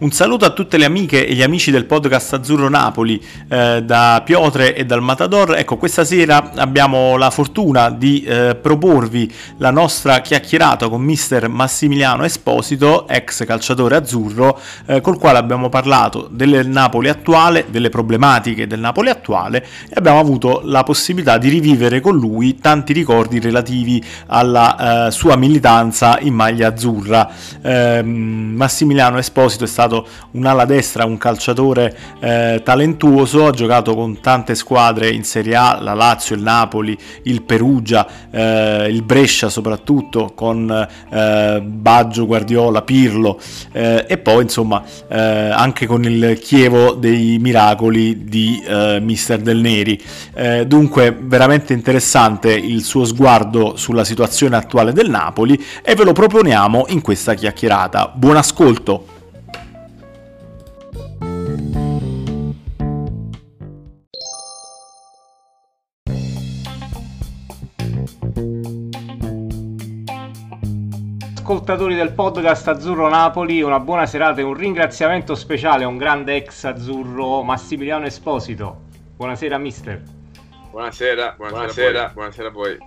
Un 0.00 0.12
saluto 0.12 0.46
a 0.46 0.50
tutte 0.52 0.78
le 0.78 0.86
amiche 0.86 1.26
e 1.26 1.34
gli 1.34 1.42
amici 1.42 1.70
del 1.70 1.84
podcast 1.84 2.32
Azzurro 2.32 2.70
Napoli 2.70 3.22
eh, 3.48 3.82
da 3.84 4.22
Piotre 4.24 4.74
e 4.74 4.86
dal 4.86 5.02
Matador. 5.02 5.56
Ecco, 5.56 5.76
questa 5.76 6.06
sera 6.06 6.52
abbiamo 6.54 7.18
la 7.18 7.28
fortuna 7.28 7.90
di 7.90 8.22
eh, 8.22 8.54
proporvi 8.58 9.30
la 9.58 9.70
nostra 9.70 10.22
chiacchierata 10.22 10.88
con 10.88 11.02
mister 11.02 11.48
Massimiliano 11.48 12.24
Esposito, 12.24 13.06
ex 13.08 13.44
calciatore 13.44 13.96
azzurro, 13.96 14.58
eh, 14.86 15.02
col 15.02 15.18
quale 15.18 15.36
abbiamo 15.36 15.68
parlato 15.68 16.30
del 16.32 16.66
Napoli 16.66 17.10
attuale, 17.10 17.66
delle 17.68 17.90
problematiche 17.90 18.66
del 18.66 18.80
Napoli 18.80 19.10
attuale 19.10 19.66
e 19.86 19.96
abbiamo 19.96 20.18
avuto 20.18 20.62
la 20.64 20.82
possibilità 20.82 21.36
di 21.36 21.50
rivivere 21.50 22.00
con 22.00 22.16
lui 22.16 22.56
tanti 22.56 22.94
ricordi 22.94 23.38
relativi 23.38 24.02
alla 24.28 25.08
eh, 25.08 25.10
sua 25.10 25.36
militanza 25.36 26.16
in 26.20 26.32
maglia 26.32 26.68
azzurra. 26.68 27.30
Ehm, 27.60 28.54
Massimiliano 28.56 29.18
Esposito 29.18 29.64
è 29.64 29.66
stato 29.66 29.88
stato 29.90 30.06
un'ala 30.32 30.64
destra, 30.64 31.04
un 31.04 31.18
calciatore 31.18 31.96
eh, 32.20 32.60
talentuoso, 32.64 33.46
ha 33.46 33.50
giocato 33.50 33.94
con 33.94 34.20
tante 34.20 34.54
squadre 34.54 35.10
in 35.10 35.24
Serie 35.24 35.56
A, 35.56 35.80
la 35.80 35.94
Lazio, 35.94 36.36
il 36.36 36.42
Napoli, 36.42 36.96
il 37.24 37.42
Perugia, 37.42 38.06
eh, 38.30 38.86
il 38.88 39.02
Brescia 39.02 39.48
soprattutto 39.48 40.32
con 40.34 40.70
eh, 40.70 41.60
Baggio, 41.62 42.26
Guardiola, 42.26 42.82
Pirlo 42.82 43.40
eh, 43.72 44.04
e 44.08 44.18
poi 44.18 44.44
insomma 44.44 44.82
eh, 45.08 45.18
anche 45.18 45.86
con 45.86 46.04
il 46.04 46.38
Chievo 46.40 46.92
dei 46.92 47.38
Miracoli 47.38 48.24
di 48.24 48.62
eh, 48.64 48.98
Mister 49.00 49.40
Del 49.40 49.58
Neri. 49.58 50.00
dunque 50.66 51.16
veramente 51.18 51.72
interessante 51.72 52.52
il 52.52 52.84
suo 52.84 53.04
sguardo 53.04 53.76
sulla 53.76 54.04
situazione 54.04 54.56
attuale 54.56 54.92
del 54.92 55.10
Napoli 55.10 55.62
e 55.82 55.94
ve 55.94 56.04
lo 56.04 56.12
proponiamo 56.12 56.86
in 56.88 57.00
questa 57.00 57.34
chiacchierata. 57.34 58.12
Buon 58.14 58.36
ascolto! 58.36 59.09
Ascoltatori 71.50 71.96
del 71.96 72.12
podcast 72.12 72.68
Azzurro 72.68 73.08
Napoli, 73.08 73.60
una 73.60 73.80
buona 73.80 74.06
serata 74.06 74.40
e 74.40 74.44
un 74.44 74.54
ringraziamento 74.54 75.34
speciale 75.34 75.82
a 75.82 75.88
un 75.88 75.96
grande 75.96 76.36
ex 76.36 76.62
azzurro 76.62 77.42
Massimiliano 77.42 78.06
Esposito. 78.06 78.82
Buonasera 79.16 79.58
mister. 79.58 80.00
Buonasera, 80.70 81.34
buonasera, 81.36 82.10
buonasera, 82.14 82.46
a 82.46 82.50
voi. 82.52 82.78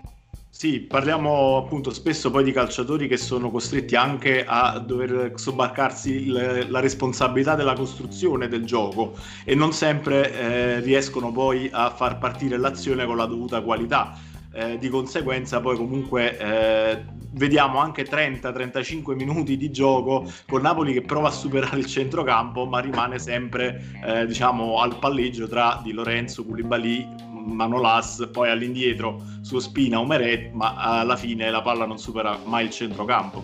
Sì, 0.50 0.80
parliamo 0.80 1.58
appunto 1.58 1.92
spesso 1.92 2.32
poi 2.32 2.46
di 2.46 2.54
calciatori 2.54 3.10
che 3.10 3.18
sono 3.18 3.52
costretti 3.52 3.98
anche 3.98 4.46
a 4.48 4.80
dover 4.80 5.34
sobbarcarsi 5.36 6.28
le, 6.28 6.70
la 6.70 6.80
responsabilità 6.80 7.56
della 7.56 7.74
costruzione 7.74 8.48
del 8.48 8.64
gioco 8.64 9.14
e 9.44 9.56
non 9.56 9.74
sempre 9.74 10.32
eh, 10.32 10.80
riescono 10.80 11.34
poi 11.34 11.70
a 11.70 11.90
far 11.90 12.18
partire 12.18 12.56
l'azione 12.56 13.06
con 13.06 13.18
la 13.18 13.26
dovuta 13.26 13.60
qualità. 13.60 14.18
Eh, 14.56 14.78
di 14.78 14.88
conseguenza 14.88 15.60
poi 15.62 15.76
comunque 15.76 16.38
eh, 16.38 17.04
vediamo 17.32 17.80
anche 17.80 18.06
30-35 18.06 19.16
minuti 19.16 19.58
di 19.58 19.72
gioco 19.72 20.32
con 20.48 20.62
Napoli 20.62 20.94
che 20.94 21.02
prova 21.02 21.30
a 21.30 21.32
superare 21.32 21.80
il 21.80 21.88
centrocampo 21.88 22.68
ma 22.68 22.78
rimane 22.78 23.18
sempre 23.18 23.84
eh, 24.06 24.28
diciamo 24.28 24.80
al 24.80 25.00
palleggio 25.00 25.48
tra 25.48 25.82
Di 25.84 25.92
Lorenzo, 25.92 26.46
Koulibaly, 26.46 27.04
Manolas, 27.32 28.30
poi 28.32 28.52
all'indietro 28.52 29.24
su 29.42 29.58
Spina 29.58 30.00
o 30.00 30.06
Meret 30.06 30.52
ma 30.52 30.76
alla 30.76 31.16
fine 31.16 31.50
la 31.50 31.64
palla 31.64 31.88
non 31.88 31.98
supera 31.98 32.38
mai 32.46 32.66
il 32.66 32.70
centrocampo. 32.70 33.44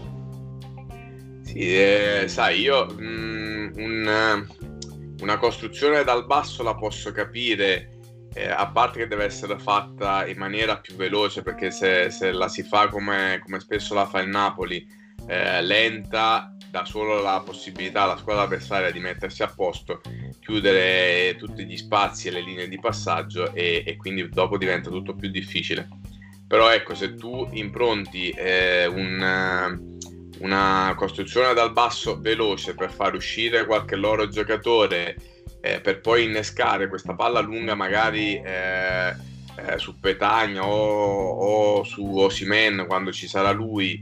Sì, 1.42 1.58
eh, 1.58 2.26
sai, 2.28 2.60
io 2.62 2.86
mh, 2.86 3.02
mm, 3.02 3.72
un, 3.78 4.48
una 5.22 5.38
costruzione 5.40 6.04
dal 6.04 6.28
basso 6.28 6.62
la 6.62 6.76
posso 6.76 7.12
capire 7.12 7.98
eh, 8.40 8.50
a 8.50 8.68
parte 8.68 9.00
che 9.00 9.08
deve 9.08 9.26
essere 9.26 9.60
fatta 9.60 10.26
in 10.26 10.38
maniera 10.38 10.78
più 10.78 10.96
veloce 10.96 11.42
perché 11.42 11.72
se, 11.72 12.10
se 12.10 12.32
la 12.32 12.48
si 12.48 12.64
fa 12.64 12.88
come, 12.88 13.42
come, 13.44 13.60
spesso 13.60 13.94
la 13.94 14.06
fa 14.06 14.22
il 14.22 14.30
Napoli 14.30 14.88
eh, 15.28 15.62
lenta 15.62 16.56
dà 16.72 16.86
solo 16.86 17.22
la 17.22 17.42
possibilità 17.44 18.04
alla 18.04 18.18
squadra 18.18 18.44
avversaria 18.44 18.92
di 18.92 19.00
mettersi 19.00 19.44
a 19.44 19.48
posto 19.48 20.02
chiudere 20.40 21.36
tutti 21.36 21.66
gli 21.66 21.78
spazi 21.78 22.28
e 22.28 22.32
le 22.32 22.42
linee 22.42 22.68
di 22.68 22.80
passaggio 22.80 23.54
e, 23.54 23.84
e 23.86 23.98
quindi 23.98 24.28
dopo 24.30 24.58
diventa 24.58 24.90
tutto 24.90 25.14
più 25.14 25.30
difficile. 25.30 25.88
Però 26.48 26.72
ecco 26.72 26.96
se 26.96 27.14
tu 27.16 27.48
impronti 27.52 28.30
eh, 28.30 28.88
un, 28.88 30.00
una 30.40 30.94
costruzione 30.96 31.54
dal 31.54 31.72
basso 31.72 32.20
veloce 32.20 32.74
per 32.74 32.92
far 32.92 33.14
uscire 33.14 33.66
qualche 33.66 33.96
loro 33.96 34.28
giocatore 34.28 35.16
eh, 35.62 35.82
per 35.82 36.02
poi 36.02 36.26
innescare 36.26 36.88
questa 36.88 37.16
palla 37.16 37.42
lunga 37.42 37.76
magari 37.76 38.42
eh, 38.42 39.14
eh, 39.56 39.78
su 39.78 40.00
Petagna 40.00 40.66
o, 40.66 41.80
o 41.80 41.84
su 41.84 42.18
Osimen 42.18 42.86
quando 42.88 43.12
ci 43.12 43.28
sarà 43.28 43.52
lui 43.52 44.02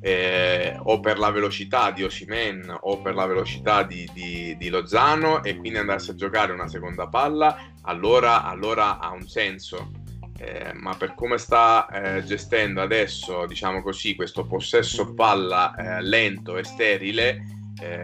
eh, 0.00 0.76
o 0.78 1.00
per 1.00 1.18
la 1.18 1.30
velocità 1.30 1.90
di 1.90 2.02
Osimen 2.02 2.74
o 2.80 3.00
per 3.00 3.14
la 3.14 3.26
velocità 3.26 3.82
di, 3.82 4.08
di, 4.12 4.56
di, 4.58 4.68
Lozano 4.68 5.42
e 5.42 5.56
quindi 5.56 5.78
andarsi 5.78 6.10
a 6.10 6.14
giocare 6.14 6.52
una 6.52 6.68
seconda 6.68 7.06
palla 7.08 7.56
allora, 7.82 8.44
allora 8.44 8.98
ha 8.98 9.12
un 9.12 9.26
senso. 9.26 10.02
Eh, 10.36 10.72
ma 10.74 10.94
per 10.96 11.14
come 11.14 11.38
sta 11.38 11.86
eh, 11.88 12.24
gestendo 12.24 12.82
adesso 12.82 13.46
diciamo 13.46 13.82
così 13.82 14.16
questo 14.16 14.44
possesso 14.44 15.14
palla 15.14 15.72
lento 16.00 16.56
e 16.56 16.64
sterile 16.64 17.52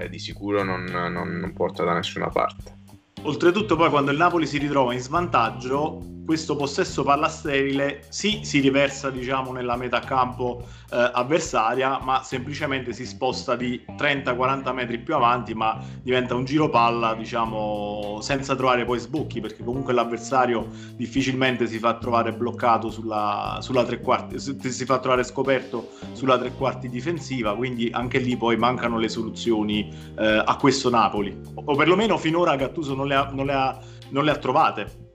di 0.09 0.19
sicuro 0.19 0.63
non, 0.63 0.85
non, 0.85 1.13
non 1.13 1.53
porta 1.55 1.83
da 1.85 1.95
nessuna 1.95 2.29
parte 2.29 2.80
Oltretutto 3.23 3.77
poi 3.77 3.91
quando 3.91 4.11
il 4.11 4.17
Napoli 4.17 4.47
si 4.47 4.57
ritrova 4.57 4.95
in 4.95 5.01
svantaggio 5.01 6.01
questo 6.31 6.55
possesso 6.55 7.03
palla 7.03 7.27
sterile 7.27 8.05
sì 8.09 8.43
si 8.45 8.61
riversa 8.61 9.11
diciamo 9.11 9.51
nella 9.51 9.75
metà 9.75 9.99
campo 9.99 10.63
eh, 10.93 11.11
avversaria 11.13 11.99
ma 11.99 12.23
semplicemente 12.23 12.93
si 12.93 13.05
sposta 13.05 13.57
di 13.57 13.85
30-40 13.97 14.73
metri 14.73 15.01
più 15.01 15.17
avanti 15.17 15.55
ma 15.55 15.77
diventa 16.01 16.37
un 16.37 16.45
giro 16.45 16.71
palla 16.71 17.15
diciamo 17.15 18.21
senza 18.23 18.55
trovare 18.55 18.85
poi 18.85 19.01
sbocchi 19.01 19.41
perché 19.41 19.65
comunque 19.65 19.93
l'avversario 19.93 20.69
difficilmente 20.95 21.67
si 21.67 21.81
fa 21.81 21.95
trovare 21.95 22.33
bloccato 22.33 22.91
sulla, 22.91 23.59
sulla 23.61 23.83
tre 23.83 24.01
quarti 24.01 24.39
si 24.39 24.85
fa 24.85 25.01
trovare 25.01 25.25
scoperto 25.25 25.89
sulla 26.13 26.39
tre 26.39 26.53
quarti 26.53 26.89
difensiva 26.89 27.57
quindi 27.57 27.91
anche 27.93 28.19
lì 28.19 28.37
poi 28.37 28.57
mancano 28.57 28.99
le 28.99 29.09
soluzioni 29.09 29.93
eh, 30.17 30.45
a 30.47 30.57
questo 30.61 30.91
Napoli. 30.91 31.37
O 31.57 31.75
perlomeno 31.75 32.17
finora 32.19 32.55
Gattuso 32.55 32.95
non 32.95 33.09
le 33.09 33.15
ha, 33.17 33.31
non 33.33 33.47
le 33.47 33.53
ha, 33.53 33.81
non 34.11 34.25
le 34.25 34.31
ha 34.31 34.37
trovate 34.37 35.09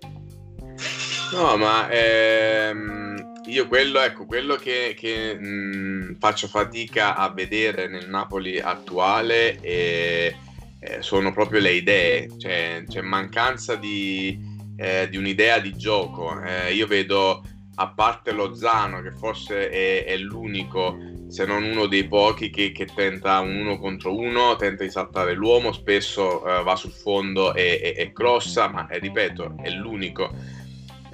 No, 1.31 1.57
ma 1.57 1.89
ehm, 1.89 3.41
io 3.47 3.67
quello, 3.67 3.99
ecco, 3.99 4.25
quello 4.25 4.55
che, 4.55 4.95
che 4.97 5.35
mh, 5.35 6.17
faccio 6.19 6.47
fatica 6.47 7.15
a 7.15 7.29
vedere 7.29 7.87
nel 7.87 8.09
Napoli 8.09 8.59
attuale 8.59 9.59
è, 9.59 10.33
eh, 10.79 11.01
sono 11.01 11.33
proprio 11.33 11.59
le 11.59 11.71
idee, 11.71 12.29
cioè 12.37 12.83
c'è 12.87 13.01
mancanza 13.01 13.75
di, 13.75 14.39
eh, 14.77 15.09
di 15.09 15.17
un'idea 15.17 15.59
di 15.59 15.75
gioco. 15.75 16.39
Eh, 16.41 16.73
io 16.73 16.85
vedo, 16.85 17.43
a 17.75 17.87
parte 17.89 18.31
Lozano, 18.31 19.01
che 19.01 19.11
forse 19.11 19.69
è, 19.69 20.05
è 20.05 20.17
l'unico, 20.17 20.97
se 21.27 21.45
non 21.45 21.63
uno 21.63 21.87
dei 21.87 22.07
pochi, 22.07 22.49
che, 22.51 22.71
che, 22.71 22.85
tenta 22.85 23.39
un 23.39 23.55
uno 23.55 23.79
contro 23.79 24.15
uno, 24.15 24.55
tenta 24.55 24.83
di 24.83 24.91
saltare 24.91 25.33
l'uomo, 25.33 25.71
spesso 25.71 26.45
eh, 26.45 26.63
va 26.63 26.75
sul 26.75 26.91
fondo 26.91 27.53
e, 27.53 27.79
e, 27.81 27.95
e 27.97 28.11
crossa, 28.13 28.69
ma 28.69 28.87
eh, 28.87 28.99
ripeto, 28.99 29.55
è 29.61 29.69
l'unico 29.71 30.54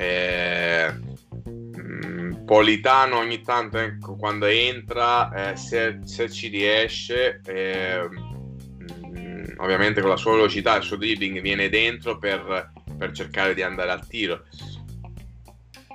eh, 0.01 0.93
Politano 2.45 3.19
ogni 3.19 3.41
tanto 3.41 3.77
ecco, 3.77 4.15
quando 4.15 4.45
entra 4.45 5.51
eh, 5.51 5.55
se, 5.55 5.99
se, 6.03 6.29
ci 6.29 6.47
riesce 6.47 7.39
eh, 7.45 8.09
ovviamente 9.57 10.01
con 10.01 10.09
la 10.09 10.17
sua 10.17 10.33
velocità 10.33 10.75
il 10.75 10.83
suo 10.83 10.97
dribbling 10.97 11.39
viene 11.39 11.69
dentro 11.69 12.17
per, 12.17 12.71
per 12.97 13.11
cercare 13.11 13.53
di 13.53 13.61
andare 13.61 13.91
al 13.91 14.05
tiro. 14.07 14.43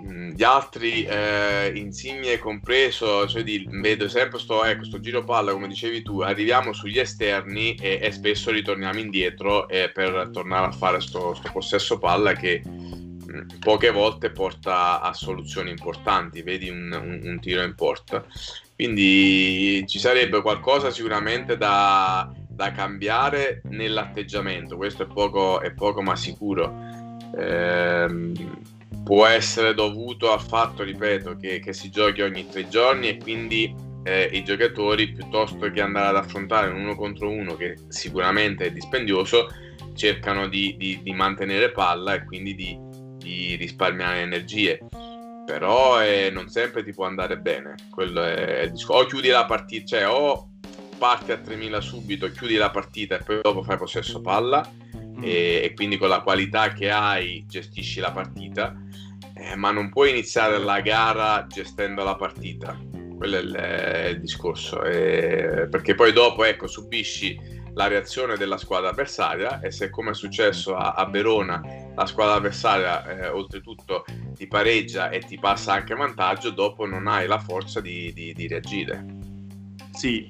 Mm, 0.03 0.31
gli 0.31 0.43
altri 0.43 1.05
eh, 1.05 1.73
insigne 1.75 2.39
compreso 2.39 3.27
cioè 3.27 3.43
di, 3.43 3.67
vedo 3.69 4.09
sempre 4.09 4.39
sto, 4.39 4.65
ecco, 4.65 4.85
sto 4.85 5.01
giro 5.01 5.25
palla 5.25 5.53
come 5.53 5.69
dicevi 5.69 6.03
tu 6.03 6.21
arriviamo 6.21 6.73
sugli 6.73 6.99
esterni 6.99 7.75
e, 7.75 7.99
e 8.01 8.13
spesso 8.13 8.51
ritorniamo 8.51 8.99
indietro 8.99 9.69
eh, 9.69 9.91
per 9.91 10.31
tornare 10.33 10.67
a 10.67 10.73
fare 10.73 10.97
questo 10.97 11.39
possesso 11.53 11.99
palla 11.99 12.35
che 12.35 12.63
poche 13.59 13.91
volte 13.91 14.31
porta 14.31 15.01
a 15.01 15.13
soluzioni 15.13 15.71
importanti, 15.71 16.43
vedi 16.43 16.69
un, 16.69 16.93
un, 16.93 17.21
un, 17.23 17.41
tiro 17.41 17.63
in 17.63 17.75
porta. 17.75 18.25
Quindi 18.75 19.85
ci 19.87 19.99
sarebbe 19.99 20.43
qualcosa 20.43 20.91
sicuramente 20.91 21.57
da, 21.57 22.31
da 22.49 22.73
cambiare 22.73 23.63
nell'atteggiamento, 23.65 24.77
questo 24.77 25.05
è 25.05 25.07
poco, 25.07 25.61
è 25.61 25.73
poco 25.73 26.03
ma 26.03 26.17
sicuro. 26.17 26.73
Eh, 27.37 28.33
può 29.05 29.27
essere 29.27 29.73
dovuto 29.75 30.33
al 30.33 30.41
fatto, 30.41 30.83
ripeto, 30.83 31.37
che, 31.37 31.61
che, 31.61 31.73
si 31.73 31.91
giochi 31.91 32.23
ogni 32.23 32.49
tre 32.49 32.69
giorni 32.69 33.09
e 33.09 33.19
quindi 33.19 33.73
eh, 34.03 34.31
i 34.33 34.43
giocatori 34.43 35.13
piuttosto 35.13 35.71
che 35.71 35.81
andare 35.81 36.09
ad 36.09 36.25
affrontare 36.25 36.71
un 36.71 36.81
uno 36.81 36.97
contro 36.97 37.31
uno 37.31 37.57
che 37.57 37.77
sicuramente 37.89 38.67
è 38.67 38.73
dispendioso 38.73 39.49
cercano 39.95 40.49
di, 40.49 40.77
di, 40.77 41.01
di 41.03 41.13
mantenere 41.13 41.73
palla 41.73 42.15
e 42.15 42.25
quindi 42.25 42.55
di, 42.55 42.79
di 43.27 43.57
risparmiare 43.57 44.21
energie. 44.21 44.81
Però 45.45 46.03
eh, 46.03 46.31
non 46.33 46.49
sempre 46.49 46.85
ti 46.85 46.93
può 46.93 47.07
andare 47.07 47.39
bene. 47.39 47.75
Quello 47.91 48.23
è 48.23 48.71
o 48.89 49.05
chiudi 49.07 49.29
la 49.29 49.45
partita 49.45 49.99
cioè 49.99 50.09
o 50.09 50.51
parti 50.99 51.33
a 51.33 51.39
3000 51.39 51.81
subito 51.81 52.31
chiudi 52.31 52.55
la 52.55 52.71
partita 52.71 53.19
e 53.19 53.23
poi 53.23 53.41
dopo 53.43 53.63
fai 53.63 53.77
possesso 53.77 54.21
palla. 54.21 54.69
Mm. 54.97 55.23
e, 55.23 55.61
e, 55.65 55.73
quindi 55.75 55.97
con 55.97 56.09
la 56.09 56.21
qualità 56.21 56.73
che 56.73 56.91
hai 56.91 57.45
gestisci 57.47 58.01
la 58.01 58.13
partita. 58.13 58.75
Eh, 59.35 59.55
ma 59.55 59.71
non 59.71 59.91
puoi 59.91 60.11
iniziare 60.11 60.59
la 60.59 60.81
gara 60.81 61.47
gestendo 61.49 62.03
la 62.03 62.17
partita. 62.17 62.79
Quello 63.17 63.37
è 63.37 63.41
il, 63.41 63.55
è 63.55 64.07
il 64.09 64.21
discorso, 64.21 64.83
eh, 64.83 65.69
perché 65.71 65.95
poi 65.95 66.13
dopo 66.13 66.45
ecco, 66.45 66.67
subisci 66.67 67.56
la 67.77 67.89
reazione 67.89 68.37
della 68.37 68.57
squadra 68.57 68.89
avversaria 68.89 69.61
e 69.61 69.71
se 69.71 69.91
come 69.91 70.11
è 70.11 70.15
successo 70.15 70.77
a, 70.77 70.95
a 70.95 71.09
Verona 71.09 71.61
la 71.95 72.07
squadra 72.07 72.35
avversaria 72.35 73.05
eh, 73.07 73.29
oltretutto 73.29 74.05
ti 74.35 74.47
pareggia 74.47 75.11
e 75.11 75.21
ti 75.21 75.39
passa 75.39 75.75
anche 75.75 75.95
vantaggio, 75.95 76.51
dopo 76.51 76.87
non 76.87 77.07
hai 77.07 77.27
la 77.27 77.39
forza 77.39 77.81
di, 77.81 78.13
di, 78.13 78.33
di 78.35 78.47
reagire. 78.47 79.05
Sì, 79.93 80.29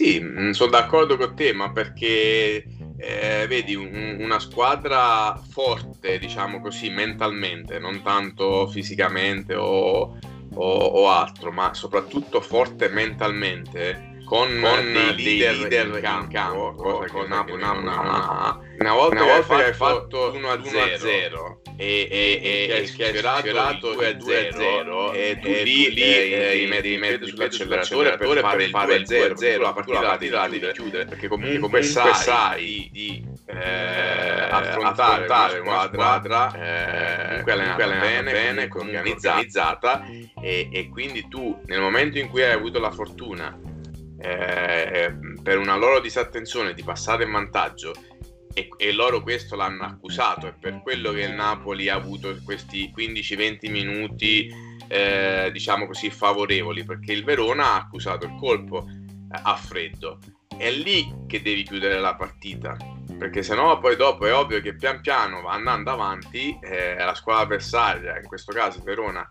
Sì, 0.00 0.18
mm, 0.18 0.52
sono 0.52 0.70
d'accordo 0.70 1.18
con 1.18 1.36
te, 1.36 1.52
ma 1.52 1.72
perché 1.72 2.66
eh, 2.96 3.44
vedi 3.46 3.74
un, 3.74 4.16
una 4.18 4.38
squadra 4.38 5.38
forte, 5.46 6.18
diciamo 6.18 6.62
così, 6.62 6.88
mentalmente, 6.88 7.78
non 7.78 8.00
tanto 8.00 8.66
fisicamente 8.66 9.54
o, 9.54 10.16
o, 10.54 10.64
o 10.64 11.10
altro, 11.10 11.52
ma 11.52 11.74
soprattutto 11.74 12.40
forte 12.40 12.88
mentalmente 12.88 14.09
con, 14.30 14.60
con 14.60 14.92
dei 14.92 15.16
leader, 15.16 15.56
leader 15.56 15.86
in 15.86 16.00
campo, 16.00 16.24
in 16.26 16.30
campo 16.30 16.74
cosa 16.76 17.12
con 17.12 17.26
Napoli 17.28 17.60
non 17.60 17.88
ha. 17.88 18.60
Una 18.78 18.92
volta, 18.92 19.22
una 19.22 19.32
volta 19.32 19.56
che 19.56 19.64
hai 19.64 19.72
fatto 19.74 20.32
1 20.32 20.48
a 20.48 20.60
0 20.64 21.62
e, 21.76 22.08
e, 22.08 22.40
e, 22.40 22.80
e 22.80 22.86
sfiorato 22.86 23.92
2 23.92 24.06
a 24.06 24.20
0 24.20 25.12
e 25.14 25.38
tu 25.42 25.48
lì, 25.48 25.92
lì 25.92 26.32
eh, 26.32 26.66
metti, 26.68 26.96
metti 26.96 27.26
sull'acceleratore 27.26 28.16
per 28.16 28.68
fare 28.70 28.94
il 28.94 29.04
2 29.04 29.26
a 29.26 29.34
0, 29.36 29.36
0 29.36 29.62
la 29.62 29.72
partita 29.72 30.00
la 30.00 30.16
devi, 30.16 30.32
la 30.32 30.46
devi 30.46 30.72
chiudere 30.74 31.06
perché 31.06 31.26
comunque, 31.26 31.58
comunque 31.58 31.82
sai 31.82 32.88
di 32.92 33.26
eh, 33.46 34.48
affrontare, 34.48 35.24
affrontare 35.24 35.58
una 35.58 35.90
squadra 35.92 36.52
eh, 36.54 37.26
comunque 37.26 37.52
allenata 37.52 37.86
bene, 37.98 38.32
bene 38.32 38.68
organizzata. 38.70 40.04
E, 40.40 40.68
e 40.70 40.88
quindi 40.88 41.26
tu 41.28 41.60
nel 41.66 41.80
momento 41.80 42.18
in 42.18 42.28
cui 42.28 42.44
hai 42.44 42.52
avuto 42.52 42.78
la 42.78 42.92
fortuna 42.92 43.69
eh, 44.20 45.14
per 45.42 45.58
una 45.58 45.76
loro 45.76 46.00
disattenzione 46.00 46.74
di 46.74 46.82
passare 46.82 47.24
in 47.24 47.32
vantaggio 47.32 47.92
e, 48.52 48.68
e, 48.76 48.92
loro 48.92 49.22
questo 49.22 49.56
l'hanno 49.56 49.84
accusato 49.84 50.46
e 50.46 50.54
per 50.58 50.80
quello 50.82 51.12
che 51.12 51.22
il 51.22 51.32
Napoli 51.32 51.88
ha 51.88 51.94
avuto 51.94 52.36
questi 52.44 52.92
15-20 52.94 53.70
minuti 53.70 54.52
eh, 54.88 55.50
diciamo 55.52 55.86
così 55.86 56.10
favorevoli 56.10 56.84
perché 56.84 57.12
il 57.12 57.24
Verona 57.24 57.66
ha 57.66 57.76
accusato 57.76 58.26
il 58.26 58.36
colpo 58.38 58.86
eh, 58.88 59.40
a 59.42 59.54
freddo. 59.56 60.18
È 60.56 60.70
lì 60.70 61.14
che 61.26 61.40
devi 61.40 61.62
chiudere 61.62 61.98
la 62.00 62.16
partita 62.16 62.76
perché 63.16 63.42
sennò 63.42 63.78
poi 63.78 63.96
dopo 63.96 64.26
è 64.26 64.34
ovvio 64.34 64.60
che 64.60 64.74
pian 64.74 65.00
piano 65.00 65.46
andando 65.46 65.90
avanti 65.90 66.58
eh, 66.60 66.96
la 66.96 67.14
squadra 67.14 67.42
avversaria 67.42 68.18
in 68.18 68.26
questo 68.26 68.52
caso 68.52 68.80
Verona 68.82 69.30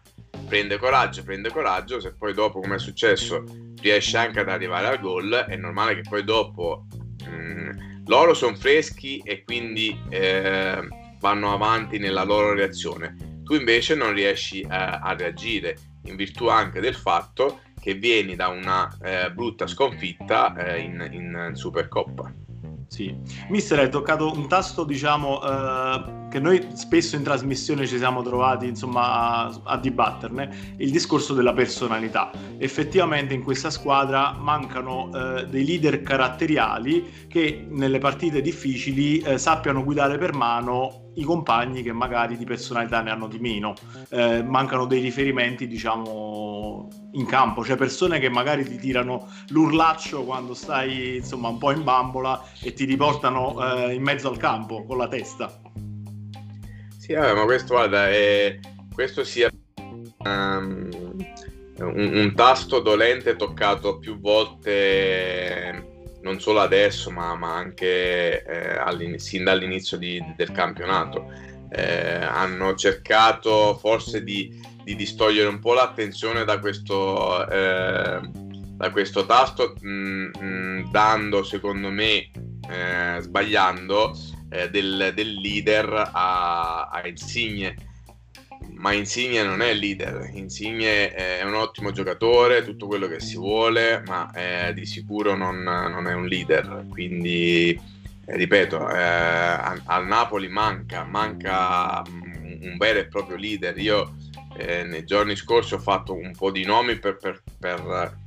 prende 0.50 0.78
coraggio 0.78 1.24
prende 1.24 1.52
coraggio 1.52 2.02
se 2.02 2.14
poi 2.16 2.34
dopo 2.34 2.60
come 2.60 2.76
è 2.76 2.80
successo 2.80 3.44
riesce 3.82 4.18
anche 4.18 4.40
ad 4.40 4.50
arrivare 4.50 4.88
al 4.88 5.00
gol, 5.00 5.32
è 5.32 5.56
normale 5.56 5.96
che 5.96 6.02
poi 6.08 6.24
dopo 6.24 6.86
mh, 7.26 7.32
mm, 7.32 7.70
loro 8.08 8.34
sono 8.34 8.56
freschi 8.56 9.22
e 9.24 9.44
quindi 9.44 9.98
eh, 10.10 10.88
vanno 11.20 11.54
avanti 11.54 11.98
nella 11.98 12.24
loro 12.24 12.54
reazione. 12.54 13.42
Tu 13.44 13.54
invece 13.54 13.96
non 13.96 14.14
riesci 14.14 14.66
a, 14.68 15.00
a 15.00 15.14
reagire 15.14 15.78
in 16.06 16.16
virtù 16.16 16.48
anche 16.48 16.80
del 16.80 16.96
fatto 16.96 17.62
che 17.80 17.94
vieni 17.94 18.36
da 18.36 18.48
una 18.48 18.90
eh, 19.02 19.32
brutta 19.32 19.68
sconfitta 19.68 20.56
eh, 20.56 20.80
in, 20.80 21.08
in 21.12 21.52
Supercoppa. 21.54 22.49
Sì, 22.90 23.16
mister, 23.50 23.78
hai 23.78 23.90
toccato 23.92 24.32
un 24.34 24.48
tasto, 24.48 24.84
diciamo, 24.84 25.40
eh, 25.44 26.28
che 26.28 26.40
noi 26.40 26.70
spesso 26.74 27.16
in 27.16 27.22
trasmissione 27.22 27.86
ci 27.86 28.00
siamo 28.00 28.24
trovati, 28.24 28.66
insomma, 28.66 29.46
a, 29.46 29.62
a, 29.64 29.78
dibatterne, 29.78 30.74
il 30.78 30.90
discorso 30.90 31.36
della 31.36 31.54
personalità. 31.54 32.32
Effettivamente 32.58 33.36
in 33.36 33.44
questa 33.44 33.70
squadra 33.70 34.32
mancano 34.32 35.12
eh, 35.14 35.46
dei 35.46 35.66
leader 35.66 36.02
caratteriali 36.02 37.28
che 37.28 37.64
nelle 37.70 38.00
partite 38.00 38.42
difficili 38.42 39.20
eh, 39.20 39.38
sappiano 39.38 39.84
guidare 39.84 40.18
per 40.18 40.34
mano 40.34 41.09
i 41.20 41.24
compagni 41.24 41.84
che 41.84 41.92
magari 41.92 42.38
di 42.38 42.46
personalità 42.46 43.02
ne 43.02 43.12
hanno 43.12 43.28
di 43.28 43.40
meno. 43.40 43.74
Eh, 44.10 44.42
mancano 44.44 44.86
dei 44.86 45.02
riferimenti, 45.02 45.68
diciamo, 45.68 46.88
in 47.14 47.26
campo, 47.26 47.64
cioè 47.64 47.76
persone 47.76 48.20
che 48.20 48.30
magari 48.30 48.64
ti 48.64 48.78
tirano 48.78 49.28
l'urlaccio 49.50 50.24
quando 50.24 50.54
stai, 50.54 51.18
insomma, 51.18 51.50
un 51.50 51.58
po' 51.58 51.72
in 51.72 51.84
bambola 51.84 52.42
e 52.62 52.74
ti 52.74 52.86
riportano 52.86 53.58
eh, 53.64 53.94
in 53.94 54.02
mezzo 54.02 54.30
al 54.30 54.38
campo 54.38 54.84
con 54.86 54.98
la 54.98 55.08
testa. 55.08 55.60
Sì, 56.98 57.14
vabbè, 57.14 57.34
ma 57.34 57.44
questo, 57.44 57.74
guarda, 57.74 58.10
è... 58.10 58.60
questo 58.94 59.24
sia 59.24 59.50
um, 60.20 60.90
un, 61.80 62.12
un 62.14 62.34
tasto 62.36 62.80
dolente 62.80 63.36
toccato 63.36 63.98
più 63.98 64.20
volte 64.20 65.98
non 66.22 66.40
solo 66.40 66.60
adesso, 66.60 67.12
ma, 67.12 67.36
ma 67.36 67.56
anche 67.56 68.44
eh, 68.44 69.20
sin 69.20 69.44
dall'inizio 69.44 69.98
di, 69.98 70.24
del 70.36 70.52
campionato. 70.52 71.32
Eh, 71.72 72.16
hanno 72.16 72.74
cercato 72.76 73.78
forse 73.78 74.24
di, 74.24 74.60
di, 74.84 74.96
distogliere 74.96 75.48
un 75.48 75.60
po' 75.60 75.74
l'attenzione 75.74 76.44
da 76.44 76.60
questo, 76.60 77.48
eh, 77.48 78.20
da 78.32 78.90
questo 78.92 79.26
tasto, 79.26 79.76
mh, 79.80 79.90
mm, 79.90 80.24
mh, 80.24 80.44
mm, 80.44 80.92
dando 80.92 81.44
secondo 81.44 81.90
me, 81.90 82.32
eh, 82.70 83.20
sbagliando, 83.20 84.18
eh, 84.50 84.70
del, 84.70 85.12
del, 85.14 85.34
leader 85.34 86.10
a, 86.12 86.90
a 86.92 87.08
Insigne 87.08 87.89
ma 88.76 88.94
Insigne 88.94 89.44
non 89.44 89.62
è 89.62 89.70
il 89.70 89.80
leader, 89.80 90.30
Insigne 90.34 91.14
è 91.14 91.44
un 91.44 91.54
ottimo 91.54 91.92
giocatore, 91.92 92.64
tutto 92.64 92.88
quello 92.88 93.08
che 93.08 93.20
si 93.20 93.36
vuole, 93.36 94.02
ma 94.06 94.32
eh, 94.32 94.74
di 94.74 94.86
sicuro 94.86 95.36
non, 95.36 95.62
non, 95.62 96.08
è 96.08 96.14
un 96.14 96.26
leader, 96.26 96.86
quindi 96.90 97.70
eh, 98.26 98.36
ripeto, 98.36 98.90
eh, 98.90 99.02
al 99.02 100.06
Napoli 100.08 100.48
manca, 100.48 101.04
manca 101.04 102.02
un 102.08 102.76
vero 102.78 103.00
e 103.00 103.08
proprio 103.08 103.38
leader. 103.38 103.78
Io 103.78 104.16
eh, 104.58 104.84
nei 104.84 105.06
giorni 105.06 105.36
scorsi 105.36 105.74
ho 105.74 105.80
fatto 105.80 106.14
un 106.14 106.34
po' 106.36 106.52
di 106.52 106.64
nomi 106.64 106.98
per, 106.98 107.18
per, 107.18 107.42
per, 107.60 108.18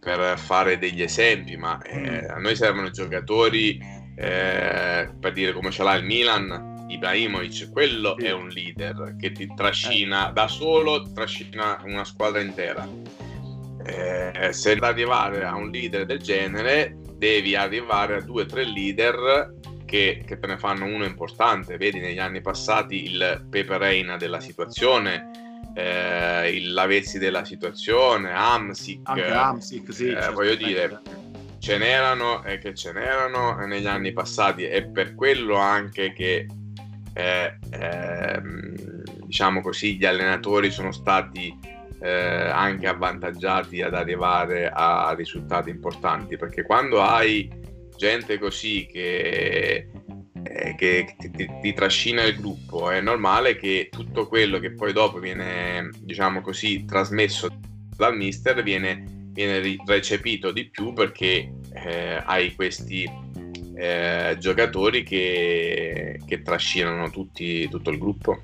per 0.00 0.38
fare 0.38 0.78
degli 0.78 1.02
esempi, 1.02 1.56
ma 1.56 1.80
eh, 1.82 2.26
a 2.26 2.38
noi 2.38 2.56
servono 2.56 2.90
giocatori 2.90 3.96
per 4.18 5.30
dire 5.32 5.52
come 5.52 5.70
ce 5.70 5.84
l'ha 5.84 5.94
il 5.94 6.04
Milan 6.04 6.67
Ibrahimovic, 6.88 7.70
quello 7.70 8.16
sì. 8.18 8.26
è 8.26 8.32
un 8.32 8.48
leader 8.48 9.16
che 9.18 9.32
ti 9.32 9.52
trascina 9.54 10.30
eh. 10.30 10.32
da 10.32 10.48
solo, 10.48 11.10
trascina 11.12 11.80
una 11.84 12.04
squadra 12.04 12.40
intera. 12.40 12.88
Eh, 13.84 14.52
se 14.52 14.74
per 14.74 14.88
arrivare 14.88 15.44
a 15.44 15.54
un 15.54 15.70
leader 15.70 16.04
del 16.04 16.18
genere 16.18 16.98
devi 17.14 17.54
arrivare 17.54 18.16
a 18.16 18.20
due 18.20 18.42
o 18.42 18.46
tre 18.46 18.64
leader 18.64 19.54
che, 19.84 20.22
che, 20.26 20.38
te 20.38 20.46
ne 20.46 20.58
fanno 20.58 20.84
uno 20.84 21.04
importante. 21.04 21.76
Vedi 21.76 21.98
negli 21.98 22.18
anni 22.18 22.40
passati 22.40 23.04
il 23.04 23.46
Pepe 23.48 23.78
Reina 23.78 24.16
della 24.16 24.40
situazione, 24.40 25.30
eh, 25.74 26.50
il 26.54 26.72
Lavezzi 26.72 27.18
della 27.18 27.44
situazione, 27.44 28.30
Amsic. 28.32 29.00
Anche 29.04 29.30
Amsic, 29.32 29.92
sì. 29.92 30.08
Eh, 30.08 30.30
voglio 30.30 30.54
dire, 30.54 31.00
ce 31.58 31.78
n'erano 31.78 32.44
e 32.44 32.58
che 32.58 32.74
ce 32.74 32.92
n'erano 32.92 33.56
negli 33.66 33.86
anni 33.86 34.12
passati 34.12 34.66
e 34.66 34.84
per 34.84 35.14
quello 35.14 35.56
anche 35.56 36.12
che 36.12 36.46
eh, 37.18 37.58
ehm, 37.72 38.74
diciamo 39.24 39.60
così, 39.60 39.96
gli 39.96 40.04
allenatori 40.04 40.70
sono 40.70 40.92
stati 40.92 41.52
eh, 42.00 42.08
anche 42.08 42.86
avvantaggiati 42.86 43.82
ad 43.82 43.94
arrivare 43.94 44.70
a 44.72 45.12
risultati 45.16 45.68
importanti, 45.68 46.36
perché 46.36 46.62
quando 46.62 47.02
hai 47.02 47.50
gente 47.96 48.38
così 48.38 48.86
che, 48.88 49.88
eh, 50.44 50.74
che 50.76 51.16
ti, 51.18 51.30
ti, 51.32 51.50
ti, 51.60 51.72
trascina 51.72 52.22
il 52.22 52.36
gruppo, 52.36 52.88
è 52.88 53.00
normale 53.00 53.56
che 53.56 53.88
tutto 53.90 54.28
quello 54.28 54.60
che 54.60 54.72
poi 54.74 54.92
dopo 54.92 55.18
viene, 55.18 55.90
diciamo 55.98 56.40
così, 56.40 56.84
trasmesso 56.84 57.48
dal 57.96 58.16
mister 58.16 58.62
viene, 58.62 59.02
viene 59.32 59.76
recepito 59.84 60.52
di 60.52 60.70
più 60.70 60.92
perché 60.92 61.52
eh, 61.74 62.22
hai 62.24 62.54
questi 62.54 63.10
eh, 63.78 64.36
giocatori 64.38 65.04
che, 65.04 66.20
che 66.26 66.42
trascinano 66.42 67.10
tutti, 67.10 67.68
tutto 67.68 67.90
il 67.90 67.98
gruppo 67.98 68.42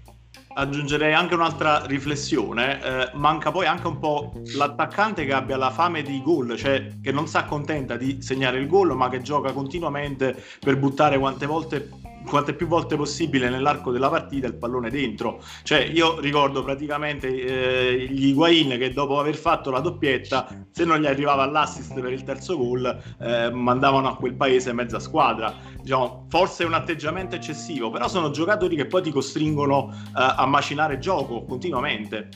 aggiungerei 0.55 1.13
anche 1.13 1.35
un'altra 1.35 1.85
riflessione. 1.87 2.81
Eh, 2.83 3.11
manca 3.15 3.51
poi 3.51 3.67
anche 3.67 3.87
un 3.87 3.99
po' 3.99 4.33
l'attaccante 4.57 5.25
che 5.25 5.33
abbia 5.33 5.57
la 5.57 5.71
fame 5.71 6.03
di 6.03 6.23
gol, 6.23 6.57
cioè 6.57 7.01
che 7.03 7.13
non 7.13 7.27
si 7.27 7.37
accontenta 7.37 7.97
di 7.97 8.23
segnare 8.23 8.59
il 8.59 8.69
gol, 8.69 8.97
ma 8.97 9.09
che 9.09 9.21
gioca 9.21 9.53
continuamente 9.53 10.41
per 10.61 10.79
buttare 10.79 11.19
quante 11.19 11.47
volte 11.47 11.89
quante 12.27 12.55
più 12.55 12.67
volte 12.67 12.97
possibile 12.97 13.49
nell'arco 13.49 13.91
della 13.91 14.09
partita 14.09 14.47
il 14.47 14.57
pallone 14.57 14.91
dentro. 14.91 15.43
Cioè, 15.63 15.81
io 15.81 16.21
ricordo 16.21 16.63
praticamente 16.63 17.29
eh, 17.29 18.07
gli 18.07 18.29
Higuain 18.29 18.79
che 18.79 18.93
dopo 18.93 19.19
aver 19.19 19.37
fatto 19.37 19.71
la 19.71 19.81
doppietta, 19.81 20.67
se 20.71 20.85
non 20.85 21.01
gli 21.01 21.07
arrivava 21.07 21.47
l'assist 21.47 21.99
per 22.01 22.13
il 22.13 22.23
terzo 22.23 22.57
gol, 22.57 23.03
eh, 23.21 23.51
mandavano 23.51 24.09
a 24.09 24.17
quel 24.17 24.35
paese 24.35 24.73
mezza 24.73 24.99
squadra. 24.99 25.55
Diciamo, 25.81 26.27
forse 26.29 26.65
è 26.65 26.67
un 26.67 26.75
atteggiamento 26.75 27.37
eccessivo, 27.37 27.91
però 27.91 28.09
sono 28.09 28.31
giocatori 28.31 28.77
che 28.77 28.87
poi 28.87 29.03
ti 29.03 29.11
costringono 29.11 29.91
eh, 29.93 30.11
a 30.15 30.47
macinare 30.47 30.99
gioco 30.99 31.45
continuamente. 31.45 32.29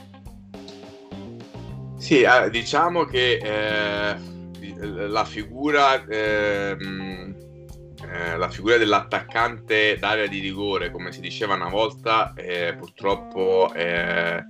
Sì, 1.97 2.21
eh, 2.21 2.49
diciamo 2.50 3.04
che 3.04 3.38
eh, 3.42 4.16
la 5.09 5.25
figura 5.25 6.04
ehm, 6.04 7.48
eh, 8.07 8.37
la 8.37 8.49
figura 8.49 8.76
dell'attaccante 8.76 9.97
d'area 9.99 10.26
di 10.26 10.38
rigore, 10.38 10.90
come 10.90 11.11
si 11.11 11.21
diceva 11.21 11.55
una 11.55 11.69
volta, 11.69 12.33
eh, 12.37 12.75
purtroppo 12.78 13.73
eh, 13.75 14.45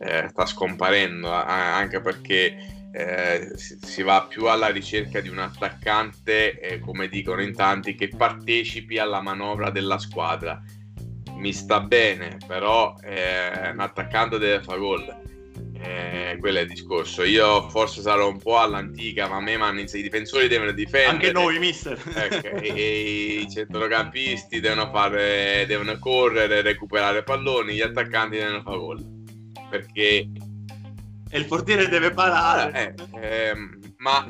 eh 0.00 0.28
sta 0.28 0.46
scomparendo, 0.46 1.30
anche 1.32 2.00
perché 2.00 2.76
si, 3.54 4.02
va 4.02 4.26
più 4.28 4.46
alla 4.46 4.68
ricerca 4.68 5.20
di 5.20 5.28
un 5.28 5.38
attaccante, 5.38 6.80
come 6.82 7.08
dicono 7.08 7.42
in 7.42 7.54
tanti, 7.54 7.94
che 7.94 8.08
partecipi 8.08 8.98
alla 8.98 9.20
manovra 9.20 9.70
della 9.70 9.98
squadra. 9.98 10.60
Mi 11.36 11.52
sta 11.52 11.80
bene, 11.80 12.38
però 12.46 12.96
un 13.02 13.78
attaccante 13.78 14.38
deve 14.38 14.62
fare 14.64 14.78
gol 14.78 15.27
eh, 15.80 16.36
quello 16.40 16.58
è 16.58 16.62
il 16.62 16.68
discorso. 16.68 17.22
Io 17.22 17.68
forse 17.68 18.00
sarò 18.00 18.28
un 18.28 18.38
po' 18.38 18.58
all'antica, 18.58 19.28
ma 19.28 19.36
a 19.36 19.40
me 19.40 19.56
mi 19.56 19.82
i 19.82 20.02
difensori 20.02 20.48
devono 20.48 20.72
difendere. 20.72 21.10
Anche 21.10 21.32
noi, 21.32 21.58
mister. 21.58 22.00
Ecco, 22.14 22.56
e, 22.58 22.68
e, 22.68 23.40
i 23.40 23.50
centrocampisti 23.50 24.60
devono, 24.60 24.90
fare, 24.90 25.64
devono 25.66 25.98
correre, 25.98 26.62
recuperare 26.62 27.22
palloni, 27.22 27.74
gli 27.74 27.80
attaccanti 27.80 28.36
devono 28.36 28.62
fare 28.62 28.78
gol. 28.78 29.04
Perché... 29.70 30.28
E 31.30 31.38
il 31.38 31.46
portiere 31.46 31.88
deve 31.88 32.10
parare. 32.10 32.94
Eh, 33.12 33.20
eh, 33.20 33.54
ma 33.98 34.26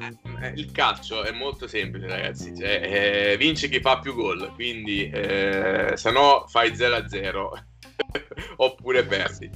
il 0.54 0.72
calcio 0.72 1.22
è 1.22 1.30
molto 1.30 1.68
semplice, 1.68 2.08
ragazzi. 2.08 2.54
Cioè, 2.56 3.32
eh, 3.32 3.36
vince 3.36 3.68
chi 3.68 3.80
fa 3.80 4.00
più 4.00 4.14
gol, 4.14 4.52
quindi 4.54 5.08
eh, 5.08 5.92
se 5.94 6.10
no 6.10 6.44
fai 6.48 6.72
0-0 6.72 7.66
oppure 8.56 9.04
perdi. 9.04 9.50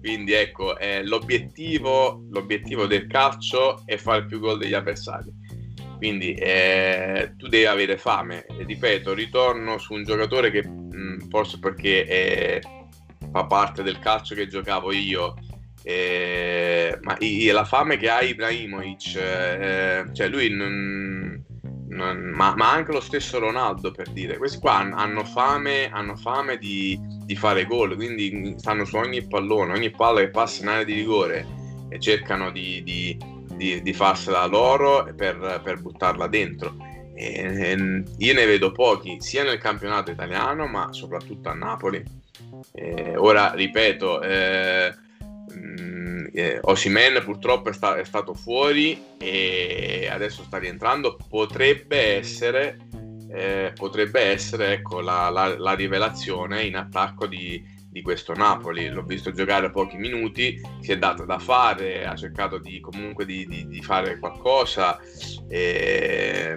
Quindi 0.00 0.32
ecco, 0.32 0.76
eh, 0.78 1.04
l'obiettivo, 1.04 2.24
l'obiettivo, 2.30 2.86
del 2.86 3.06
calcio 3.06 3.82
è 3.86 3.96
fare 3.96 4.26
più 4.26 4.40
gol 4.40 4.58
degli 4.58 4.74
avversari. 4.74 5.32
Quindi 5.96 6.34
eh, 6.34 7.34
tu 7.36 7.48
devi 7.48 7.64
avere 7.64 7.96
fame. 7.96 8.44
Ripeto, 8.48 9.14
ritorno 9.14 9.78
su 9.78 9.94
un 9.94 10.04
giocatore 10.04 10.50
che 10.50 10.66
mh, 10.66 11.28
forse 11.30 11.58
perché 11.58 12.04
è, 12.04 12.60
fa 13.30 13.46
parte 13.46 13.82
del 13.82 13.98
calcio 13.98 14.34
che 14.34 14.48
giocavo 14.48 14.92
io. 14.92 15.34
Eh, 15.82 16.98
ma 17.02 17.16
i, 17.20 17.46
la 17.48 17.64
fame 17.64 17.96
che 17.96 18.08
ha 18.08 18.22
Ibrahimovic, 18.22 19.16
eh, 19.16 20.04
cioè 20.12 20.28
lui 20.28 20.48
non, 20.48 21.44
non, 21.94 22.32
ma, 22.34 22.54
ma, 22.56 22.72
anche 22.72 22.92
lo 22.92 23.00
stesso 23.00 23.38
Ronaldo 23.38 23.92
per 23.92 24.10
dire, 24.10 24.36
questi 24.36 24.58
qua 24.58 24.78
hanno 24.78 25.24
fame, 25.24 25.88
hanno 25.90 26.16
fame 26.16 26.58
di, 26.58 26.98
di, 27.24 27.36
fare 27.36 27.64
gol, 27.66 27.94
quindi 27.94 28.54
stanno 28.58 28.84
su 28.84 28.96
ogni 28.96 29.24
pallone, 29.26 29.72
ogni 29.72 29.90
palla 29.90 30.20
che 30.20 30.30
passa 30.30 30.62
in 30.62 30.68
area 30.68 30.84
di 30.84 30.94
rigore 30.94 31.46
e 31.88 32.00
cercano 32.00 32.50
di, 32.50 32.82
di, 32.82 33.16
di, 33.54 33.80
di 33.80 33.92
farsela 33.92 34.44
loro 34.46 35.08
per, 35.14 35.60
per 35.62 35.80
buttarla 35.80 36.26
dentro. 36.26 36.76
E, 37.14 37.32
e 37.32 38.04
io 38.18 38.34
ne 38.34 38.44
vedo 38.44 38.72
pochi 38.72 39.20
sia 39.20 39.44
nel 39.44 39.58
campionato 39.58 40.10
italiano 40.10 40.66
ma 40.66 40.92
soprattutto 40.92 41.48
a 41.48 41.54
Napoli. 41.54 42.02
E 42.72 43.16
ora 43.16 43.52
ripeto, 43.52 44.20
eh, 44.20 44.92
eh, 46.36 46.58
Osimen 46.62 47.22
purtroppo 47.24 47.68
è, 47.68 47.72
sta- 47.72 47.96
è, 47.96 48.04
stato 48.04 48.34
fuori 48.34 49.00
e 49.18 50.08
adesso 50.10 50.42
sta 50.42 50.58
rientrando. 50.58 51.16
Potrebbe 51.28 52.16
essere, 52.16 52.88
eh, 53.30 53.72
potrebbe 53.74 54.20
essere 54.20 54.72
ecco, 54.72 55.00
la, 55.00 55.30
la, 55.30 55.56
la, 55.56 55.74
rivelazione 55.74 56.64
in 56.64 56.74
attacco 56.74 57.28
di, 57.28 57.62
di, 57.88 58.02
questo 58.02 58.34
Napoli. 58.34 58.88
L'ho 58.88 59.04
visto 59.04 59.30
giocare 59.30 59.70
pochi 59.70 59.96
minuti, 59.96 60.60
si 60.80 60.90
è 60.90 60.98
dato 60.98 61.24
da 61.24 61.38
fare, 61.38 62.04
ha 62.04 62.16
cercato 62.16 62.58
di, 62.58 62.80
comunque 62.80 63.24
di, 63.24 63.46
di, 63.46 63.68
di 63.68 63.80
fare 63.80 64.18
qualcosa. 64.18 64.98
E, 65.48 66.56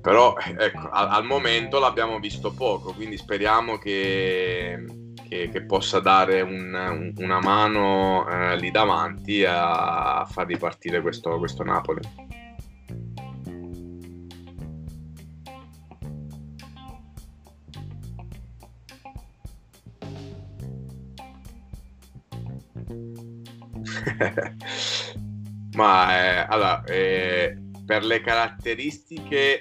però 0.00 0.36
ecco, 0.36 0.88
al, 0.88 1.08
al 1.08 1.24
momento 1.24 1.80
l'abbiamo 1.80 2.20
visto 2.20 2.52
poco, 2.52 2.92
quindi 2.94 3.16
speriamo 3.16 3.76
che 3.76 4.99
che, 5.30 5.48
che 5.48 5.62
possa 5.62 6.00
dare 6.00 6.40
un, 6.40 6.74
un, 6.74 7.12
una 7.18 7.38
mano 7.38 8.28
eh, 8.28 8.58
lì 8.58 8.72
davanti 8.72 9.44
a, 9.44 10.26
far 10.28 10.48
ripartire 10.48 11.00
questo, 11.00 11.38
questo 11.38 11.62
Napoli. 11.62 12.00
Ma 25.74 26.18
eh, 26.18 26.44
allora, 26.48 26.82
eh, 26.84 27.56
per 27.86 28.04
le 28.04 28.20
caratteristiche 28.20 29.58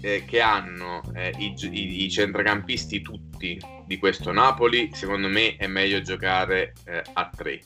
eh, 0.00 0.24
che 0.24 0.40
hanno 0.40 1.02
eh, 1.14 1.34
i, 1.38 1.52
i, 1.60 2.04
i, 2.04 2.10
centrocampisti 2.10 3.02
tutti 3.02 3.58
di 3.88 3.96
questo 3.96 4.32
Napoli, 4.32 4.90
secondo 4.92 5.28
me 5.28 5.56
è 5.56 5.66
meglio 5.66 6.02
giocare 6.02 6.74
eh, 6.84 7.02
a 7.14 7.30
tre. 7.34 7.60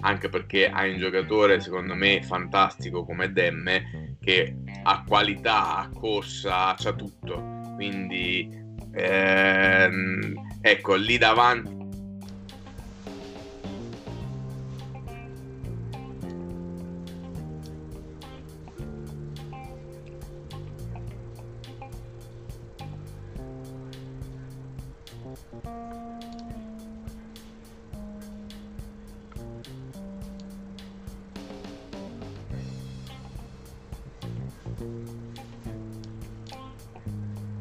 Anche 0.00 0.28
perché 0.28 0.68
hai 0.68 0.90
un 0.90 0.98
giocatore, 0.98 1.60
secondo 1.60 1.94
me, 1.94 2.20
fantastico 2.22 3.04
come 3.04 3.32
Demme, 3.32 4.16
che 4.20 4.56
ha 4.82 5.04
qualità, 5.06 5.76
ha 5.76 5.88
corsa, 5.88 6.76
ha 6.76 6.92
tutto. 6.94 7.60
Quindi, 7.76 8.48
ehm, 8.92 10.58
ecco, 10.60 10.96
lì 10.96 11.16
davanti 11.16 11.81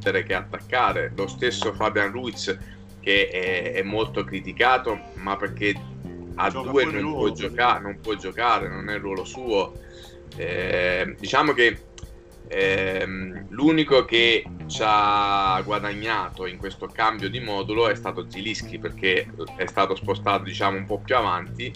che 0.01 0.33
attaccare. 0.33 1.11
Lo 1.15 1.27
stesso 1.27 1.73
Fabian 1.73 2.11
Ruiz 2.11 2.57
che 2.99 3.27
è, 3.27 3.73
è 3.73 3.83
molto 3.83 4.23
criticato, 4.23 4.99
ma 5.15 5.35
perché 5.35 5.73
a 6.35 6.49
Gioca 6.49 6.71
due 6.71 6.85
non 6.85 7.01
ruolo, 7.01 7.17
può, 7.17 7.31
giocare, 7.31 7.81
non 7.81 7.99
può 7.99 8.13
giocare, 8.15 8.69
non 8.69 8.89
è 8.89 8.95
il 8.95 9.01
ruolo 9.01 9.25
suo. 9.25 9.73
Eh, 10.37 11.15
diciamo 11.19 11.51
che 11.53 11.77
ehm, 12.47 13.47
l'unico 13.49 14.05
che 14.05 14.43
ci 14.67 14.81
ha 14.83 15.61
guadagnato 15.63 16.45
in 16.45 16.57
questo 16.57 16.87
cambio 16.87 17.29
di 17.29 17.39
modulo 17.39 17.89
è 17.89 17.95
stato 17.95 18.29
Zilischi 18.29 18.79
perché 18.79 19.27
è 19.57 19.65
stato 19.65 19.95
spostato 19.95 20.43
diciamo 20.43 20.77
un 20.77 20.85
po' 20.85 20.99
più 20.99 21.15
avanti 21.15 21.71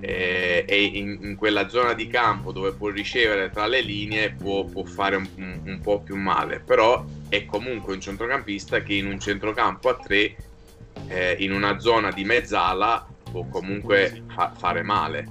eh, 0.00 0.64
e 0.66 0.82
in, 0.82 1.18
in, 1.22 1.36
quella 1.36 1.68
zona 1.68 1.92
di 1.92 2.06
campo 2.06 2.52
dove 2.52 2.72
può 2.72 2.88
ricevere 2.88 3.50
tra 3.50 3.66
le 3.66 3.80
linee 3.80 4.32
può, 4.32 4.64
può 4.64 4.84
fare 4.84 5.16
un, 5.16 5.28
un, 5.36 5.60
un, 5.64 5.80
po' 5.80 6.00
più 6.00 6.16
male, 6.16 6.60
però 6.60 7.04
è 7.28 7.44
comunque 7.44 7.94
un 7.94 8.00
centrocampista 8.00 8.82
che 8.82 8.94
in 8.94 9.06
un 9.06 9.20
centrocampo 9.20 9.88
a 9.88 9.94
tre, 9.94 10.34
eh, 11.08 11.36
in 11.40 11.52
una 11.52 11.78
zona 11.78 12.10
di 12.10 12.24
mezzala, 12.24 13.06
può 13.30 13.46
comunque 13.48 14.24
fa, 14.34 14.52
fare 14.56 14.82
male. 14.82 15.26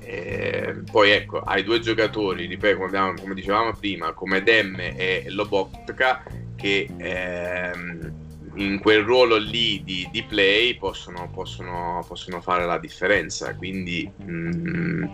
eh, 0.00 0.82
poi 0.90 1.10
ecco, 1.10 1.40
hai 1.40 1.62
due 1.62 1.80
giocatori, 1.80 2.46
ripeto, 2.46 2.76
come, 2.76 2.88
abbiamo, 2.88 3.14
come 3.20 3.34
dicevamo 3.34 3.72
prima, 3.72 4.12
come 4.12 4.42
Demme 4.42 4.96
e 4.96 5.24
Lobotka, 5.28 6.22
che 6.56 6.88
ehm, 6.96 8.19
in 8.54 8.80
quel 8.80 9.02
ruolo 9.02 9.36
lì 9.36 9.82
di, 9.84 10.08
di 10.10 10.22
play 10.24 10.76
possono, 10.76 11.30
possono, 11.32 12.04
possono, 12.06 12.40
fare 12.40 12.66
la 12.66 12.78
differenza. 12.78 13.54
Quindi 13.54 14.10
mm, 14.22 15.04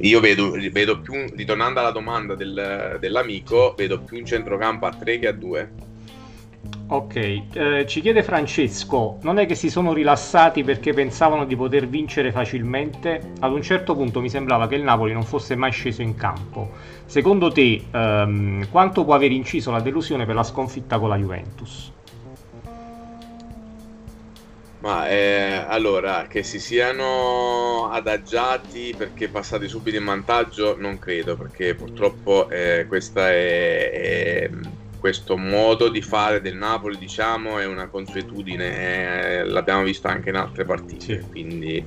io 0.00 0.20
vedo, 0.20 0.52
vedo, 0.70 1.00
più, 1.00 1.26
ritornando 1.34 1.80
alla 1.80 1.90
domanda 1.90 2.34
del, 2.34 2.96
dell'amico, 3.00 3.74
vedo 3.76 4.00
più 4.00 4.18
un 4.18 4.26
centrocampo 4.26 4.86
a 4.86 4.92
3 4.92 5.18
che 5.18 5.26
a 5.26 5.32
2. 5.32 5.72
Ok, 6.90 7.16
eh, 7.16 7.84
ci 7.86 8.00
chiede 8.00 8.22
Francesco, 8.22 9.18
non 9.20 9.38
è 9.38 9.44
che 9.44 9.54
si 9.54 9.68
sono 9.68 9.92
rilassati 9.92 10.64
perché 10.64 10.94
pensavano 10.94 11.44
di 11.44 11.54
poter 11.54 11.86
vincere 11.86 12.32
facilmente? 12.32 13.32
Ad 13.40 13.52
un 13.52 13.60
certo 13.60 13.94
punto 13.94 14.22
mi 14.22 14.30
sembrava 14.30 14.66
che 14.66 14.76
il 14.76 14.82
Napoli 14.82 15.12
non 15.12 15.24
fosse 15.24 15.54
mai 15.54 15.70
sceso 15.70 16.00
in 16.00 16.14
campo. 16.14 16.70
Secondo 17.04 17.52
te, 17.52 17.88
ehm, 17.92 18.70
quanto 18.70 19.04
può 19.04 19.12
aver 19.12 19.32
inciso 19.32 19.70
la 19.70 19.80
delusione 19.80 20.24
per 20.24 20.34
la 20.34 20.42
sconfitta 20.42 20.98
con 20.98 21.10
la 21.10 21.16
Juventus? 21.16 21.92
Ma 24.80 25.08
eh, 25.10 25.64
allora, 25.66 26.26
che 26.26 26.42
si 26.42 26.58
siano 26.58 27.90
adagiati 27.90 28.94
perché 28.96 29.28
passati 29.28 29.68
subito 29.68 29.98
in 29.98 30.04
vantaggio, 30.04 30.76
non 30.78 30.98
credo, 30.98 31.36
perché 31.36 31.74
purtroppo 31.74 32.48
eh, 32.48 32.86
questa 32.86 33.30
è, 33.30 33.90
è 33.90 34.50
questo 34.98 35.36
modo 35.36 35.88
di 35.88 36.02
fare 36.02 36.40
del 36.40 36.56
Napoli, 36.56 36.98
diciamo, 36.98 37.58
è 37.58 37.66
una 37.66 37.88
consuetudine, 37.88 39.38
eh, 39.38 39.44
l'abbiamo 39.44 39.82
visto 39.82 40.08
anche 40.08 40.30
in 40.30 40.36
altre 40.36 40.64
partite, 40.64 41.20
sì. 41.20 41.28
quindi 41.28 41.84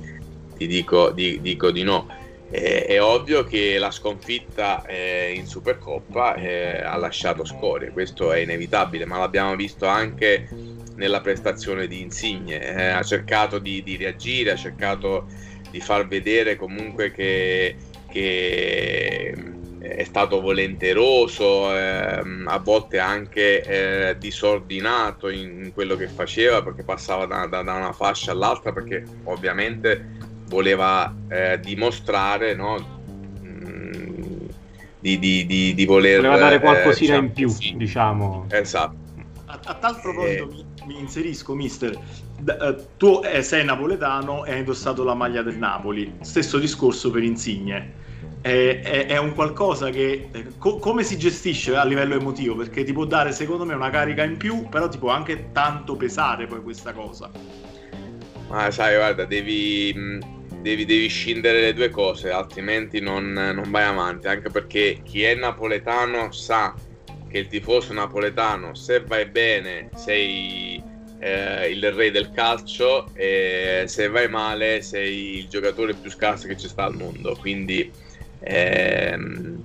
ti 0.56 0.66
dico 0.66 1.10
di, 1.10 1.40
dico 1.40 1.70
di 1.70 1.82
no. 1.82 2.08
Eh, 2.50 2.84
è 2.84 3.02
ovvio 3.02 3.44
che 3.44 3.78
la 3.78 3.90
sconfitta 3.90 4.84
eh, 4.84 5.32
in 5.34 5.46
Supercoppa 5.46 6.34
eh, 6.34 6.82
ha 6.82 6.96
lasciato 6.96 7.44
scorie, 7.44 7.90
questo 7.90 8.32
è 8.32 8.38
inevitabile, 8.38 9.06
ma 9.06 9.18
l'abbiamo 9.18 9.56
visto 9.56 9.86
anche 9.86 10.48
nella 10.96 11.20
prestazione 11.20 11.86
di 11.86 12.00
Insigne, 12.00 12.60
eh, 12.60 12.88
ha 12.88 13.02
cercato 13.02 13.58
di, 13.58 13.82
di, 13.82 13.96
reagire, 13.96 14.52
ha 14.52 14.56
cercato 14.56 15.26
di 15.70 15.80
far 15.80 16.06
vedere 16.06 16.56
comunque 16.56 17.10
che, 17.10 17.76
che 18.10 19.34
è 19.82 20.04
stato 20.04 20.40
volenteroso, 20.40 21.76
ehm, 21.76 22.46
a 22.46 22.58
volte 22.58 23.00
anche 23.00 23.62
eh, 23.62 24.16
disordinato 24.16 25.28
in, 25.28 25.64
in, 25.64 25.72
quello 25.72 25.96
che 25.96 26.06
faceva 26.06 26.62
perché 26.62 26.84
passava 26.84 27.26
da, 27.26 27.46
da, 27.46 27.62
da, 27.62 27.74
una 27.74 27.92
fascia 27.92 28.30
all'altra 28.30 28.72
perché 28.72 29.02
ovviamente 29.24 30.20
voleva 30.46 31.12
eh, 31.28 31.58
dimostrare 31.60 32.54
no, 32.54 33.00
mm, 33.42 34.46
di, 35.00 35.18
di, 35.18 35.46
di, 35.46 35.74
di, 35.74 35.84
voler... 35.84 36.18
Voleva 36.18 36.38
dare 36.38 36.60
qualcosina 36.60 37.16
eh, 37.16 37.18
in 37.18 37.32
più, 37.32 37.48
sì. 37.48 37.74
diciamo. 37.76 38.46
Esatto. 38.50 38.94
A, 39.46 39.58
a 39.64 39.74
tal 39.74 40.00
proposito 40.00 40.46
mi, 40.46 40.64
mi, 40.86 41.00
inserisco, 41.00 41.54
mister. 41.54 41.98
D- 42.38 42.86
tu 42.96 43.20
eh, 43.24 43.42
sei 43.42 43.64
napoletano 43.64 44.44
e 44.44 44.52
hai 44.52 44.58
indossato 44.58 45.02
la 45.02 45.14
maglia 45.14 45.42
del 45.42 45.58
Napoli. 45.58 46.18
Stesso 46.20 46.58
discorso 46.58 47.10
per 47.10 47.24
Insigne 47.24 48.00
è, 48.42 48.80
è, 48.82 49.06
è 49.06 49.18
un 49.18 49.34
qualcosa 49.34 49.90
che 49.90 50.28
co- 50.58 50.78
come 50.78 51.04
si 51.04 51.16
gestisce 51.16 51.76
a 51.76 51.84
livello 51.84 52.16
emotivo? 52.16 52.56
Perché 52.56 52.82
ti 52.82 52.92
può 52.92 53.04
dare 53.04 53.30
secondo 53.32 53.64
me 53.64 53.72
una 53.74 53.88
carica 53.88 54.24
in 54.24 54.36
più 54.36 54.68
però 54.68 54.88
ti 54.88 54.98
può 54.98 55.10
anche 55.10 55.50
tanto 55.52 55.96
pesare 55.96 56.46
poi 56.46 56.60
questa 56.60 56.92
cosa. 56.92 57.30
Ma 58.48 58.70
sai 58.70 58.96
guarda 58.96 59.24
devi, 59.24 59.92
devi, 60.60 60.84
devi 60.84 61.06
scindere 61.06 61.60
le 61.60 61.72
due 61.72 61.88
cose 61.88 62.30
altrimenti 62.30 63.00
non, 63.00 63.32
non 63.32 63.70
vai 63.70 63.84
avanti. 63.84 64.26
Anche 64.26 64.50
perché 64.50 65.00
chi 65.04 65.22
è 65.22 65.34
napoletano 65.36 66.32
sa 66.32 66.74
che 67.28 67.38
il 67.38 67.46
tifoso 67.46 67.92
napoletano 67.92 68.74
se 68.74 69.04
vai 69.04 69.26
bene 69.26 69.88
sei 69.94 70.82
eh, 71.20 71.70
il 71.70 71.92
re 71.92 72.10
del 72.10 72.32
calcio 72.32 73.06
e 73.14 73.84
se 73.86 74.08
vai 74.08 74.28
male 74.28 74.82
sei 74.82 75.38
il 75.38 75.48
giocatore 75.48 75.94
più 75.94 76.10
scarso 76.10 76.48
che 76.48 76.56
ci 76.56 76.66
sta 76.66 76.84
al 76.84 76.96
mondo. 76.96 77.36
Quindi 77.40 78.10
ehm, 78.44 79.60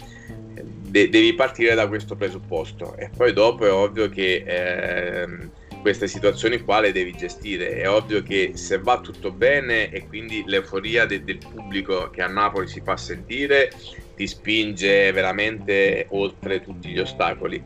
de- 0.63 1.09
devi 1.09 1.33
partire 1.33 1.75
da 1.75 1.87
questo 1.87 2.15
presupposto. 2.15 2.95
E 2.97 3.09
poi 3.15 3.33
dopo 3.33 3.65
è 3.65 3.71
ovvio 3.71 4.09
che 4.09 4.43
ehm, 4.45 5.51
queste 5.81 6.07
situazioni 6.07 6.59
qua 6.59 6.79
le 6.79 6.91
devi 6.91 7.13
gestire. 7.13 7.77
È 7.77 7.89
ovvio 7.89 8.23
che 8.23 8.51
se 8.55 8.79
va 8.79 8.99
tutto 8.99 9.31
bene 9.31 9.89
e 9.89 10.05
quindi 10.07 10.43
l'euforia 10.45 11.05
de- 11.05 11.23
del 11.23 11.37
pubblico 11.37 12.09
che 12.09 12.21
a 12.21 12.27
Napoli 12.27 12.67
si 12.67 12.81
fa 12.81 12.97
sentire 12.97 13.69
ti 14.15 14.25
spinge 14.25 15.11
veramente 15.11 16.07
oltre 16.09 16.59
tutti 16.59 16.89
gli 16.89 16.99
ostacoli 16.99 17.63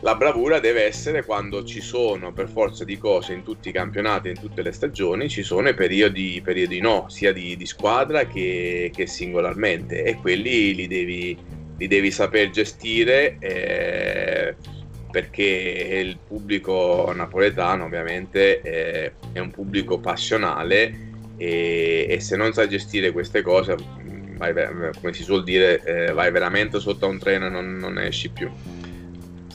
la 0.00 0.14
bravura 0.14 0.60
deve 0.60 0.84
essere 0.84 1.24
quando 1.24 1.64
ci 1.64 1.80
sono, 1.80 2.32
per 2.32 2.48
forza 2.48 2.84
di 2.84 2.96
cose, 2.98 3.32
in 3.32 3.42
tutti 3.42 3.70
i 3.70 3.72
campionati, 3.72 4.28
in 4.28 4.38
tutte 4.38 4.62
le 4.62 4.70
stagioni, 4.70 5.28
ci 5.28 5.42
sono 5.42 5.68
i 5.68 5.74
periodi, 5.74 6.40
periodi 6.42 6.78
no, 6.80 7.06
sia 7.08 7.32
di, 7.32 7.56
di 7.56 7.66
squadra 7.66 8.26
che, 8.26 8.92
che, 8.94 9.06
singolarmente, 9.06 10.04
e 10.04 10.14
quelli 10.14 10.74
li 10.74 10.86
devi, 10.86 11.36
li 11.76 11.86
devi 11.88 12.10
saper 12.12 12.50
gestire 12.50 13.38
eh, 13.40 14.54
perché 15.10 15.42
il 15.44 16.18
pubblico 16.24 17.12
napoletano 17.14 17.84
ovviamente 17.84 18.60
eh, 18.60 19.12
è 19.32 19.40
un 19.40 19.50
pubblico 19.50 19.98
passionale 19.98 21.06
e, 21.36 22.06
e, 22.08 22.20
se 22.20 22.36
non 22.36 22.52
sai 22.52 22.68
gestire 22.68 23.10
queste 23.10 23.42
cose, 23.42 23.74
vai, 24.36 24.52
come 25.00 25.12
si 25.12 25.24
suol 25.24 25.42
dire, 25.42 25.82
eh, 25.82 26.12
vai 26.12 26.30
veramente 26.30 26.78
sotto 26.78 27.06
a 27.06 27.08
un 27.08 27.18
treno 27.18 27.46
e 27.46 27.50
non, 27.50 27.76
non 27.78 27.98
esci 27.98 28.28
più. 28.28 28.48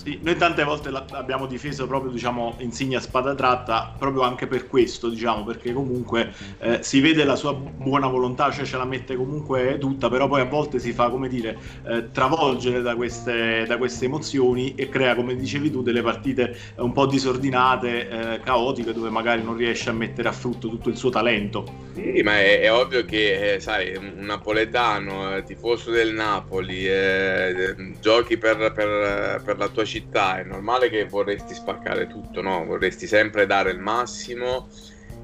Sì, 0.04 0.20
noi 0.22 0.36
tante 0.36 0.66
volte 0.66 0.92
abbiamo 1.12 1.46
difeso 1.46 1.88
proprio 1.88 2.12
diciamo, 2.12 2.58
Insigne 2.60 2.98
a 2.98 3.00
spada 3.00 3.34
tratta 3.36 3.96
proprio 3.98 4.24
anche 4.24 4.48
per 4.48 4.68
questo, 4.68 5.08
diciamo, 5.08 5.46
perché 5.46 5.72
comunque 5.72 6.34
eh, 6.60 6.80
si 6.84 7.00
vede 7.00 7.24
la 7.24 7.38
sua 7.38 7.54
buona 7.54 8.08
volontà, 8.08 8.52
cioè 8.52 8.66
ce 8.66 8.76
la 8.76 8.84
mette 8.84 9.16
comunque 9.16 9.78
tutta, 9.80 10.10
però 10.10 10.28
poi 10.28 10.42
a 10.42 10.46
volte 10.46 10.80
si 10.80 10.92
fa, 10.92 11.10
come 11.10 11.30
dire, 11.30 11.58
eh, 11.88 12.12
travolgere 12.12 12.82
da 12.82 12.98
queste, 12.98 13.64
da 13.66 13.78
queste, 13.78 14.04
emozioni 14.04 14.76
e 14.76 14.90
crea, 14.90 15.16
come 15.16 15.38
dicevi 15.38 15.72
tu, 15.72 15.82
delle 15.82 16.02
partite 16.02 16.54
un 16.80 16.92
po' 16.92 17.06
disordinate, 17.06 18.10
eh, 18.10 18.40
caotiche, 18.42 18.92
dove 18.92 19.10
magari 19.10 19.42
non 19.42 19.56
riesce 19.56 19.90
a 19.90 19.94
mettere 19.94 20.28
a 20.28 20.34
frutto 20.34 20.68
tutto 20.68 20.90
il 20.90 20.98
suo 20.98 21.12
talento. 21.12 21.64
Sì, 21.94 22.22
ma 22.24 22.40
è, 22.40 22.60
è 22.60 22.74
ovvio 22.74 23.06
che, 23.06 23.54
eh, 23.54 23.60
sai, 23.62 23.96
un 23.96 24.26
napoletano, 24.26 25.38
eh, 25.38 25.44
tifoso 25.44 25.92
del 25.92 26.14
Napoli, 26.14 26.86
eh, 26.86 27.74
giochi 28.02 28.38
per, 28.38 28.74
per, 28.74 29.42
per 29.46 29.58
la 29.58 29.70
tua 29.70 29.86
città 29.86 29.92
città 29.94 30.40
è 30.40 30.44
normale 30.44 30.90
che 30.90 31.06
vorresti 31.06 31.54
spaccare 31.54 32.08
tutto, 32.08 32.42
no? 32.42 32.66
Vorresti 32.66 33.06
sempre 33.06 33.46
dare 33.46 33.70
il 33.70 33.78
massimo 33.78 34.68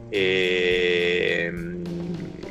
e 0.10 1.50
mm, 1.52 1.84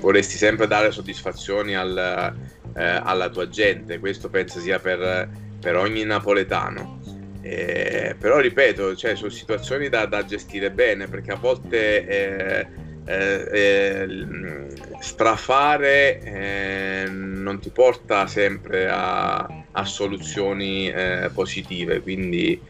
vorresti 0.01 0.37
sempre 0.37 0.67
dare 0.67 0.91
soddisfazioni 0.91 1.77
al, 1.77 2.35
eh, 2.75 2.83
alla 2.83 3.29
tua 3.29 3.49
gente. 3.49 4.01
Questo 4.01 4.29
penso 4.31 4.59
sia 4.59 4.81
per, 4.81 5.31
per 5.61 5.77
ogni 5.77 6.03
napoletano. 6.03 7.01
Eh, 7.41 8.17
però 8.19 8.41
ripeto, 8.41 8.97
cioè, 8.97 9.15
sono 9.15 9.31
situazioni 9.31 9.89
da, 9.89 10.07
da, 10.07 10.25
gestire 10.25 10.73
bene 10.73 11.07
perché 11.07 11.31
a 11.31 11.37
volte 11.37 12.67
eh, 13.09 13.49
eh, 13.51 14.03
eh 14.03 14.69
strafare 15.01 16.21
eh, 16.21 17.09
non 17.09 17.61
ti 17.61 17.71
porta 17.71 18.27
sempre 18.27 18.89
a, 18.89 19.47
a 19.73 19.85
soluzioni 19.85 20.91
eh, 20.91 21.31
positive. 21.33 22.03
Quindi, 22.03 22.61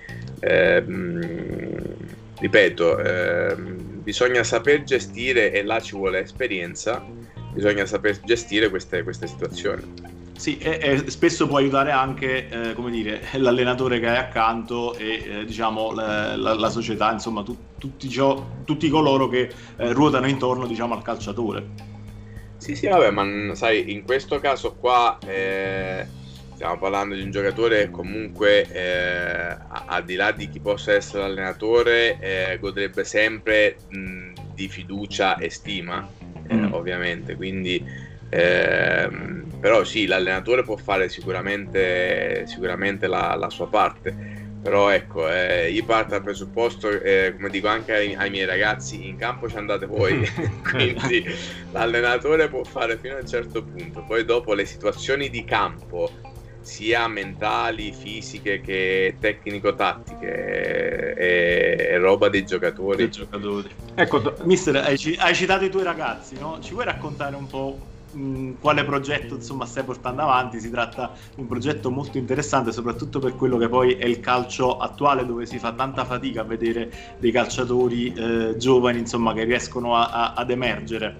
ehm, 0.40 1.96
ripeto, 2.38 2.98
ehm, 2.98 4.02
bisogna 4.02 4.44
saper 4.44 4.84
gestire, 4.84 5.52
e 5.52 5.62
là 5.62 5.80
ci 5.80 5.96
vuole 5.96 6.20
esperienza, 6.20 7.04
bisogna 7.52 7.86
saper 7.86 8.20
gestire 8.20 8.68
queste, 8.68 9.02
queste 9.02 9.26
situazioni. 9.26 10.17
Sì, 10.38 10.56
e, 10.58 10.78
e, 10.80 11.10
spesso 11.10 11.48
può 11.48 11.56
aiutare 11.56 11.90
anche 11.90 12.48
eh, 12.48 12.72
come 12.74 12.92
dire, 12.92 13.20
l'allenatore 13.38 13.98
che 13.98 14.08
hai 14.08 14.18
accanto 14.18 14.96
e 14.96 15.40
eh, 15.40 15.44
diciamo, 15.44 15.92
la, 15.92 16.36
la, 16.36 16.54
la, 16.54 16.70
società, 16.70 17.10
insomma 17.10 17.42
tu, 17.42 17.56
tutti, 17.76 18.08
ciò, 18.08 18.46
tutti, 18.64 18.88
coloro 18.88 19.26
che 19.26 19.50
eh, 19.76 19.92
ruotano 19.92 20.28
intorno 20.28 20.68
diciamo, 20.68 20.94
al 20.94 21.02
calciatore. 21.02 21.66
Sì, 22.56 22.76
sì, 22.76 22.86
vabbè, 22.86 23.10
ma 23.10 23.52
sai, 23.56 23.90
in 23.92 24.04
questo 24.04 24.38
caso 24.38 24.76
qua 24.76 25.18
eh, 25.26 26.06
stiamo 26.54 26.78
parlando 26.78 27.16
di 27.16 27.22
un 27.22 27.32
giocatore 27.32 27.86
che 27.86 27.90
comunque 27.90 28.62
eh, 28.70 29.56
al 29.86 30.04
di 30.04 30.14
là 30.14 30.30
di 30.30 30.48
chi 30.48 30.60
possa 30.60 30.92
essere 30.92 31.22
l'allenatore 31.22 32.16
eh, 32.20 32.58
godrebbe 32.60 33.02
sempre 33.02 33.78
mh, 33.88 34.32
di 34.54 34.68
fiducia 34.68 35.36
e 35.36 35.50
stima, 35.50 36.08
mm. 36.52 36.72
ovviamente, 36.72 37.34
quindi 37.34 38.06
eh, 38.30 39.08
però 39.60 39.84
sì, 39.84 40.06
l'allenatore 40.06 40.62
può 40.62 40.76
fare 40.76 41.08
sicuramente, 41.08 42.44
sicuramente 42.46 43.06
la, 43.06 43.34
la, 43.34 43.50
sua 43.50 43.68
parte. 43.68 44.14
però 44.62 44.90
ecco, 44.90 45.28
eh, 45.28 45.70
io 45.70 45.84
parto 45.84 46.10
dal 46.10 46.22
presupposto, 46.22 46.88
eh, 46.90 47.34
come 47.36 47.48
dico 47.48 47.68
anche 47.68 47.94
ai, 47.94 48.14
ai, 48.14 48.30
miei 48.30 48.44
ragazzi, 48.44 49.08
in 49.08 49.16
campo 49.16 49.48
ci 49.48 49.56
andate 49.56 49.86
voi, 49.86 50.28
quindi 50.62 51.24
l'allenatore 51.72 52.48
può 52.48 52.62
fare 52.64 52.98
fino 52.98 53.16
a 53.16 53.20
un 53.20 53.26
certo 53.26 53.62
punto, 53.62 54.04
poi 54.06 54.24
dopo 54.24 54.54
le 54.54 54.64
situazioni 54.64 55.30
di 55.30 55.44
campo, 55.44 56.10
sia 56.60 57.08
mentali, 57.08 57.92
fisiche 57.92 58.60
che 58.60 59.16
tecnico-tattiche, 59.18 61.14
è, 61.14 61.76
è 61.92 61.98
roba 61.98 62.28
dei 62.28 62.44
giocatori. 62.44 62.96
Dei 62.98 63.10
giocatori. 63.10 63.70
Ecco, 63.94 64.34
mister, 64.42 64.76
hai, 64.76 65.16
hai 65.18 65.34
citato 65.34 65.64
i 65.64 65.70
tuoi 65.70 65.82
ragazzi, 65.82 66.38
no? 66.38 66.58
Ci 66.60 66.74
vuoi 66.74 66.84
raccontare 66.84 67.34
un 67.34 67.46
po' 67.46 67.96
quale 68.60 68.84
progetto 68.84 69.34
insomma 69.34 69.66
stai 69.66 69.84
portando 69.84 70.22
avanti. 70.22 70.60
Si 70.60 70.70
tratta 70.70 71.12
di 71.34 71.40
un 71.40 71.46
progetto 71.46 71.90
molto 71.90 72.18
interessante 72.18 72.72
soprattutto 72.72 73.18
per 73.18 73.34
quello 73.36 73.56
che 73.58 73.68
poi 73.68 73.94
è 73.94 74.06
il 74.06 74.20
calcio 74.20 74.78
attuale 74.78 75.26
dove 75.26 75.46
si 75.46 75.58
fa 75.58 75.72
tanta 75.72 76.04
fatica 76.04 76.40
a 76.40 76.44
vedere 76.44 76.90
dei 77.18 77.30
calciatori 77.30 78.12
eh, 78.12 78.56
giovani 78.56 78.98
insomma 78.98 79.32
che 79.34 79.44
riescono 79.44 79.96
a, 79.96 80.08
a, 80.08 80.32
ad 80.34 80.50
emergere. 80.50 81.16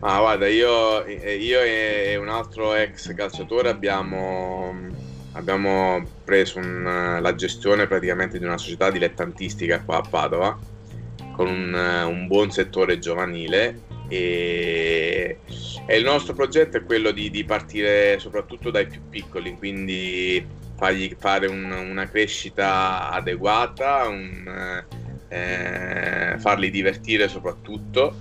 Ma 0.00 0.20
guarda 0.20 0.46
io, 0.46 1.04
io, 1.06 1.60
e 1.60 2.16
un 2.16 2.28
altro 2.28 2.72
ex 2.74 3.12
calciatore 3.14 3.68
abbiamo, 3.68 4.72
abbiamo 5.32 6.00
preso 6.22 6.60
un, 6.60 7.18
la 7.20 7.34
gestione 7.34 7.88
praticamente 7.88 8.38
di 8.38 8.44
una 8.44 8.58
società 8.58 8.92
dilettantistica 8.92 9.82
qua 9.82 9.96
a 9.96 10.04
Padova 10.08 10.56
con 11.32 11.48
un, 11.48 11.74
un 12.06 12.26
buon 12.28 12.52
settore 12.52 13.00
giovanile 13.00 13.86
e, 14.08 15.38
e, 15.86 15.96
il 15.96 16.04
nostro 16.04 16.34
progetto 16.34 16.78
è 16.78 16.84
quello 16.84 17.10
di, 17.10 17.30
di, 17.30 17.44
partire 17.44 18.18
soprattutto 18.18 18.70
dai 18.70 18.86
più 18.86 19.00
piccoli, 19.08 19.56
quindi 19.56 20.44
fargli 20.76 21.14
fare 21.18 21.46
un, 21.46 21.70
una 21.70 22.08
crescita 22.08 23.10
adeguata, 23.10 24.06
un, 24.08 24.84
eh, 25.28 26.34
farli 26.38 26.70
divertire 26.70 27.28
soprattutto 27.28 28.16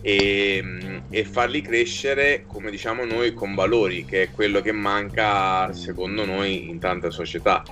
e, 0.00 0.62
e, 1.08 1.24
farli 1.24 1.62
crescere, 1.62 2.44
come 2.46 2.70
diciamo 2.70 3.04
noi, 3.04 3.34
con 3.34 3.54
valori, 3.54 4.04
che 4.04 4.24
è 4.24 4.30
quello 4.30 4.60
che 4.60 4.72
manca 4.72 5.72
secondo 5.72 6.24
noi 6.24 6.68
in 6.68 6.78
tante 6.78 7.10
società. 7.10 7.62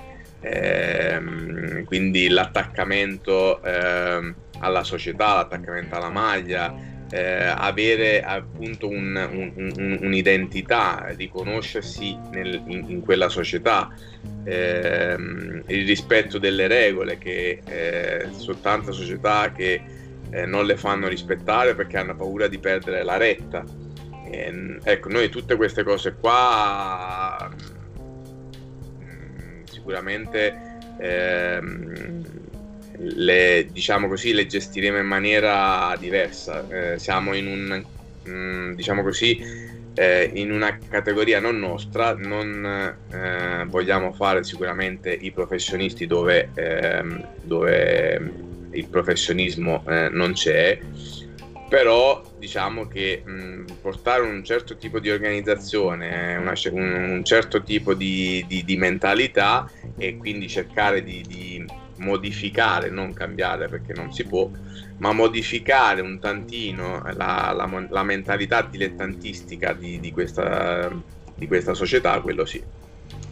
Eh, 0.43 1.83
quindi 1.85 2.27
l'attaccamento 2.27 3.61
eh, 3.61 4.33
alla 4.59 4.83
società, 4.83 5.35
l'attaccamento 5.35 5.95
alla 5.95 6.09
maglia, 6.09 6.73
eh, 7.11 7.43
avere 7.45 8.23
appunto 8.23 8.87
un, 8.87 9.15
un, 9.31 9.51
un, 9.55 9.97
un'identità, 10.01 11.07
riconoscersi 11.15 12.17
nel, 12.31 12.61
in, 12.67 12.85
in, 12.87 13.01
quella 13.01 13.27
società, 13.27 13.93
ehm, 14.45 15.63
il 15.67 15.85
rispetto 15.85 16.37
delle 16.39 16.67
regole 16.67 17.17
che 17.17 17.61
eh, 17.65 18.27
sono 18.31 18.59
tante 18.59 18.93
società 18.93 19.51
che 19.51 19.81
eh, 20.29 20.45
non 20.45 20.65
le 20.65 20.77
fanno 20.77 21.09
rispettare 21.09 21.75
perché 21.75 21.97
hanno 21.97 22.15
paura 22.15 22.47
di 22.47 22.59
perdere 22.59 23.03
la 23.03 23.17
retta. 23.17 23.63
Ehm, 24.31 24.79
ecco, 24.81 25.09
noi 25.09 25.27
tutte 25.29 25.57
queste 25.57 25.83
cose 25.83 26.13
qua 26.13 27.51
mm, 29.03 29.63
sicuramente 29.65 30.77
ehm, 30.97 32.40
le, 33.03 33.67
diciamo 33.71 34.07
così, 34.07 34.33
le 34.33 34.45
gestiremo 34.45 34.97
in 34.97 35.07
maniera 35.07 35.95
diversa. 35.99 36.65
Eh, 36.69 36.99
siamo 36.99 37.33
in 37.33 37.47
un, 37.47 37.83
mh, 38.23 38.31
mm, 38.31 38.73
diciamo 38.73 39.01
così, 39.03 39.39
eh, 39.93 40.31
in 40.33 40.51
una 40.51 40.77
categoria 40.77 41.39
non 41.39 41.59
nostra, 41.59 42.15
non 42.15 42.95
eh, 43.11 43.65
vogliamo 43.67 44.13
fare 44.13 44.43
sicuramente 44.43 45.11
i 45.11 45.31
professionisti 45.31 46.07
dove, 46.07 46.49
ehm, 46.53 47.27
dove 47.41 48.31
il 48.71 48.87
professionismo 48.87 49.83
eh, 49.87 50.09
non 50.09 50.33
c'è, 50.33 50.79
però 51.67 52.21
diciamo 52.37 52.87
che 52.87 53.21
mh, 53.25 53.31
mm, 53.31 53.65
portare 53.81 54.23
un 54.23 54.43
certo 54.43 54.77
tipo 54.77 54.99
di 54.99 55.09
organizzazione, 55.09 56.35
una, 56.35 56.53
un, 56.71 57.11
un, 57.11 57.23
certo 57.23 57.63
tipo 57.63 57.93
di, 57.93 58.43
di, 58.47 58.63
di, 58.63 58.77
mentalità 58.77 59.69
e 59.97 60.17
quindi 60.17 60.47
cercare 60.47 61.03
di, 61.03 61.23
di 61.27 61.65
modificare, 62.01 62.89
non 62.89 63.13
cambiare 63.13 63.67
perché 63.69 63.93
non 63.93 64.11
si 64.11 64.25
può, 64.25 64.49
ma 64.97 65.13
modificare 65.13 66.01
un 66.01 66.19
tantino 66.19 67.01
la, 67.13 67.51
la, 67.55 67.87
la 67.89 68.03
mentalità 68.03 68.61
dilettantistica 68.63 69.73
di, 69.73 69.99
di, 69.99 70.11
questa, 70.11 70.89
di 71.33 71.47
questa 71.47 71.73
società, 71.73 72.21
quello 72.21 72.45
sì 72.45 72.63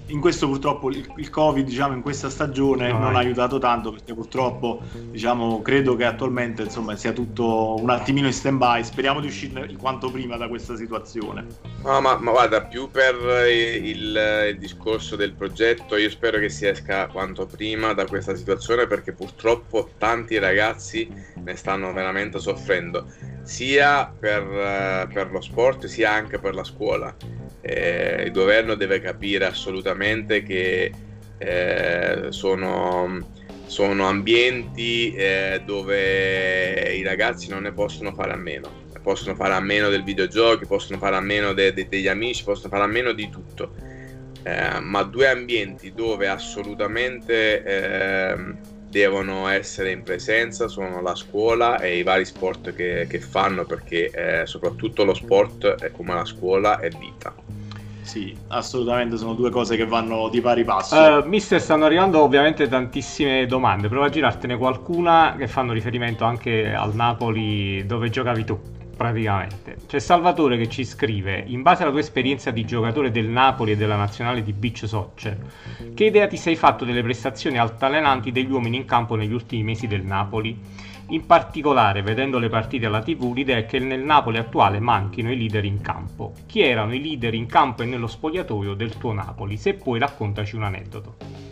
in 0.09 0.19
questo 0.19 0.47
purtroppo 0.47 0.89
il, 0.89 1.11
il 1.17 1.29
Covid 1.29 1.65
diciamo, 1.65 1.93
in 1.93 2.01
questa 2.01 2.29
stagione 2.29 2.91
no, 2.91 2.99
non 2.99 3.15
ha 3.15 3.19
aiutato 3.19 3.57
tanto 3.59 3.91
perché 3.91 4.13
purtroppo 4.13 4.81
diciamo, 5.09 5.61
credo 5.61 5.95
che 5.95 6.05
attualmente 6.05 6.63
insomma, 6.63 6.95
sia 6.95 7.11
tutto 7.11 7.75
un 7.79 7.89
attimino 7.89 8.27
in 8.27 8.33
stand 8.33 8.57
by 8.57 8.83
speriamo 8.83 9.19
di 9.19 9.27
uscire 9.27 9.71
quanto 9.77 10.11
prima 10.11 10.37
da 10.37 10.47
questa 10.47 10.75
situazione. 10.75 11.45
No 11.83 12.01
ma, 12.01 12.17
ma 12.17 12.31
guarda 12.31 12.61
più 12.63 12.89
per 12.89 13.15
il, 13.49 14.49
il, 14.49 14.57
discorso 14.57 15.15
del 15.15 15.33
progetto 15.33 15.95
io 15.95 16.09
spero 16.09 16.39
che 16.39 16.49
si 16.49 16.65
esca 16.65 17.07
quanto 17.07 17.45
prima 17.45 17.93
da 17.93 18.05
questa 18.05 18.35
situazione 18.35 18.87
perché 18.87 19.13
purtroppo 19.13 19.89
tanti 19.97 20.37
ragazzi 20.37 21.07
ne 21.35 21.55
stanno 21.55 21.93
veramente 21.93 22.39
soffrendo 22.39 23.05
sia 23.43 24.11
per, 24.19 25.07
per 25.11 25.31
lo 25.31 25.41
sport 25.41 25.85
sia 25.85 26.11
anche 26.11 26.39
per 26.39 26.53
la 26.53 26.63
scuola 26.63 27.15
eh, 27.61 28.23
il 28.25 28.31
governo 28.31 28.75
deve 28.75 28.99
capire 28.99 29.45
assolutamente 29.45 30.43
che 30.43 30.91
eh, 31.37 32.27
sono, 32.29 33.27
sono, 33.65 34.07
ambienti 34.07 35.13
eh, 35.13 35.61
dove 35.65 36.93
i 36.95 37.03
ragazzi 37.03 37.49
non 37.49 37.63
ne 37.63 37.71
possono 37.71 38.13
fare 38.13 38.33
a 38.33 38.37
meno. 38.37 38.87
Possono 39.01 39.35
fare 39.35 39.53
a 39.53 39.61
meno 39.61 39.89
del 39.89 40.03
videogiochi, 40.03 40.65
possono 40.65 40.99
fare 40.99 41.15
a 41.15 41.21
meno 41.21 41.53
de, 41.53 41.73
de, 41.73 41.87
degli 41.87 42.07
amici, 42.07 42.43
possono 42.43 42.69
fare 42.69 42.83
a 42.83 42.87
meno 42.87 43.13
di 43.13 43.29
tutto. 43.29 43.73
Eh, 44.43 44.79
ma 44.79 45.03
due 45.03 45.27
ambienti 45.27 45.93
dove 45.93 46.27
assolutamente 46.27 47.63
ehm, 47.63 48.57
devono 48.89 49.47
essere 49.47 49.91
in 49.91 50.01
presenza 50.01 50.67
sono 50.67 51.01
la 51.01 51.13
scuola 51.13 51.79
e 51.79 51.97
i 51.97 52.03
vari 52.03 52.25
sport 52.25 52.73
che, 52.73 53.05
che 53.07 53.19
fanno 53.19 53.63
perché 53.65 54.09
eh, 54.09 54.45
soprattutto 54.47 55.03
lo 55.03 55.13
sport 55.13 55.67
è 55.81 55.91
come 55.91 56.13
la 56.15 56.25
scuola 56.25 56.79
è 56.79 56.89
vita. 56.89 57.33
Sì, 58.01 58.35
assolutamente 58.47 59.17
sono 59.17 59.35
due 59.35 59.51
cose 59.51 59.75
che 59.75 59.85
vanno 59.85 60.29
di 60.29 60.41
pari 60.41 60.63
passo. 60.63 60.95
Uh, 60.95 61.27
mister, 61.27 61.61
stanno 61.61 61.85
arrivando 61.85 62.19
ovviamente 62.23 62.67
tantissime 62.67 63.45
domande. 63.45 63.87
Prova 63.87 64.07
a 64.07 64.09
girartene 64.09 64.57
qualcuna 64.57 65.35
che 65.37 65.47
fanno 65.47 65.73
riferimento 65.73 66.25
anche 66.25 66.73
al 66.73 66.95
Napoli 66.95 67.85
dove 67.85 68.09
giocavi 68.09 68.43
tu, 68.43 68.59
praticamente. 68.99 69.77
C'è 69.87 69.97
Salvatore 69.97 70.57
che 70.57 70.67
ci 70.67 70.83
scrive: 70.83 71.41
In 71.47 71.61
base 71.61 71.83
alla 71.83 71.91
tua 71.91 72.01
esperienza 72.01 72.51
di 72.51 72.65
giocatore 72.65 73.11
del 73.11 73.27
Napoli 73.27 73.71
e 73.71 73.77
della 73.77 73.95
nazionale 73.95 74.43
di 74.43 74.51
beach 74.51 74.85
soccer, 74.85 75.37
che 75.93 76.03
idea 76.03 76.27
ti 76.27 76.35
sei 76.35 76.57
fatto 76.57 76.83
delle 76.83 77.01
prestazioni 77.01 77.57
altalenanti 77.57 78.33
degli 78.33 78.51
uomini 78.51 78.75
in 78.75 78.83
campo 78.83 79.15
negli 79.15 79.31
ultimi 79.31 79.63
mesi 79.63 79.87
del 79.87 80.03
Napoli? 80.03 80.59
In 81.11 81.25
particolare, 81.25 82.01
vedendo 82.01 82.39
le 82.39 82.49
partite 82.49 82.87
alla 82.87 83.01
TV, 83.01 83.33
l'idea 83.33 83.57
è 83.57 83.65
che 83.65 83.79
nel 83.79 84.03
Napoli 84.03 84.37
attuale 84.37 84.79
manchino 84.81 85.31
i 85.31 85.37
leader 85.37 85.63
in 85.63 85.79
campo. 85.79 86.33
Chi 86.45 86.59
erano 86.59 86.93
i 86.93 87.01
leader 87.01 87.33
in 87.33 87.45
campo 87.45 87.83
e 87.83 87.85
nello 87.85 88.05
spogliatoio 88.05 88.73
del 88.73 88.97
tuo 88.97 89.13
Napoli? 89.13 89.55
Se 89.55 89.75
puoi 89.75 89.97
raccontaci 89.97 90.57
un 90.57 90.63
aneddoto. 90.63 91.48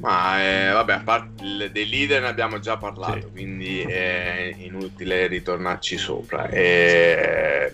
Ma 0.00 0.42
eh, 0.42 0.72
vabbè, 0.72 0.92
a 0.92 1.00
parte 1.00 1.70
dei 1.72 1.88
leader 1.88 2.22
ne 2.22 2.28
abbiamo 2.28 2.60
già 2.60 2.76
parlato, 2.76 3.26
sì. 3.26 3.32
quindi 3.32 3.80
è 3.80 4.54
inutile 4.58 5.26
ritornarci 5.26 5.96
sopra. 5.96 6.48
E 6.48 7.72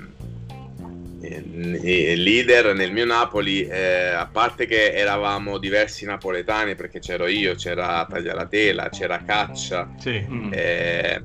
leader 2.17 2.75
nel 2.75 2.93
mio 2.93 3.05
Napoli, 3.05 3.67
eh, 3.67 4.09
a 4.09 4.29
parte 4.31 4.67
che 4.67 4.93
eravamo 4.93 5.59
diversi 5.59 6.05
napoletani 6.05 6.75
perché 6.75 6.99
c'ero 6.99 7.27
io, 7.27 7.55
c'era 7.55 8.07
Taglialatela, 8.09 8.89
c'era 8.89 9.23
Caccia, 9.25 9.91
sì. 9.99 10.25
Mm. 10.29 10.51
eh, 10.53 11.23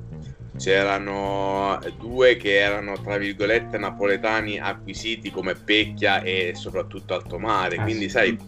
c'erano 0.56 1.78
due 1.98 2.36
che 2.36 2.58
erano 2.58 3.00
tra 3.00 3.16
virgolette 3.16 3.78
napoletani 3.78 4.58
acquisiti 4.58 5.30
come 5.30 5.54
Pecchia 5.54 6.22
e 6.22 6.52
soprattutto 6.54 7.14
Altomare, 7.14 7.76
ah, 7.76 7.82
quindi 7.82 8.04
sì. 8.04 8.10
sai, 8.10 8.38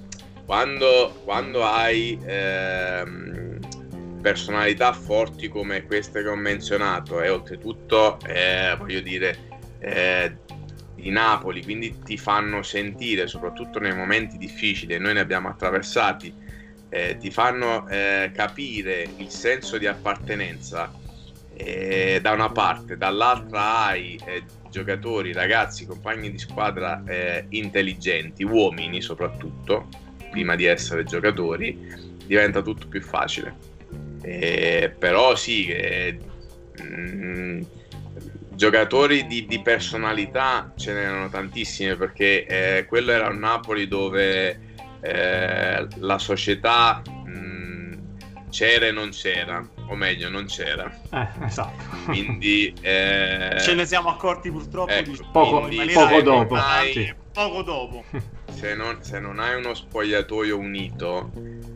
quando, 0.44 1.20
quando 1.24 1.64
hai 1.64 2.18
ehm, 2.24 3.58
personalità 4.20 4.92
forti 4.92 5.48
come 5.48 5.84
queste 5.84 6.22
che 6.22 6.28
ho 6.28 6.36
menzionato 6.36 7.20
e 7.20 7.28
oltretutto, 7.28 8.18
eh, 8.26 8.74
voglio 8.78 9.00
dire, 9.00 9.50
eh, 9.78 10.36
di 10.94 11.10
Napoli, 11.10 11.62
quindi 11.64 11.98
ti 12.04 12.16
fanno 12.16 12.62
sentire, 12.62 13.26
soprattutto 13.26 13.78
nei 13.78 13.94
momenti 13.94 14.38
difficili, 14.38 14.94
e 14.94 14.98
noi 14.98 15.14
ne 15.14 15.20
abbiamo 15.20 15.48
attraversati, 15.48 16.32
eh, 16.88 17.16
ti 17.18 17.30
fanno 17.30 17.88
eh, 17.88 18.30
capire 18.34 19.08
il 19.16 19.30
senso 19.30 19.78
di 19.78 19.86
appartenenza 19.86 20.92
eh, 21.54 22.20
da 22.22 22.32
una 22.32 22.50
parte, 22.50 22.96
dall'altra 22.96 23.86
hai 23.86 24.20
eh, 24.24 24.44
giocatori, 24.70 25.32
ragazzi, 25.32 25.86
compagni 25.86 26.30
di 26.30 26.38
squadra 26.38 27.02
eh, 27.04 27.46
intelligenti, 27.50 28.44
uomini 28.44 29.00
soprattutto, 29.00 29.88
prima 30.32 30.56
di 30.56 30.64
essere 30.64 31.04
giocatori, 31.04 31.78
diventa 32.26 32.62
tutto 32.62 32.88
più 32.88 33.02
facile. 33.02 33.54
Eh, 34.22 34.92
però 34.98 35.36
sì, 35.36 35.66
eh, 35.66 36.18
mh, 36.82 37.60
giocatori 38.54 39.26
di, 39.26 39.46
di, 39.46 39.60
personalità 39.60 40.72
ce 40.76 40.92
n'erano 40.92 41.28
tantissime 41.28 41.96
perché 41.96 42.46
eh, 42.46 42.86
quello 42.86 43.12
era 43.12 43.28
un 43.28 43.38
Napoli 43.38 43.86
dove 43.88 44.60
eh, 45.00 45.86
la 45.96 46.18
società 46.18 47.02
mh, 47.24 47.72
c'era 48.50 48.86
e 48.86 48.92
non 48.92 49.10
c'era, 49.10 49.66
o 49.88 49.94
meglio 49.94 50.28
non 50.28 50.46
c'era. 50.46 50.90
Eh, 51.10 51.44
esatto. 51.44 51.82
Quindi 52.04 52.72
eh, 52.80 53.56
ce 53.60 53.74
ne 53.74 53.84
siamo 53.84 54.10
accorti 54.10 54.50
purtroppo 54.50 54.92
ecco, 54.92 55.10
di 55.10 55.18
poco, 55.32 55.68
poco 55.92 56.22
dopo. 56.22 56.56
Sì. 56.92 57.14
Poco 57.32 57.62
dopo. 57.62 58.04
Se 58.62 58.76
non, 58.76 58.98
se 59.02 59.18
non 59.18 59.40
hai 59.40 59.56
uno 59.56 59.74
spogliatoio 59.74 60.56
unito 60.56 61.32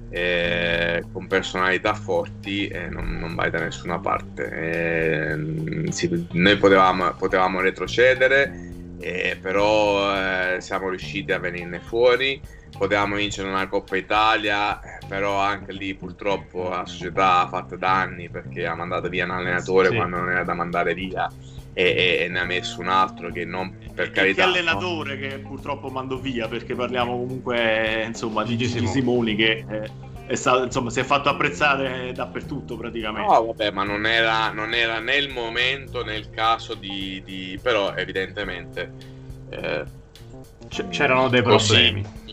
eh, 0.09 1.03
con 1.12 1.27
personalità 1.27 1.94
forti 1.94 2.68
eh, 2.68 2.88
non, 2.88 3.18
non, 3.18 3.35
vai 3.35 3.51
da 3.51 3.59
nessuna 3.59 3.99
parte. 3.99 4.49
Eh, 4.53 5.90
sì, 5.90 6.29
noi 6.31 6.57
potevamo, 6.57 7.12
potevamo 7.14 7.61
retrocedere, 7.61 8.70
eh, 9.01 9.37
però 9.42 10.14
eh, 10.14 10.61
siamo 10.61 10.88
riusciti 10.88 11.33
a 11.33 11.40
venirne 11.40 11.81
fuori. 11.81 12.40
Potevamo 12.79 13.16
vincere 13.16 13.49
una 13.49 13.66
Coppa 13.66 13.96
Italia, 13.96 14.79
però 15.09 15.40
anche 15.40 15.72
lì 15.72 15.92
purtroppo 15.94 16.68
la 16.68 16.87
società 16.87 17.40
ha 17.40 17.49
fatto 17.49 17.75
danni 17.75 18.29
perché 18.29 18.64
ha 18.64 18.77
mandato 18.77 19.09
via 19.09 19.25
un 19.25 19.33
allenatore 19.33 19.88
sì. 19.88 19.96
quando 19.96 20.18
non 20.18 20.31
era 20.31 20.44
da 20.44 20.55
mandare 20.55 20.94
via. 20.94 21.29
E, 21.78 22.22
e, 22.22 22.28
ne 22.28 22.40
ha 22.40 22.44
messo 22.44 22.80
un 22.80 22.88
altro 22.88 23.30
che 23.30 23.44
non 23.44 23.76
per 23.92 24.10
carità. 24.10 24.44
Che 24.44 24.48
allenatore 24.48 25.14
no? 25.14 25.20
che 25.20 25.38
purtroppo 25.40 25.90
mando 25.90 26.18
via 26.18 26.48
perché 26.48 26.74
parliamo 26.74 27.18
comunque 27.18 28.04
insomma 28.06 28.44
di 28.44 28.56
Gigi 28.56 28.86
Simoni 28.86 29.36
che 29.36 29.62
eh, 29.68 29.90
è 30.26 30.34
stato, 30.34 30.64
insomma, 30.64 30.88
si 30.90 31.00
è 31.00 31.04
fatto 31.04 31.28
apprezzare 31.28 32.12
dappertutto 32.12 32.76
praticamente. 32.76 33.30
No, 33.30 33.44
vabbè, 33.44 33.70
ma 33.70 33.84
non 33.84 34.06
era, 34.06 34.50
non 34.52 34.74
era 34.74 34.98
né 35.00 35.16
il 35.16 35.28
momento 35.28 36.02
né 36.02 36.16
il 36.16 36.30
caso 36.30 36.74
di, 36.74 37.22
di... 37.24 37.58
però 37.62 37.94
evidentemente 37.94 38.92
eh, 39.50 39.84
c'erano 40.88 41.28
dei 41.28 41.42
problemi. 41.42 42.02
Così, 42.02 42.25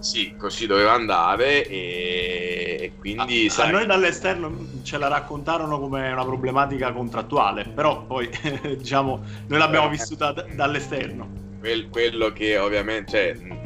sì, 0.00 0.34
così 0.36 0.66
doveva 0.66 0.92
andare 0.92 1.66
e, 1.66 2.76
e 2.80 2.92
quindi... 2.98 3.46
A, 3.46 3.50
sai... 3.50 3.68
a, 3.68 3.72
noi 3.72 3.86
dall'esterno 3.86 4.54
ce 4.82 4.98
la 4.98 5.08
raccontarono 5.08 5.78
come 5.78 6.10
una 6.10 6.24
problematica 6.24 6.92
contrattuale, 6.92 7.64
però 7.64 8.04
poi 8.04 8.28
diciamo 8.76 9.22
noi 9.46 9.58
l'abbiamo 9.58 9.86
eh, 9.86 9.90
vissuta 9.90 10.32
dall'esterno. 10.32 11.28
Quel, 11.60 11.88
quello 11.88 12.32
che 12.32 12.58
ovviamente... 12.58 13.36
Cioè, 13.36 13.56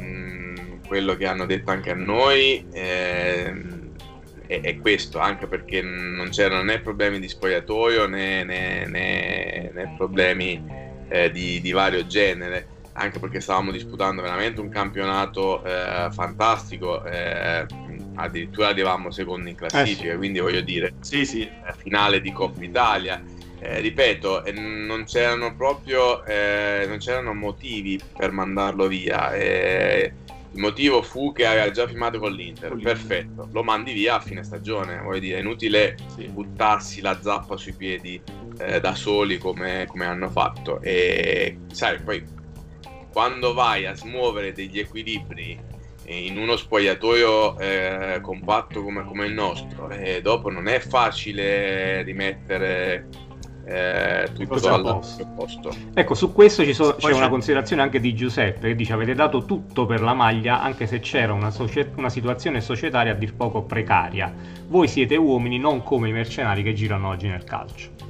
quello 0.93 1.17
che 1.17 1.27
hanno 1.27 1.47
detto 1.47 1.71
anche 1.71 1.91
a 1.91 1.95
noi 1.95 2.67
eh, 2.71 3.51
è, 4.47 4.61
è, 4.61 4.79
questo, 4.79 5.19
anche 5.21 5.47
perché 5.47 5.81
non 5.81 6.29
c'erano 6.29 6.63
né 6.63 6.81
problemi 6.81 7.19
di 7.19 7.29
spogliatoio 7.29 8.07
né, 8.07 8.45
né, 8.45 8.85
né, 8.85 9.71
né 9.73 9.95
problemi 9.97 10.63
eh, 11.09 11.31
di, 11.31 11.63
di, 11.63 11.73
vario 11.73 12.07
genere, 12.07 12.67
anche 13.03 13.19
perché 13.19 13.41
stavamo 13.41 13.73
disputando 13.73 14.23
veramente 14.23 14.61
un 14.61 14.69
campionato 14.69 15.65
eh, 15.65 16.09
fantastico, 16.13 17.05
eh, 17.05 17.67
addirittura 18.15 18.69
arrivavamo 18.69 19.11
secondi 19.11 19.51
in 19.51 19.57
classifica, 19.57 20.13
eh 20.13 20.17
quindi 20.17 20.39
voglio 20.39 20.61
dire, 20.61 20.95
sì, 21.01 21.25
sì. 21.27 21.49
finale 21.77 22.21
di 22.21 22.33
Coppa 22.33 22.63
Italia. 22.63 23.23
Eh, 23.59 23.81
ripeto, 23.81 24.45
eh, 24.45 24.51
non 24.53 25.05
c'erano 25.05 25.55
proprio 25.55 26.25
eh, 26.25 26.85
non 26.89 26.99
c'erano 26.99 27.33
motivi 27.33 28.01
per 28.17 28.33
mandarlo 28.33 28.89
via. 28.89 29.35
Il 29.37 30.59
motivo 30.59 31.01
fu 31.01 31.33
che 31.33 31.47
aveva 31.47 31.71
già 31.71 31.87
firmato 31.87 32.19
con 32.19 32.33
l'Inter. 32.33 32.71
Con 32.71 32.79
l'Inter. 32.79 32.97
Perfetto, 32.97 33.49
lo 33.53 33.63
mandi 33.63 33.93
via 33.93 34.17
a 34.17 34.21
fine 34.21 34.43
stagione. 34.43 34.99
Vuoi 35.01 35.21
dire, 35.21 35.39
è 35.39 35.41
inutile 35.41 35.97
sì. 36.15 36.27
buttarsi 36.27 37.01
la 37.01 37.19
zappa 37.23 37.57
sui 37.57 37.73
piedi 37.73 38.21
da 38.81 38.95
soli 38.95 39.39
come, 39.39 39.87
come, 39.89 40.07
hanno 40.07 40.29
fatto. 40.29 40.81
E 40.83 41.57
sai, 41.71 42.01
poi 42.01 42.23
quando 43.13 43.53
vai 43.53 43.87
a 43.87 43.95
smuovere 43.95 44.53
degli 44.53 44.79
equilibri 44.79 45.59
in 46.07 46.37
uno 46.37 46.57
spogliatoio 46.57 47.59
eh, 47.59 48.19
compatto 48.21 48.83
come, 48.83 49.05
come, 49.05 49.27
il 49.27 49.35
nostro, 49.35 49.89
e 49.91 50.21
dopo 50.21 50.51
non 50.51 50.67
è 50.67 50.81
facile 50.81 52.03
rimettere 52.03 53.07
eh, 53.65 54.29
tutto 54.35 54.69
al 54.69 54.83
posto. 55.37 55.71
Ecco, 55.95 56.15
su 56.15 56.33
questo 56.33 56.65
so, 56.73 56.97
c'è, 56.97 57.09
c'è, 57.11 57.15
una 57.15 57.29
considerazione 57.29 57.83
anche 57.83 58.01
di 58.01 58.15
Giuseppe 58.15 58.69
che 58.69 58.75
dice 58.75 58.93
avete 58.93 59.15
dato 59.15 59.45
tutto 59.45 59.87
per 59.87 60.01
la 60.01 60.15
maglia 60.15 60.61
anche 60.61 60.87
se 60.87 60.99
c'era 60.99 61.33
una, 61.33 61.51
socie- 61.51 61.93
una 61.97 62.11
situazione 62.11 62.61
societaria 62.61 63.13
a 63.13 63.15
dir 63.15 63.35
poco 63.35 63.63
precaria. 63.63 64.33
Voi 64.67 64.89
siete 64.89 65.17
uomini 65.17 65.59
non 65.59 65.83
come 65.83 66.09
i 66.09 66.13
mercenari 66.13 66.63
che 66.63 66.73
girano 66.73 67.09
oggi 67.09 67.29
nel 67.29 67.45
calcio. 67.45 68.02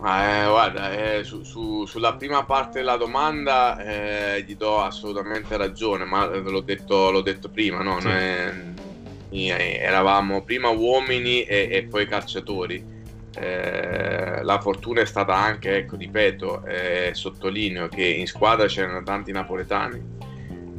Eh, 0.00 0.46
guarda, 0.46 0.92
eh, 0.92 1.24
su, 1.24 1.42
su, 1.42 1.84
sulla 1.84 2.14
prima 2.14 2.44
parte 2.44 2.78
della 2.78 2.96
domanda 2.96 3.82
eh, 3.82 4.44
gli 4.46 4.54
do 4.54 4.80
assolutamente 4.80 5.56
ragione, 5.56 6.04
ma 6.04 6.24
l'ho 6.26 6.60
detto, 6.60 7.10
l'ho 7.10 7.20
detto 7.20 7.48
prima, 7.48 7.82
no? 7.82 7.98
Noi, 7.98 9.48
eravamo 9.48 10.42
prima 10.42 10.68
uomini 10.68 11.42
e, 11.42 11.68
e 11.70 11.82
poi 11.84 12.06
calciatori. 12.06 12.96
Eh, 13.34 14.42
la 14.42 14.60
fortuna 14.60 15.00
è 15.00 15.04
stata 15.04 15.34
anche, 15.34 15.78
ecco, 15.78 15.96
ripeto, 15.96 16.64
eh, 16.64 17.10
sottolineo 17.12 17.88
che 17.88 18.04
in 18.04 18.26
squadra 18.26 18.66
c'erano 18.66 19.02
tanti 19.02 19.32
napoletani. 19.32 20.00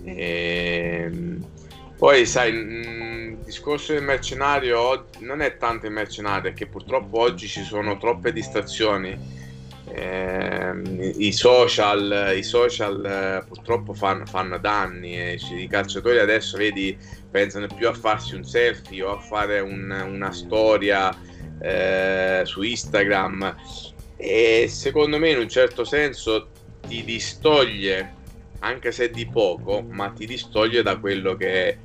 E, 0.06 1.12
poi, 2.00 2.26
sai, 2.26 2.54
il 2.54 3.38
discorso 3.44 3.92
del 3.92 4.04
mercenario 4.04 5.08
non 5.20 5.42
è 5.42 5.58
tanto 5.58 5.86
il 5.86 5.92
mercenario, 5.92 6.50
è 6.50 6.54
che 6.54 6.66
purtroppo 6.66 7.20
oggi 7.20 7.46
ci 7.46 7.62
sono 7.62 7.98
troppe 7.98 8.32
distrazioni. 8.32 9.18
Eh, 9.92 10.72
i 11.18 11.34
social, 11.34 12.34
i 12.38 12.44
social 12.44 13.04
eh, 13.06 13.46
purtroppo 13.46 13.94
fanno, 13.94 14.26
fanno 14.26 14.58
danni 14.60 15.20
e 15.20 15.40
i 15.58 15.68
calciatori 15.68 16.20
adesso 16.20 16.58
vedi 16.58 16.96
pensano 17.30 17.68
più 17.68 17.88
a 17.90 17.94
farsi 17.94 18.36
un 18.36 18.46
selfie 18.46 19.04
o 19.04 19.18
a 19.18 19.20
fare 19.20 19.60
un, 19.60 19.90
una 19.90 20.32
storia 20.32 21.12
eh, 21.60 22.44
su 22.46 22.62
Instagram 22.62 23.56
e 24.16 24.68
secondo 24.70 25.18
me 25.18 25.32
in 25.32 25.40
un 25.40 25.50
certo 25.50 25.84
senso 25.84 26.50
ti 26.88 27.04
distoglie 27.04 28.14
anche 28.60 28.92
se 28.92 29.10
di 29.10 29.26
poco 29.26 29.82
ma 29.82 30.10
ti 30.10 30.26
distoglie 30.26 30.84
da 30.84 30.98
quello 30.98 31.36
che 31.36 31.68
è 31.68 31.78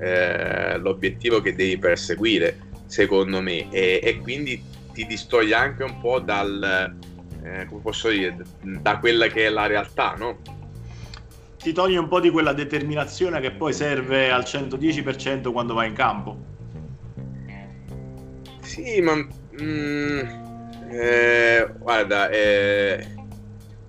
eh, 0.00 0.78
l'obiettivo 0.78 1.40
che 1.40 1.54
devi 1.54 1.78
perseguire 1.78 2.68
secondo 2.86 3.40
me 3.40 3.70
e, 3.70 4.00
e 4.02 4.18
quindi 4.18 4.62
ti 4.92 5.06
distoglie 5.06 5.54
anche 5.54 5.84
un 5.84 6.00
po' 6.00 6.18
dal 6.20 6.96
eh, 7.42 7.66
come 7.66 7.80
posso 7.80 8.08
dire 8.08 8.36
da 8.60 8.98
quella 8.98 9.28
che 9.28 9.46
è 9.46 9.48
la 9.48 9.66
realtà 9.66 10.14
no? 10.18 10.38
ti 11.62 11.72
toglie 11.72 11.98
un 11.98 12.08
po' 12.08 12.20
di 12.20 12.30
quella 12.30 12.54
determinazione 12.54 13.38
che 13.40 13.50
poi 13.50 13.74
serve 13.74 14.30
al 14.30 14.42
110% 14.42 15.52
quando 15.52 15.74
vai 15.74 15.88
in 15.88 15.94
campo. 15.94 16.48
Sì, 18.62 19.00
ma 19.02 19.14
mm, 19.14 20.18
eh, 20.90 21.70
guarda, 21.78 22.30
è, 22.30 23.06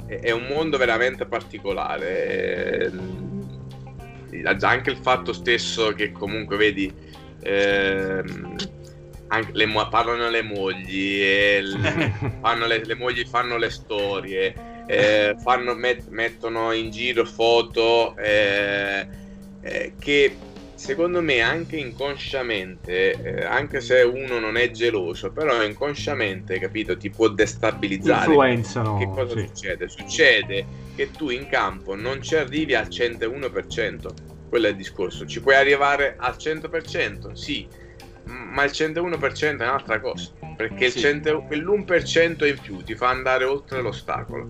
è, 0.05 0.31
un 0.31 0.47
mondo 0.47 0.77
veramente 0.77 1.25
particolare. 1.25 2.91
Anche 4.61 4.89
il 4.89 4.97
fatto 4.97 5.33
stesso 5.33 5.93
che 5.93 6.11
comunque 6.11 6.57
vedi 6.57 6.91
eh, 7.41 8.23
le, 9.51 9.67
parlano 9.89 10.29
le 10.29 10.41
mogli, 10.41 11.19
le, 11.19 12.13
le, 12.67 12.85
le 12.85 12.95
mogli 12.95 13.25
fanno 13.25 13.57
le 13.57 13.69
storie 13.69 14.69
eh, 14.91 15.35
fanno, 15.39 15.73
met, 15.73 16.07
mettono 16.09 16.73
in 16.73 16.89
giro 16.89 17.25
foto 17.25 18.15
eh, 18.17 19.07
eh, 19.61 19.93
che 19.97 20.35
secondo 20.81 21.21
me 21.21 21.41
anche 21.41 21.77
inconsciamente, 21.77 23.11
eh, 23.11 23.45
anche 23.45 23.81
se 23.81 24.01
uno 24.01 24.39
non 24.39 24.57
è 24.57 24.71
geloso, 24.71 25.31
però 25.31 25.61
inconsciamente, 25.61 26.57
capito, 26.57 26.97
ti 26.97 27.11
può 27.11 27.27
destabilizzare. 27.27 28.25
Influenzano. 28.25 28.97
Che 28.97 29.05
cosa 29.05 29.35
sì. 29.35 29.45
succede? 29.45 29.89
Succede 29.89 30.65
che 30.95 31.11
tu 31.11 31.29
in 31.29 31.47
campo 31.47 31.93
non 31.93 32.23
ci 32.23 32.35
arrivi 32.35 32.73
al 32.73 32.87
101%, 32.87 34.13
quello 34.49 34.65
è 34.65 34.69
il 34.71 34.75
discorso. 34.75 35.27
Ci 35.27 35.39
puoi 35.39 35.53
arrivare 35.53 36.15
al 36.17 36.35
100%, 36.35 37.33
sì, 37.33 37.67
ma 38.23 38.63
il 38.63 38.71
101% 38.71 39.59
è 39.59 39.63
un'altra 39.63 39.99
cosa, 39.99 40.31
perché 40.57 40.89
sì. 40.89 40.97
100, 40.97 41.45
quell'1% 41.47 42.47
in 42.47 42.57
più 42.59 42.77
ti 42.77 42.95
fa 42.95 43.09
andare 43.09 43.45
oltre 43.45 43.83
l'ostacolo. 43.83 44.47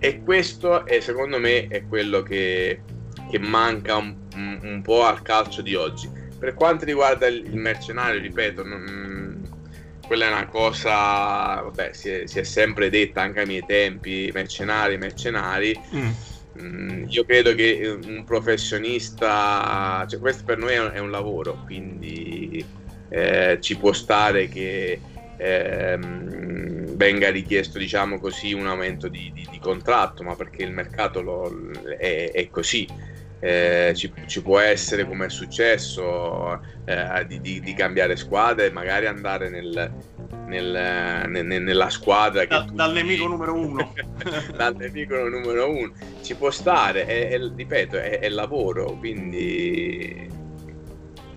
E 0.00 0.20
questo 0.24 0.84
è, 0.84 0.98
secondo 0.98 1.38
me 1.38 1.68
è 1.68 1.86
quello 1.86 2.22
che, 2.22 2.80
che 3.30 3.38
manca 3.38 3.96
un, 3.96 4.14
un, 4.34 4.82
po' 4.82 5.04
al 5.04 5.22
calcio 5.22 5.62
di 5.62 5.74
oggi. 5.74 6.08
Per 6.38 6.54
quanto 6.54 6.84
riguarda 6.84 7.26
il, 7.26 7.44
il 7.44 7.56
mercenario, 7.56 8.20
ripeto, 8.20 8.64
non, 8.64 9.48
quella 10.06 10.26
è 10.26 10.32
una 10.32 10.46
cosa, 10.46 11.60
vabbè, 11.62 11.92
si 11.92 12.08
è, 12.10 12.26
si 12.26 12.38
è, 12.38 12.42
sempre 12.42 12.90
detta 12.90 13.22
anche 13.22 13.40
ai 13.40 13.46
miei 13.46 13.64
tempi, 13.66 14.30
mercenari, 14.32 14.98
mercenari. 14.98 15.78
Mm 15.94 16.10
mm, 16.60 17.04
io 17.08 17.24
credo 17.24 17.54
che 17.54 17.98
un 18.04 18.24
professionista, 18.24 20.04
cioè 20.08 20.20
questo 20.20 20.44
per 20.44 20.58
noi 20.58 20.74
è 20.74 20.80
un, 20.80 20.90
è 20.94 20.98
un 20.98 21.10
lavoro, 21.10 21.62
quindi 21.64 22.64
eh, 23.08 23.58
ci 23.60 23.76
può 23.76 23.92
stare 23.92 24.48
che 24.48 25.00
ehm, 25.36 26.96
venga 26.96 27.30
richiesto, 27.30 27.78
diciamo 27.78 28.18
così, 28.20 28.52
un 28.52 28.66
aumento 28.66 29.08
di, 29.08 29.30
di, 29.34 29.46
di 29.50 29.58
contratto, 29.58 30.22
ma 30.22 30.36
perché 30.36 30.62
il 30.62 30.72
mercato 30.72 31.22
lo, 31.22 31.70
è, 31.98 32.30
è, 32.32 32.48
così. 32.50 32.86
Eh, 33.42 33.92
ci, 33.96 34.12
ci, 34.26 34.42
può 34.42 34.58
essere 34.58 35.06
come 35.06 35.24
è 35.24 35.30
successo 35.30 36.60
eh, 36.84 37.24
di, 37.26 37.40
di, 37.40 37.60
di, 37.60 37.72
cambiare 37.72 38.14
squadra 38.16 38.66
e 38.66 38.70
magari 38.70 39.06
andare 39.06 39.48
nel, 39.48 39.90
nel, 40.44 41.24
nel, 41.26 41.62
nella 41.62 41.88
squadra 41.88 42.44
da, 42.44 42.66
dal 42.70 42.92
nemico 42.92 43.26
numero 43.26 43.54
uno. 43.54 43.94
Dal 44.54 44.76
nemico 44.76 45.16
numero 45.26 45.70
uno. 45.70 45.92
Ci 46.20 46.34
può 46.34 46.50
stare 46.50 47.06
è, 47.06 47.30
è, 47.30 47.38
ripeto 47.38 47.96
è, 47.96 48.18
è 48.18 48.28
lavoro 48.28 48.96
quindi 48.98 50.28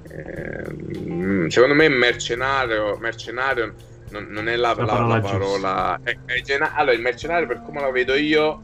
eh, 0.09 1.49
secondo 1.49 1.73
me 1.73 1.87
mercenario 1.87 2.97
mercenario 2.97 3.73
non, 4.09 4.27
non 4.29 4.47
è 4.47 4.55
la, 4.55 4.73
la, 4.73 4.85
parola, 4.85 5.15
la 5.15 5.21
parola 5.21 5.99
è, 6.03 6.17
è 6.25 6.41
gena- 6.41 6.73
allora 6.73 6.95
il 6.95 7.01
mercenario 7.01 7.47
per 7.47 7.63
come 7.63 7.79
la 7.79 7.91
vedo 7.91 8.13
io 8.13 8.61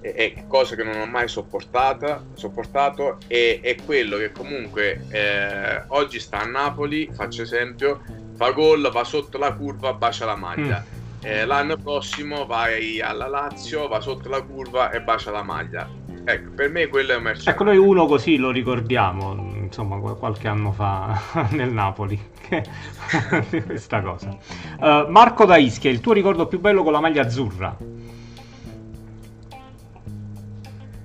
è, 0.00 0.44
cosa 0.46 0.76
che 0.76 0.84
non 0.84 1.00
ho 1.00 1.06
mai 1.06 1.28
sopportato 1.28 3.18
e 3.26 3.60
è 3.62 3.76
quello 3.84 4.16
che 4.16 4.32
comunque 4.32 5.04
eh, 5.10 5.82
oggi 5.88 6.20
sta 6.20 6.40
a 6.40 6.46
Napoli 6.46 7.10
faccio 7.12 7.42
esempio 7.42 8.02
fa 8.34 8.50
gol 8.52 8.90
va 8.92 9.04
sotto 9.04 9.38
la 9.38 9.52
curva 9.52 9.92
bacia 9.92 10.24
la 10.24 10.36
maglia 10.36 10.84
mm. 10.94 10.98
Eh, 11.20 11.44
l'anno 11.44 11.76
prossimo 11.76 12.46
vai 12.46 13.00
alla 13.00 13.26
Lazio, 13.26 13.88
va 13.88 14.00
sotto 14.00 14.28
la 14.28 14.40
curva 14.42 14.90
e 14.90 15.00
bacia 15.00 15.32
la 15.32 15.42
maglia. 15.42 15.88
Ecco, 16.24 16.50
per 16.54 16.70
me 16.70 16.86
quello 16.86 17.12
è 17.12 17.16
un 17.16 17.22
mercenario. 17.22 17.50
Ecco, 17.50 17.64
noi 17.64 17.76
uno 17.76 18.06
così 18.06 18.36
lo 18.36 18.50
ricordiamo, 18.50 19.32
insomma, 19.60 19.98
qualche 19.98 20.46
anno 20.46 20.70
fa 20.72 21.20
nel 21.50 21.72
Napoli. 21.72 22.20
Questa 23.66 24.00
cosa. 24.00 24.36
Uh, 24.78 25.10
Marco 25.10 25.44
da 25.44 25.56
Ischia, 25.56 25.90
il 25.90 26.00
tuo 26.00 26.12
ricordo 26.12 26.46
più 26.46 26.60
bello 26.60 26.84
con 26.84 26.92
la 26.92 27.00
maglia 27.00 27.22
azzurra? 27.22 27.76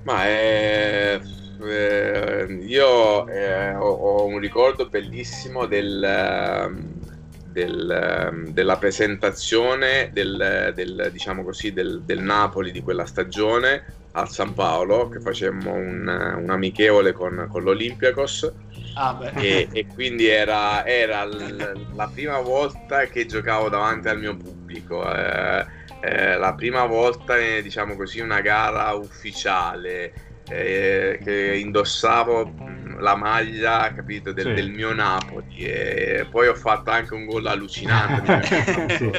Ma 0.04 0.24
è... 0.24 1.20
Eh, 1.60 2.58
io 2.66 3.28
eh, 3.28 3.74
ho, 3.74 3.88
ho, 3.88 4.26
un 4.26 4.38
ricordo 4.38 4.88
bellissimo 4.88 5.66
del, 5.66 6.98
del, 7.44 8.50
della 8.52 8.76
presentazione 8.76 10.10
del, 10.12 10.72
del, 10.74 11.10
diciamo 11.12 11.44
così, 11.44 11.72
del, 11.72 12.02
del 12.04 12.20
Napoli 12.20 12.72
di 12.72 12.82
quella 12.82 13.06
stagione 13.06 13.84
al 14.12 14.28
San 14.28 14.52
Paolo 14.52 15.08
che 15.08 15.20
facemmo 15.20 15.72
un, 15.72 16.36
un 16.38 16.50
amichevole 16.50 17.12
con, 17.12 17.46
con 17.48 17.62
l'Olympiacos 17.62 18.52
Ah, 18.96 19.18
e, 19.34 19.68
e, 19.72 19.86
quindi 19.86 20.26
era, 20.26 20.86
era 20.86 21.24
l- 21.24 21.86
la 21.94 22.08
prima 22.12 22.38
volta 22.38 23.06
che 23.06 23.26
giocavo 23.26 23.68
davanti 23.68 24.08
al 24.08 24.20
mio 24.20 24.36
pubblico, 24.36 25.04
eh, 25.12 25.66
eh, 26.04 26.36
la 26.36 26.54
prima 26.54 26.84
volta, 26.84 27.38
eh, 27.38 27.62
diciamo 27.62 27.96
così, 27.96 28.20
una 28.20 28.40
gara 28.40 28.92
ufficiale. 28.92 30.12
Eh, 30.46 31.18
che 31.24 31.56
indossavo 31.56 32.46
mm, 32.46 32.98
la 32.98 33.16
maglia 33.16 33.90
capito, 33.94 34.30
del, 34.30 34.48
sì. 34.48 34.52
del, 34.52 34.68
mio 34.68 34.92
Napoli 34.92 35.56
e 35.60 36.26
poi 36.30 36.48
ho 36.48 36.54
fatto 36.54 36.90
anche 36.90 37.14
un 37.14 37.24
gol 37.24 37.46
allucinante 37.46 38.42
sì. 38.92 39.10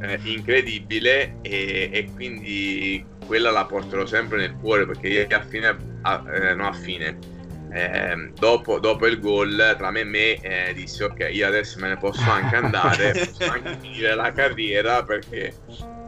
eh, 0.00 0.20
incredibile 0.22 1.38
e, 1.42 1.90
e, 1.92 2.08
quindi 2.14 3.04
quella 3.26 3.50
la 3.50 3.64
porterò 3.64 4.06
sempre 4.06 4.38
nel 4.38 4.54
cuore 4.60 4.86
perché 4.86 5.08
io 5.08 5.26
a 5.28 5.42
fine 5.42 5.76
a, 6.02 6.22
eh, 6.32 6.54
no 6.54 6.68
a 6.68 6.72
fine 6.72 7.18
eh, 7.76 8.30
dopo, 8.38 8.78
dopo, 8.78 9.06
il 9.06 9.20
gol 9.20 9.74
tra 9.76 9.90
me 9.90 10.00
e 10.00 10.04
me 10.04 10.40
eh, 10.40 10.72
dissi 10.72 11.02
ok 11.02 11.28
io 11.30 11.46
adesso 11.46 11.78
me 11.78 11.88
ne 11.88 11.96
posso 11.98 12.22
anche 12.30 12.56
andare 12.56 13.12
posso 13.12 13.50
anche 13.50 13.76
finire 13.80 14.14
la 14.14 14.32
carriera 14.32 15.02
perché 15.02 15.54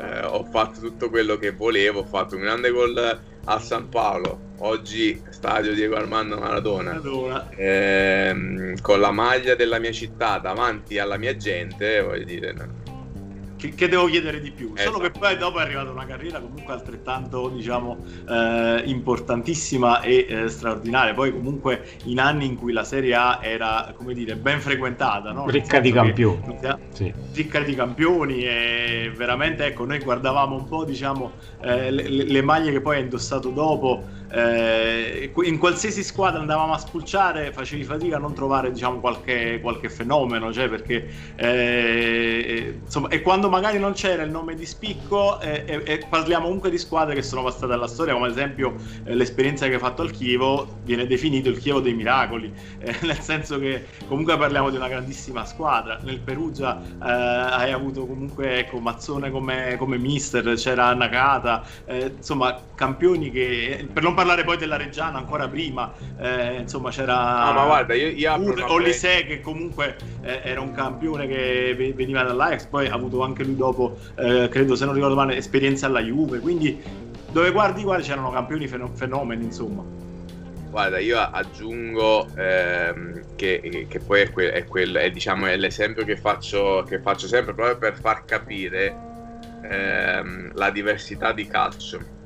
eh, 0.00 0.24
ho 0.24 0.44
fatto 0.44 0.80
tutto 0.80 1.10
quello 1.10 1.36
che 1.36 1.50
volevo 1.52 2.00
ho 2.00 2.04
fatto 2.04 2.36
un 2.36 2.40
grande 2.40 2.70
gol 2.70 3.20
a 3.44 3.58
San 3.58 3.90
Paolo 3.90 4.46
oggi 4.60 5.22
stadio 5.28 5.74
Diego 5.74 5.96
Armando 5.96 6.38
Maradona, 6.38 6.92
Maradona. 6.92 7.50
Ehm, 7.50 8.80
con 8.80 9.00
la 9.00 9.10
maglia 9.10 9.54
della 9.54 9.78
mia 9.78 9.92
città 9.92 10.38
davanti 10.38 10.98
alla 10.98 11.18
mia 11.18 11.36
gente 11.36 12.00
voglio 12.00 12.24
dire 12.24 12.52
no 12.52 12.87
che, 13.58 13.74
che, 13.74 13.88
devo 13.88 14.06
chiedere 14.06 14.40
di 14.40 14.50
più. 14.50 14.72
Esatto. 14.74 14.92
Solo 14.92 15.08
che 15.08 15.18
poi 15.18 15.36
dopo 15.36 15.58
è 15.58 15.62
arrivata 15.62 15.90
una 15.90 16.06
carriera 16.06 16.40
comunque 16.40 16.72
altrettanto, 16.72 17.48
diciamo, 17.48 17.98
eh, 18.28 18.82
importantissima 18.86 20.00
e 20.00 20.26
eh, 20.28 20.48
straordinaria. 20.48 21.12
Poi 21.12 21.32
comunque 21.32 21.84
in 22.04 22.20
anni 22.20 22.46
in 22.46 22.56
cui 22.56 22.72
la 22.72 22.84
Serie 22.84 23.14
A 23.14 23.40
era, 23.42 23.92
come 23.96 24.14
dire, 24.14 24.36
ben 24.36 24.60
frequentata, 24.60 25.32
no? 25.32 25.48
Ricca 25.48 25.80
di 25.80 25.92
campioni. 25.92 26.58
Sì. 26.92 27.12
Ricca 27.34 27.60
di 27.60 27.74
campioni 27.74 28.44
e 28.44 29.12
veramente, 29.14 29.66
ecco, 29.66 29.84
noi 29.84 29.98
guardavamo 29.98 30.56
un 30.56 30.66
po', 30.66 30.84
diciamo, 30.84 31.32
eh, 31.60 31.90
le, 31.90 32.08
le 32.08 32.42
maglie 32.42 32.70
che 32.70 32.80
poi 32.80 32.96
ha 32.96 33.00
indossato 33.00 33.50
dopo 33.50 34.16
eh, 34.30 35.32
in 35.44 35.58
qualsiasi 35.58 36.02
squadra 36.02 36.40
andavamo 36.40 36.72
a 36.72 36.78
spulciare 36.78 37.52
facevi 37.52 37.84
fatica 37.84 38.16
a 38.16 38.18
non 38.18 38.34
trovare 38.34 38.70
diciamo 38.70 39.00
qualche, 39.00 39.58
qualche 39.60 39.88
fenomeno 39.88 40.52
cioè 40.52 40.68
perché 40.68 41.08
eh, 41.36 42.80
insomma 42.84 43.08
e 43.08 43.22
quando 43.22 43.48
magari 43.48 43.78
non 43.78 43.92
c'era 43.92 44.22
il 44.22 44.30
nome 44.30 44.54
di 44.54 44.66
spicco 44.66 45.40
eh, 45.40 45.82
e 45.84 46.06
parliamo 46.08 46.44
comunque 46.44 46.70
di 46.70 46.78
squadre 46.78 47.14
che 47.14 47.22
sono 47.22 47.42
passate 47.42 47.72
alla 47.72 47.86
storia 47.86 48.14
come 48.14 48.26
ad 48.26 48.32
esempio 48.32 48.74
eh, 49.04 49.14
l'esperienza 49.14 49.66
che 49.66 49.74
hai 49.74 49.80
fatto 49.80 50.02
al 50.02 50.10
Chievo 50.10 50.78
viene 50.84 51.06
definito 51.06 51.48
il 51.48 51.58
Chievo 51.58 51.80
dei 51.80 51.94
miracoli 51.94 52.52
eh, 52.78 52.94
nel 53.02 53.20
senso 53.20 53.58
che 53.58 53.86
comunque 54.06 54.36
parliamo 54.36 54.70
di 54.70 54.76
una 54.76 54.88
grandissima 54.88 55.44
squadra. 55.44 55.98
Nel 56.02 56.20
Perugia 56.20 56.80
eh, 56.80 56.96
hai 57.00 57.72
avuto 57.72 58.06
comunque 58.06 58.58
ecco, 58.58 58.78
Mazzone 58.78 59.30
come, 59.30 59.76
come 59.78 59.98
mister 59.98 60.54
c'era 60.54 60.92
Nakata 60.94 61.64
insomma 61.88 62.60
campioni 62.74 63.30
che 63.30 63.86
per 63.92 64.02
non 64.02 64.14
parlare 64.18 64.42
poi 64.42 64.56
della 64.56 64.76
Reggiana 64.76 65.18
ancora 65.18 65.46
prima, 65.46 65.92
eh, 66.18 66.56
insomma 66.56 66.90
c'era 66.90 67.44
no, 67.44 67.52
ma 67.52 67.64
guarda, 67.66 67.94
io, 67.94 68.08
io 68.08 68.72
Olise 68.72 69.24
che 69.24 69.40
comunque 69.40 69.96
eh, 70.22 70.40
era 70.42 70.60
un 70.60 70.72
campione 70.72 71.28
che 71.28 71.94
veniva 71.94 72.24
dall'Ajax, 72.24 72.66
poi 72.66 72.88
ha 72.88 72.94
avuto 72.94 73.22
anche 73.22 73.44
lui 73.44 73.54
dopo, 73.54 73.96
eh, 74.16 74.48
credo 74.50 74.74
se 74.74 74.86
non 74.86 74.94
ricordo 74.94 75.14
male, 75.14 75.36
esperienza 75.36 75.86
alla 75.86 76.00
Juve, 76.00 76.40
quindi 76.40 76.82
dove 77.30 77.52
guardi, 77.52 77.84
guardi 77.84 78.08
c'erano 78.08 78.32
campioni 78.32 78.66
fenomeni, 78.66 79.44
insomma. 79.44 79.84
Guarda, 80.68 80.98
io 80.98 81.18
aggiungo 81.18 82.26
ehm, 82.36 83.36
che, 83.36 83.86
che, 83.88 83.98
poi 84.00 84.22
è, 84.22 84.32
que- 84.32 84.50
è, 84.50 84.64
quel, 84.64 84.96
è, 84.96 85.10
diciamo, 85.12 85.46
è 85.46 85.56
l'esempio 85.56 86.04
che 86.04 86.16
faccio, 86.16 86.84
che 86.88 87.00
faccio 87.00 87.28
sempre 87.28 87.54
proprio 87.54 87.78
per 87.78 87.96
far 87.96 88.24
capire 88.24 88.96
ehm, 89.62 90.50
la 90.54 90.70
diversità 90.70 91.32
di 91.32 91.46
calcio 91.46 92.16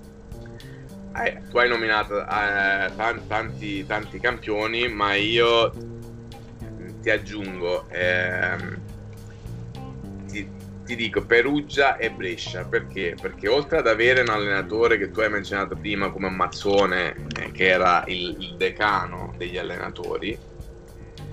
eh, 1.15 1.43
tu 1.51 1.59
hai 1.59 1.69
nominato 1.69 2.21
eh, 2.21 2.91
tanti, 2.97 3.27
tanti, 3.27 3.87
tanti, 3.87 4.19
campioni, 4.19 4.89
ma 4.89 5.15
io 5.15 5.71
ti 7.03 7.11
aggiungo, 7.11 7.87
ehm, 7.91 8.81
ti, 10.27 10.51
ti, 10.85 10.97
dico 10.97 11.25
Perugia 11.27 11.97
e 11.97 12.11
Brescia, 12.11 12.65
perché? 12.65 13.17
Perché 13.21 13.49
oltre 13.49 13.79
ad 13.79 13.89
avere 13.89 14.23
un 14.23 14.29
allenatore 14.29 14.97
che 14.97 15.11
tu 15.11 15.21
hai 15.21 15.29
menzionato 15.29 15.77
prima 15.77 16.11
come 16.11 16.31
Mazzone, 16.31 17.27
eh, 17.39 17.51
che 17.51 17.67
era 17.67 18.05
il, 18.07 18.37
il, 18.39 18.57
decano 18.57 19.35
degli 19.37 19.59
allenatori, 19.59 20.39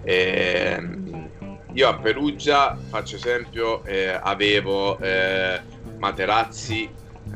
ehm, 0.04 1.30
io 1.74 1.88
a 1.88 1.98
Perugia, 2.00 2.76
faccio 2.90 3.16
esempio, 3.16 3.86
eh, 3.86 4.10
avevo 4.10 5.00
eh, 5.00 5.62
Materazzi, 5.98 6.90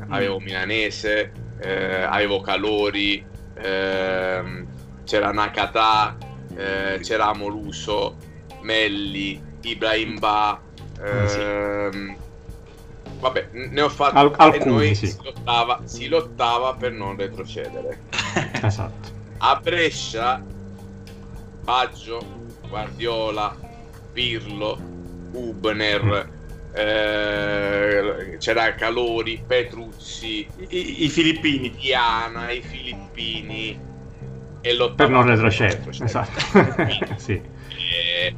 avevo 0.08 0.40
Milanese, 0.40 1.32
eh, 1.64 2.02
avevo 2.02 2.40
calori, 2.40 3.24
ehm, 3.54 4.66
c'era 5.04 5.32
Nakata, 5.32 6.16
eh, 6.54 6.98
c'era 7.02 7.28
Amoluso, 7.28 8.18
Melli, 8.62 9.42
Ibrahim 9.62 10.18
Ba. 10.18 10.60
Ehm, 11.02 12.16
vabbè, 13.18 13.48
ne 13.52 13.80
ho 13.80 13.88
fatti 13.88 14.16
Al- 14.16 14.34
alcuni, 14.36 14.62
e 14.62 14.64
noi 14.66 14.94
sì. 14.94 15.06
si, 15.06 15.18
lottava, 15.22 15.80
si 15.84 16.08
lottava 16.08 16.74
per 16.74 16.92
non 16.92 17.16
retrocedere. 17.16 18.02
esatto. 18.62 19.12
A 19.38 19.60
Brescia, 19.62 20.42
Baggio, 21.62 22.18
Guardiola, 22.68 23.56
Pirlo, 24.12 24.78
Ubner, 25.32 26.28
eh, 26.74 28.36
c'era 28.38 28.74
Calori, 28.74 29.42
Petruzzi, 29.46 30.46
i, 30.68 31.04
i, 31.04 31.08
filippini, 31.08 31.70
Diana, 31.70 32.50
i 32.50 32.62
filippini 32.62 33.78
e 34.60 34.92
per 34.96 35.08
non 35.08 35.26
retrocedere. 35.26 35.90
Esatto. 36.02 36.40
sì. 37.16 37.32
e 37.32 38.34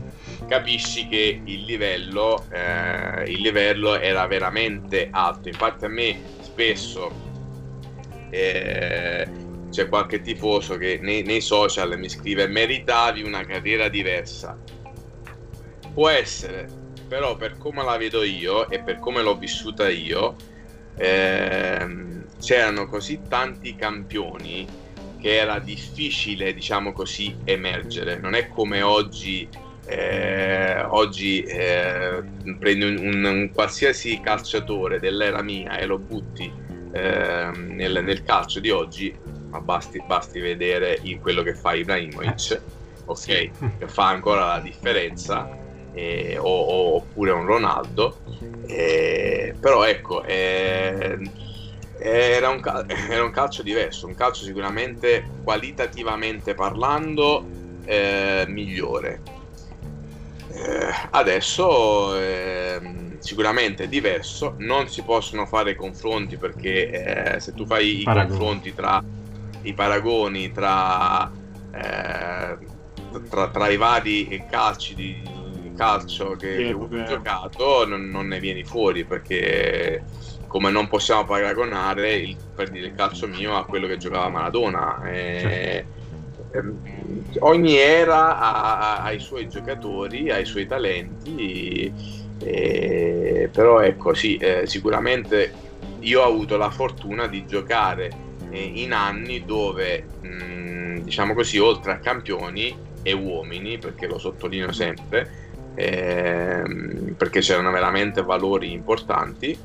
capisci 0.46 1.08
che 1.08 1.40
il 1.44 1.64
livello, 1.64 2.44
eh, 2.50 3.24
il 3.30 3.40
livello 3.40 3.98
era 3.98 4.26
veramente 4.26 5.08
alto. 5.10 5.48
Infatti 5.48 5.84
a 5.84 5.88
me 5.88 6.18
spesso 6.40 7.10
eh, 8.30 9.26
c'è 9.70 9.88
qualche 9.88 10.20
tifoso 10.20 10.76
che 10.76 10.98
nei, 11.00 11.22
nei 11.22 11.40
social 11.40 11.98
mi 11.98 12.08
scrive 12.08 12.46
meritavi 12.46 13.22
una 13.22 13.44
carriera 13.44 13.88
diversa. 13.88 14.58
Può 15.94 16.08
essere, 16.08 16.68
però 17.06 17.36
per 17.36 17.56
come 17.56 17.84
la 17.84 17.96
vedo 17.96 18.22
io 18.22 18.68
e 18.68 18.80
per 18.80 18.98
come 18.98 19.22
l'ho 19.22 19.36
vissuta 19.36 19.88
io, 19.88 20.36
ehm, 20.96 22.24
c'erano 22.40 22.86
così 22.86 23.20
tanti 23.28 23.74
campioni 23.76 24.66
che 25.20 25.36
era 25.36 25.58
difficile, 25.58 26.52
diciamo 26.52 26.92
così, 26.92 27.36
emergere. 27.44 28.18
Non 28.18 28.34
è 28.34 28.48
come 28.48 28.82
oggi, 28.82 29.48
eh, 29.86 30.82
oggi 30.82 31.42
eh, 31.42 32.22
prendi 32.58 32.84
un, 32.84 32.98
un, 32.98 33.24
un, 33.24 33.50
qualsiasi 33.52 34.20
calciatore 34.20 34.98
dell'era 35.00 35.42
mia 35.42 35.78
e 35.78 35.86
lo 35.86 35.98
butti 35.98 36.52
eh, 36.92 37.50
nel, 37.54 38.02
nel, 38.04 38.22
calcio 38.22 38.60
di 38.60 38.70
oggi, 38.70 39.14
ma 39.48 39.60
basti, 39.60 40.02
basti 40.06 40.40
vedere 40.40 41.00
quello 41.20 41.42
che 41.42 41.54
fa 41.54 41.74
Ibrahimovic, 41.74 42.60
ok, 43.06 43.18
sì. 43.18 43.50
che 43.78 43.88
fa 43.88 44.08
ancora 44.08 44.46
la 44.46 44.60
differenza 44.60 45.64
eh, 45.96 46.36
o, 46.38 46.44
o, 46.44 46.96
oppure 46.96 47.30
un 47.30 47.46
Ronaldo. 47.46 48.20
Eh, 48.66 49.54
però 49.58 49.84
ecco, 49.84 50.22
eh, 50.24 51.18
era, 51.98 52.50
un, 52.50 52.60
era, 53.08 53.24
un, 53.24 53.30
calcio 53.30 53.62
diverso, 53.62 54.06
un 54.06 54.14
calcio 54.14 54.44
sicuramente 54.44 55.26
qualitativamente 55.42 56.54
parlando 56.54 57.44
eh, 57.84 58.44
migliore. 58.46 59.22
Eh, 60.52 61.08
adesso 61.10 62.18
ehm, 62.18 63.18
sicuramente 63.18 63.84
è 63.84 63.88
diverso, 63.88 64.54
non 64.58 64.88
si 64.88 65.02
possono 65.02 65.46
fare 65.46 65.74
confronti 65.74 66.36
perché 66.36 67.34
eh, 67.34 67.40
se 67.40 67.52
tu 67.54 67.66
fai 67.66 68.00
i 68.00 68.02
paragoni. 68.04 68.38
confronti 68.38 68.74
tra 68.74 69.02
i 69.62 69.74
paragoni 69.74 70.52
tra, 70.52 71.30
tra, 73.28 73.48
tra 73.48 73.68
i 73.68 73.76
vari 73.76 74.44
calci 74.48 74.94
di, 74.94 75.20
calcio 75.76 76.34
che, 76.36 76.72
ho 76.72 76.88
giocato 77.04 77.86
non, 77.86 78.08
non, 78.10 78.26
ne 78.26 78.40
vieni 78.40 78.64
fuori 78.64 79.04
perché 79.04 80.02
come 80.46 80.70
non 80.70 80.88
possiamo 80.88 81.24
paragonare 81.24 82.14
il, 82.14 82.36
per 82.54 82.70
dire, 82.70 82.88
il 82.88 82.94
calcio 82.94 83.28
mio 83.28 83.56
a 83.56 83.64
quello 83.64 83.86
che 83.86 83.96
giocava 83.98 84.28
Maradona 84.28 85.02
e, 85.08 85.84
certo. 86.50 87.38
ogni 87.40 87.76
era 87.76 88.38
ha, 88.38 89.02
ha, 89.02 89.12
i 89.12 89.20
suoi 89.20 89.48
giocatori 89.48 90.30
ha 90.30 90.38
i 90.38 90.46
suoi 90.46 90.66
talenti 90.66 91.92
e, 92.38 93.48
però 93.52 93.80
ecco 93.80 94.14
sì 94.14 94.36
eh, 94.36 94.66
sicuramente 94.66 95.52
io 96.00 96.22
ho 96.22 96.26
avuto 96.26 96.56
la 96.56 96.70
fortuna 96.70 97.26
di 97.26 97.46
giocare 97.46 98.10
eh, 98.50 98.72
in 98.74 98.92
anni 98.92 99.44
dove 99.44 100.06
mh, 100.20 101.00
diciamo 101.00 101.34
così 101.34 101.58
oltre 101.58 101.92
a 101.92 101.98
campioni 101.98 102.84
e 103.02 103.12
uomini 103.12 103.78
perché 103.78 104.06
lo 104.06 104.18
sottolineo 104.18 104.72
sempre 104.72 105.45
ehm, 105.76 107.14
perché 107.16 107.40
c'erano 107.40 107.70
veramente 107.70 108.22
valori 108.22 108.72
importanti. 108.72 109.56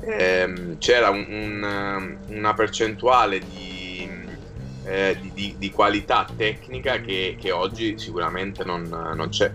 Ehm, 0.00 0.78
c'era 0.78 1.08
un, 1.10 1.26
un, 1.28 2.16
una 2.28 2.54
percentuale 2.54 3.40
di, 3.40 4.08
eh, 4.84 5.18
di, 5.32 5.54
di, 5.58 5.70
qualità 5.70 6.26
tecnica 6.36 7.00
che, 7.00 7.36
che 7.40 7.50
oggi 7.50 7.98
sicuramente 7.98 8.64
non, 8.64 8.82
non, 9.16 9.28
c'è. 9.30 9.50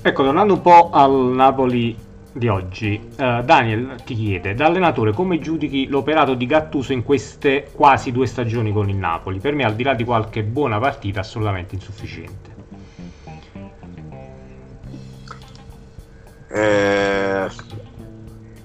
Ecco, 0.00 0.22
tornando 0.22 0.54
un 0.54 0.60
po' 0.60 0.90
al 0.90 1.12
Napoli 1.12 1.98
di 2.32 2.48
oggi, 2.48 2.94
eh, 3.16 3.42
Daniel 3.44 3.96
ti 4.04 4.14
chiede, 4.14 4.54
da 4.54 4.66
allenatore 4.66 5.12
come 5.12 5.38
giudichi 5.38 5.88
l'operato 5.88 6.34
di 6.34 6.46
Gattuso 6.46 6.92
in 6.92 7.02
queste 7.02 7.68
quasi 7.72 8.12
due 8.12 8.26
stagioni 8.26 8.72
con 8.72 8.88
il 8.88 8.96
Napoli? 8.96 9.40
Per 9.40 9.54
me 9.54 9.64
al 9.64 9.74
di 9.74 9.82
là 9.82 9.94
di 9.94 10.04
qualche 10.04 10.44
buona 10.44 10.78
partita 10.78 11.20
assolutamente 11.20 11.74
insufficiente. 11.74 12.53
Eh, 16.54 17.48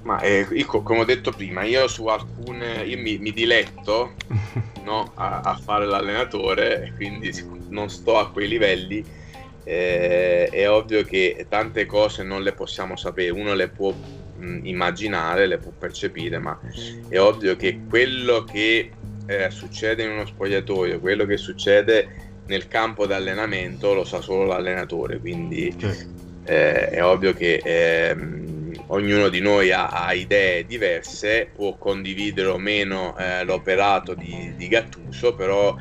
ma 0.03 0.19
eh, 0.19 0.47
io, 0.51 0.65
come 0.65 0.99
ho 0.99 1.05
detto 1.05 1.31
prima, 1.31 1.63
io 1.63 1.87
su 1.87 2.05
alcune, 2.05 2.83
io 2.83 2.99
mi, 2.99 3.17
mi 3.17 3.31
diletto 3.31 4.13
no, 4.85 5.11
a, 5.15 5.41
a, 5.41 5.55
fare 5.55 5.87
l'allenatore 5.87 6.93
quindi 6.95 7.31
non 7.69 7.89
sto 7.89 8.19
a 8.19 8.29
quei 8.29 8.47
livelli. 8.47 9.03
Eh, 9.63 10.49
è 10.49 10.69
ovvio 10.69 11.03
che 11.03 11.45
tante 11.49 11.85
cose 11.87 12.23
non 12.23 12.43
le 12.43 12.53
possiamo 12.53 12.95
sapere, 12.95 13.31
uno 13.31 13.55
le 13.55 13.69
può 13.69 13.91
mh, 13.91 14.65
immaginare, 14.65 15.47
le 15.47 15.57
può 15.57 15.71
percepire, 15.77 16.37
ma 16.37 16.59
è 17.07 17.19
ovvio 17.19 17.55
che 17.55 17.81
quello 17.89 18.43
che 18.43 18.91
eh, 19.25 19.49
succede 19.49 20.03
in 20.03 20.11
uno 20.11 20.25
spogliatoio, 20.25 20.99
quello 20.99 21.25
che 21.25 21.37
succede 21.37 22.27
nel 22.45 22.67
campo 22.67 23.05
d'allenamento 23.07 23.93
lo 23.93 24.03
sa 24.03 24.21
solo 24.21 24.45
l'allenatore, 24.45 25.19
quindi 25.19 25.75
certo 25.77 26.28
eh, 26.49 26.89
è 26.89 27.03
ovvio 27.03 27.33
che 27.33 27.61
ehm, 27.63 28.85
ognuno 28.87 29.29
di 29.29 29.39
noi 29.39 29.71
ha, 29.71 29.87
ha, 29.89 30.13
idee 30.13 30.65
diverse, 30.65 31.51
può 31.53 31.77
condividere 31.77 32.47
o 32.47 32.57
meno 32.57 33.15
eh, 33.17 33.43
l'operato 33.43 34.15
di, 34.15 34.53
di, 34.55 34.67
Gattuso, 34.67 35.35
però 35.35 35.75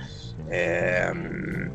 ehm, 0.48 1.70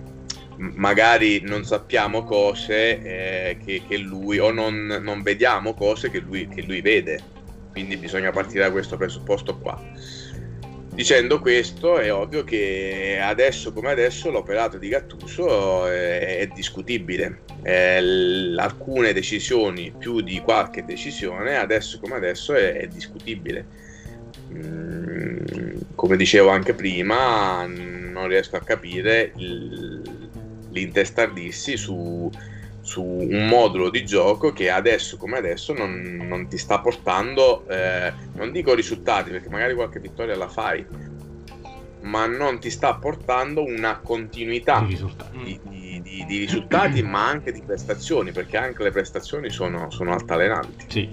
magari 0.58 1.41
non 1.41 1.66
sappiamo 1.66 2.24
cose 2.24 3.02
eh, 3.02 3.58
che, 3.66 3.82
che, 3.88 3.98
lui 3.98 4.38
o 4.38 4.52
non, 4.52 5.00
non 5.02 5.24
vediamo 5.24 5.74
cose 5.74 6.12
che 6.12 6.20
lui, 6.20 6.48
che 6.48 6.62
lui 6.62 6.82
vede, 6.82 7.20
quindi 7.72 7.98
bisogna 7.98 8.30
partire 8.30 8.66
da 8.66 8.72
questo 8.72 8.96
presupposto 8.96 9.58
qua. 9.58 9.82
Dicendo 10.94 11.39
questo, 11.39 11.98
è 11.98 12.14
ovvio 12.14 12.44
che 12.44 13.18
adesso 13.20 13.74
come 13.74 13.89
adesso 13.89 14.30
l'operato 14.30 14.78
di 14.78 14.89
Gattuso 14.89 15.88
è, 15.88 16.38
è 16.38 16.48
discutibile. 16.54 17.41
Eh, 17.64 18.00
l- 18.00 18.58
alcune 18.60 19.12
decisioni, 19.12 19.91
più 19.98 20.22
di 20.22 20.39
qualche 20.39 20.86
decisione, 20.86 21.58
adesso 21.58 22.00
come 22.00 22.16
adesso 22.16 22.54
è, 22.54 22.74
è 22.74 22.88
discutibile. 22.88 23.66
Mm, 24.54 25.38
come 25.96 26.16
dicevo 26.16 26.50
anche 26.50 26.76
prima, 26.76 27.66
non 27.66 28.28
riesco 28.28 28.56
a 28.56 28.62
capire 28.62 29.32
il, 29.38 30.30
l'intestardirsi 30.70 31.76
su, 31.76 32.30
su 32.84 33.01
un 33.01 33.47
modulo 33.47 33.89
di 33.89 34.05
gioco 34.05 34.51
che 34.51 34.69
adesso 34.69 35.15
come 35.15 35.38
adesso 35.38 35.73
non, 35.73 36.19
non 36.27 36.47
ti 36.47 36.57
sta 36.57 36.79
portando, 36.79 37.65
eh, 37.67 38.13
non 38.36 38.51
dico 38.51 38.75
risultati 38.75 39.31
perché 39.31 39.49
magari 39.49 39.73
qualche 39.73 40.01
vittoria 40.01 40.36
la 40.36 40.49
fai, 40.49 40.86
ma 42.01 42.25
non 42.25 42.59
ti 42.59 42.69
sta 42.69 42.95
portando 42.95 43.63
una 43.63 43.99
continuità 44.03 44.81
di 44.81 44.88
risultati, 44.88 45.59
di, 45.63 46.01
di, 46.01 46.25
di, 46.27 46.38
risultati 46.38 47.01
ma 47.01 47.25
anche 47.25 47.53
di 47.53 47.61
prestazioni, 47.65 48.34
perché 48.34 48.57
anche 48.57 48.84
le 48.84 48.91
prestazioni 48.91 49.49
sono, 49.49 49.89
sono 49.89 50.11
altalenanti. 50.11 50.86
Sì, 50.89 51.09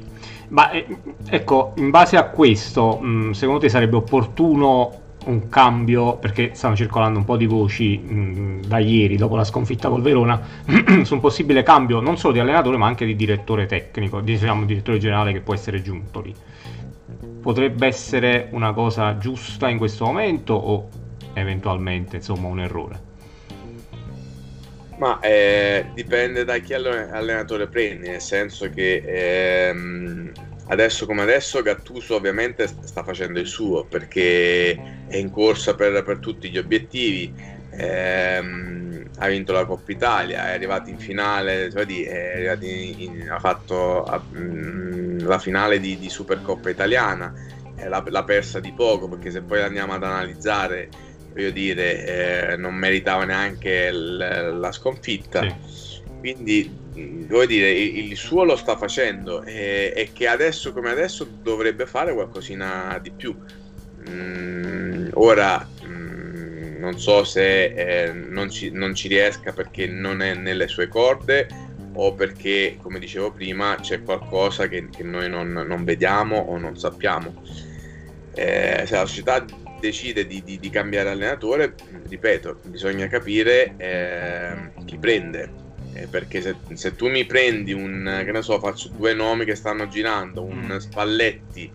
ma 0.49 0.71
eh, 0.71 0.85
ecco, 1.29 1.75
in 1.77 1.91
base 1.91 2.17
a 2.17 2.25
questo, 2.25 2.99
mh, 2.99 3.31
secondo 3.31 3.61
te 3.61 3.69
sarebbe 3.69 3.95
opportuno 3.95 5.09
un 5.27 5.49
cambio, 5.49 6.17
perché 6.17 6.51
stanno 6.55 6.77
circolando 6.77 7.19
un 7.19 7.25
po' 7.25 7.37
di 7.37 7.47
voci 7.47 7.99
mh, 7.99 8.67
da 8.67 8.79
ieri, 8.79 9.17
dopo 9.17 9.37
la 9.37 9.45
sconfitta 9.45 9.89
col 9.89 10.03
Verona, 10.03 10.41
su 11.03 11.15
un 11.15 11.21
possibile 11.21 11.63
cambio 11.63 12.01
non 12.01 12.17
solo 12.17 12.33
di 12.33 12.39
allenatore 12.39 12.77
ma 12.77 12.87
anche 12.87 13.05
di 13.05 13.17
direttore 13.17 13.67
tecnico, 13.67 14.21
diciamo 14.21 14.65
direttore 14.65 14.99
generale 14.99 15.33
che 15.33 15.41
può 15.41 15.55
essere 15.55 15.83
giunto 15.83 16.21
lì. 16.21 16.35
Potrebbe 17.41 17.87
essere 17.87 18.49
una 18.51 18.73
cosa 18.73 19.17
giusta 19.19 19.69
in 19.69 19.79
questo 19.79 20.05
momento 20.05 20.55
o 20.55 20.89
eventualmente 21.33 22.17
insomma 22.17 22.49
un 22.49 22.61
errore? 22.61 23.09
Ma 24.99 25.19
eh, 25.21 25.87
dipende 25.95 26.45
da 26.45 26.59
chi 26.59 26.75
allenatore 26.75 27.67
prendi, 27.69 28.09
nel 28.09 28.21
senso 28.21 28.69
che 28.69 29.69
ehm, 29.71 30.31
adesso 30.71 31.05
come 31.05 31.23
adesso 31.23 31.63
Gattuso 31.63 32.15
ovviamente 32.15 32.67
sta 32.67 33.03
facendo 33.03 33.39
il 33.39 33.47
suo 33.47 33.85
perché 33.85 35.05
è 35.09 35.17
in 35.17 35.31
corsa 35.31 35.75
per, 35.75 36.03
per 36.03 36.19
tutti 36.19 36.49
gli 36.49 36.59
obiettivi. 36.59 37.59
Ehm, 37.73 39.11
ha 39.19 39.29
vinto 39.29 39.53
la 39.53 39.65
Coppa 39.65 39.93
Italia 39.93 40.49
è 40.49 40.55
arrivato 40.55 40.91
in 40.91 40.99
finale 40.99 41.71
cioè 41.71 41.85
di, 41.85 42.03
in, 42.03 43.01
in, 43.01 43.31
ha 43.31 43.39
fatto 43.39 44.05
mh, 44.31 44.39
mm, 44.39 45.19
la 45.21 45.39
finale 45.39 45.79
di, 45.79 45.99
di 45.99 46.09
Supercoppa 46.09 46.71
italiana. 46.71 47.33
Eh, 47.77 47.89
l'ha, 47.89 48.03
l'ha, 48.07 48.25
persa 48.25 48.61
di 48.61 48.73
poco 48.73 49.09
perché 49.09 49.31
se 49.31 49.43
poi 49.43 49.63
andiamo 49.63 49.95
ad 49.95 50.05
analizzare 50.05 50.89
voglio 51.33 51.51
dire 51.51 52.51
eh, 52.53 52.57
non 52.57 52.75
meritava 52.75 53.25
neanche 53.25 53.93
l, 53.93 54.59
la 54.59 54.73
sconfitta. 54.73 55.41
Sì. 55.43 55.90
Quindi 56.21 56.79
vuoi 57.27 57.47
dire, 57.47 57.71
il, 57.71 58.17
suo 58.17 58.45
lo 58.45 58.57
sta 58.57 58.77
facendo 58.77 59.43
e, 59.43 59.93
e, 59.95 60.11
che 60.13 60.27
adesso 60.27 60.73
come 60.73 60.91
adesso 60.91 61.27
dovrebbe 61.43 61.87
fare 61.87 62.13
qualcosina 62.13 62.99
di 63.03 63.11
più. 63.11 63.35
Mm, 64.09 65.09
ora 65.15 65.67
mm, 65.85 66.79
non 66.79 66.99
so 66.99 67.25
se 67.25 67.65
eh, 67.65 68.13
non, 68.13 68.51
ci, 68.51 68.71
non, 68.71 68.95
ci, 68.95 69.09
riesca 69.09 69.53
perché 69.53 69.87
non 69.87 70.23
è 70.23 70.35
nelle 70.35 70.69
sue 70.69 70.89
corde 70.89 71.47
o 71.93 72.15
perché, 72.15 72.77
come 72.81 72.99
dicevo 72.99 73.33
prima, 73.33 73.77
c'è 73.81 74.03
qualcosa 74.03 74.69
che, 74.69 74.89
che 74.91 75.03
noi 75.03 75.29
non, 75.29 75.51
non, 75.51 75.85
vediamo 75.85 76.39
o 76.39 76.57
non 76.57 76.79
sappiamo. 76.79 77.43
Eh, 78.33 78.85
se 78.87 78.95
la 78.95 79.07
società 79.07 79.45
decide 79.81 80.27
di, 80.27 80.43
di, 80.45 80.59
di 80.59 80.71
cambiare 80.71 81.11
allenatore, 81.11 81.75
ripeto, 82.09 82.61
bisogna 82.65 83.07
capire 83.09 83.75
eh, 83.77 84.85
chi 84.85 84.99
prende. 84.99 85.69
Eh, 85.93 86.07
perché 86.07 86.41
se, 86.41 86.57
se, 86.73 86.95
tu 86.95 87.09
mi 87.09 87.25
prendi 87.25 87.73
un, 87.73 88.23
che 88.25 88.31
ne 88.33 88.43
so, 88.43 88.59
faccio 88.59 88.89
due 88.91 89.13
nomi 89.13 89.45
che 89.45 89.55
stanno 89.55 89.89
girando, 89.89 90.43
un 90.43 90.73
mm. 90.73 90.77
Spalletti 90.77 91.71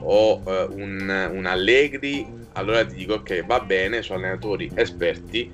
o 0.00 0.42
eh, 0.46 0.66
un, 0.70 1.30
un 1.32 1.46
Allegri, 1.46 2.26
allora 2.52 2.84
ti 2.84 2.94
dico 2.94 3.14
ok, 3.14 3.44
va 3.44 3.60
bene, 3.60 4.02
sono 4.02 4.20
allenatori 4.20 4.70
esperti, 4.74 5.50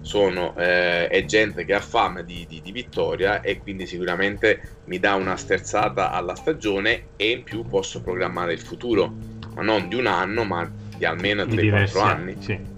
sono, 0.00 0.56
eh, 0.56 1.06
è 1.08 1.24
gente 1.24 1.64
che 1.64 1.74
ha 1.74 1.80
fame 1.80 2.24
di, 2.24 2.44
di, 2.48 2.60
di, 2.60 2.72
vittoria 2.72 3.40
e 3.40 3.58
quindi 3.58 3.86
sicuramente 3.86 4.80
mi 4.86 4.98
dà 4.98 5.14
una 5.14 5.36
sterzata 5.36 6.10
alla 6.10 6.34
stagione 6.34 7.04
e 7.16 7.30
in 7.30 7.44
più 7.44 7.64
posso 7.64 8.02
programmare 8.02 8.52
il 8.52 8.60
futuro, 8.60 9.14
ma 9.54 9.62
non 9.62 9.88
di 9.88 9.94
un 9.94 10.06
anno, 10.06 10.44
ma 10.44 10.68
di 10.96 11.04
almeno 11.04 11.44
3-4 11.44 12.00
anni. 12.00 12.36
Sì. 12.40 12.71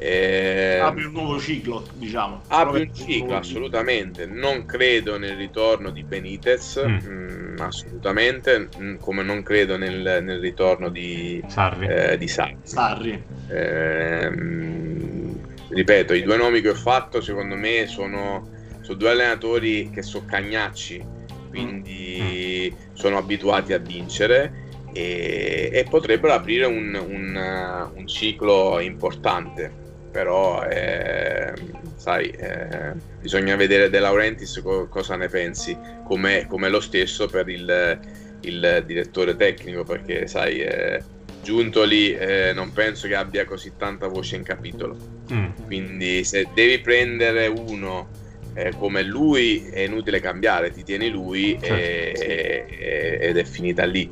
Eh, 0.00 0.78
apri 0.80 1.04
un 1.04 1.12
nuovo 1.12 1.40
ciclo, 1.40 1.84
diciamo. 1.94 2.42
Apri 2.46 2.82
un 2.82 2.94
ciclo, 2.94 3.36
assolutamente. 3.36 4.26
Non 4.26 4.64
credo 4.64 5.18
nel 5.18 5.36
ritorno 5.36 5.90
di 5.90 6.04
Benitez, 6.04 6.84
mm. 6.86 6.92
mh, 6.92 7.08
mm, 7.08 7.58
assolutamente, 7.58 8.58
mh, 8.58 8.68
mm, 8.80 8.96
come 8.98 9.24
non 9.24 9.42
credo 9.42 9.76
nel, 9.76 10.20
nel 10.22 10.38
ritorno 10.38 10.88
di 10.88 11.42
Sarri. 11.48 11.86
Eh, 11.88 12.16
di 12.16 12.28
Sarri. 12.28 12.56
Sarri. 12.62 13.22
Eh, 13.48 14.30
mh, 14.30 15.40
ripeto, 15.70 16.14
i 16.14 16.22
due 16.22 16.36
nomi 16.36 16.60
che 16.60 16.68
ho 16.70 16.76
fatto, 16.76 17.20
secondo 17.20 17.56
me, 17.56 17.86
sono, 17.88 18.48
sono 18.82 18.96
due 18.96 19.10
allenatori 19.10 19.90
che 19.92 20.02
sono 20.02 20.24
cagnacci, 20.26 21.04
quindi 21.48 22.72
mm. 22.72 22.92
sono 22.92 23.18
abituati 23.18 23.72
a 23.72 23.78
vincere. 23.78 24.66
E, 24.90 25.68
e 25.70 25.84
potrebbero 25.84 26.32
aprire 26.32 26.64
un, 26.64 26.94
un, 26.94 27.90
un 27.94 28.06
ciclo 28.06 28.80
importante 28.80 29.86
però 30.10 30.64
eh, 30.66 31.52
sai, 31.96 32.28
eh, 32.30 32.92
bisogna 33.20 33.56
vedere 33.56 33.90
De 33.90 33.98
Laurentiis 33.98 34.60
co- 34.62 34.88
cosa 34.88 35.16
ne 35.16 35.28
pensi, 35.28 35.76
come, 36.04 36.46
come 36.48 36.68
lo 36.68 36.80
stesso 36.80 37.26
per 37.26 37.48
il, 37.48 37.98
il, 38.40 38.82
direttore 38.86 39.36
tecnico, 39.36 39.84
perché 39.84 40.26
sai, 40.26 40.60
eh, 40.60 41.02
Giuntoli 41.42 42.14
eh, 42.14 42.52
non 42.52 42.72
penso 42.72 43.06
che 43.06 43.14
abbia 43.14 43.44
così 43.44 43.72
tanta 43.76 44.08
voce 44.08 44.36
in 44.36 44.42
capitolo, 44.42 44.96
mm. 45.32 45.46
quindi 45.66 46.24
se 46.24 46.48
devi 46.52 46.80
prendere 46.80 47.46
uno 47.46 48.08
eh, 48.54 48.72
come 48.76 49.02
lui 49.02 49.68
è 49.70 49.80
inutile 49.80 50.20
cambiare, 50.20 50.72
ti 50.72 50.82
tieni 50.82 51.10
lui 51.10 51.56
certo, 51.60 51.74
e, 51.74 52.12
sì. 52.16 52.24
e, 52.24 53.18
ed 53.20 53.36
è 53.36 53.44
finita 53.44 53.84
lì. 53.84 54.10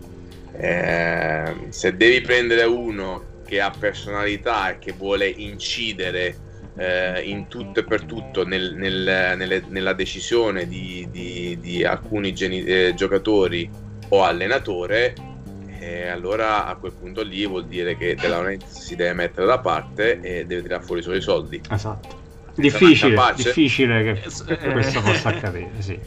Eh, 0.58 1.52
se 1.68 1.96
devi 1.96 2.20
prendere 2.20 2.62
uno 2.64 3.34
che 3.46 3.60
ha 3.60 3.70
personalità 3.70 4.70
e 4.70 4.78
che 4.78 4.92
vuole 4.92 5.26
incidere 5.28 6.36
eh, 6.76 7.22
in 7.22 7.46
tutto 7.48 7.80
e 7.80 7.84
per 7.84 8.02
tutto 8.02 8.44
nel, 8.44 8.74
nel, 8.74 9.34
nelle, 9.36 9.64
nella 9.68 9.92
decisione 9.94 10.66
di, 10.66 11.08
di, 11.10 11.58
di 11.60 11.84
alcuni 11.84 12.34
geni- 12.34 12.64
eh, 12.64 12.92
giocatori 12.94 13.70
o 14.08 14.24
allenatore, 14.24 15.14
eh, 15.80 16.08
allora 16.08 16.66
a 16.66 16.76
quel 16.76 16.92
punto 16.92 17.22
lì 17.22 17.46
vuol 17.46 17.66
dire 17.66 17.96
che 17.96 18.14
De 18.14 18.28
Laurentiis 18.28 18.78
si 18.78 18.96
deve 18.96 19.14
mettere 19.14 19.46
da 19.46 19.58
parte 19.58 20.20
e 20.20 20.44
deve 20.44 20.62
tirare 20.62 20.82
fuori 20.82 21.00
i 21.00 21.04
suoi 21.04 21.20
soldi. 21.20 21.60
Esatto. 21.70 22.24
Difficile, 22.54 23.34
difficile 23.36 24.02
che, 24.02 24.56
che 24.56 24.70
questo 24.72 25.02
possa 25.02 25.28
accadere, 25.28 25.70
sì. 25.78 26.00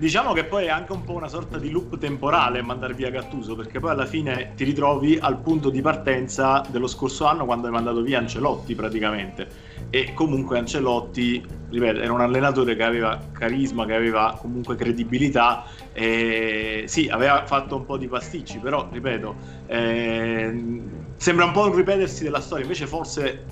Diciamo 0.00 0.32
che 0.32 0.44
poi 0.44 0.64
è 0.64 0.70
anche 0.70 0.92
un 0.92 1.04
po' 1.04 1.12
una 1.12 1.28
sorta 1.28 1.58
di 1.58 1.68
loop 1.68 1.98
temporale 1.98 2.62
mandare 2.62 2.94
via 2.94 3.10
Gattuso, 3.10 3.54
perché 3.54 3.80
poi 3.80 3.90
alla 3.90 4.06
fine 4.06 4.52
ti 4.56 4.64
ritrovi 4.64 5.18
al 5.20 5.36
punto 5.40 5.68
di 5.68 5.82
partenza 5.82 6.64
dello 6.70 6.86
scorso 6.86 7.26
anno 7.26 7.44
quando 7.44 7.66
hai 7.66 7.72
mandato 7.74 8.00
via 8.00 8.16
Ancelotti 8.16 8.74
praticamente. 8.74 9.46
E 9.90 10.14
comunque 10.14 10.56
Ancelotti, 10.56 11.44
ripeto, 11.68 12.00
era 12.00 12.14
un 12.14 12.22
allenatore 12.22 12.76
che 12.76 12.82
aveva 12.82 13.20
carisma, 13.30 13.84
che 13.84 13.94
aveva 13.94 14.38
comunque 14.40 14.74
credibilità. 14.74 15.64
E 15.92 16.84
sì, 16.86 17.06
aveva 17.10 17.44
fatto 17.44 17.76
un 17.76 17.84
po' 17.84 17.98
di 17.98 18.08
pasticci, 18.08 18.58
però 18.58 18.88
ripeto, 18.90 19.34
eh, 19.66 20.82
sembra 21.14 21.44
un 21.44 21.52
po' 21.52 21.66
un 21.66 21.74
ripetersi 21.74 22.22
della 22.22 22.40
storia, 22.40 22.64
invece 22.64 22.86
forse 22.86 23.44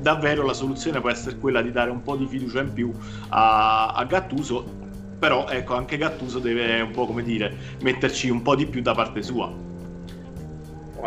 davvero 0.00 0.44
la 0.44 0.52
soluzione 0.52 1.00
può 1.00 1.10
essere 1.10 1.38
quella 1.38 1.62
di 1.62 1.70
dare 1.70 1.90
un 1.90 2.02
po' 2.02 2.16
di 2.16 2.26
fiducia 2.26 2.60
in 2.60 2.72
più 2.72 2.92
a, 3.28 3.92
a 3.92 4.04
Gattuso 4.04 4.81
però 5.22 5.48
ecco 5.48 5.76
anche 5.76 5.98
Gattuso 5.98 6.40
deve 6.40 6.80
un 6.80 6.90
po' 6.90 7.06
come 7.06 7.22
dire 7.22 7.54
metterci 7.82 8.28
un 8.28 8.42
po' 8.42 8.56
di 8.56 8.66
più 8.66 8.82
da 8.82 8.92
parte 8.92 9.22
sua. 9.22 9.54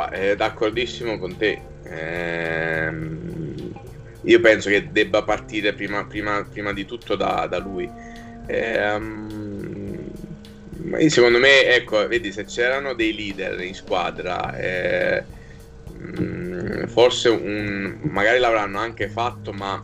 È 0.09 0.38
d'accordissimo 0.38 1.18
con 1.18 1.36
te. 1.36 1.59
Ehm, 1.84 3.74
io 4.22 4.39
penso 4.39 4.70
che 4.70 4.89
debba 4.89 5.24
partire 5.24 5.74
prima, 5.74 6.05
prima, 6.05 6.47
prima 6.49 6.72
di 6.72 6.86
tutto 6.86 7.18
da, 7.18 7.45
da 7.49 7.57
lui. 7.57 7.91
Ehm, 8.47 10.09
secondo 11.07 11.38
me 11.38 11.66
ecco 11.66 12.07
vedi 12.07 12.32
se 12.32 12.45
c'erano 12.45 12.93
dei 12.93 13.13
leader 13.13 13.59
in 13.59 13.76
squadra 13.76 14.55
eh, 14.55 15.26
mm, 15.91 16.86
forse 16.86 17.28
un, 17.28 17.97
magari 18.03 18.39
l'avranno 18.39 18.80
anche 18.80 19.09
fatto 19.09 19.51
ma 19.51 19.84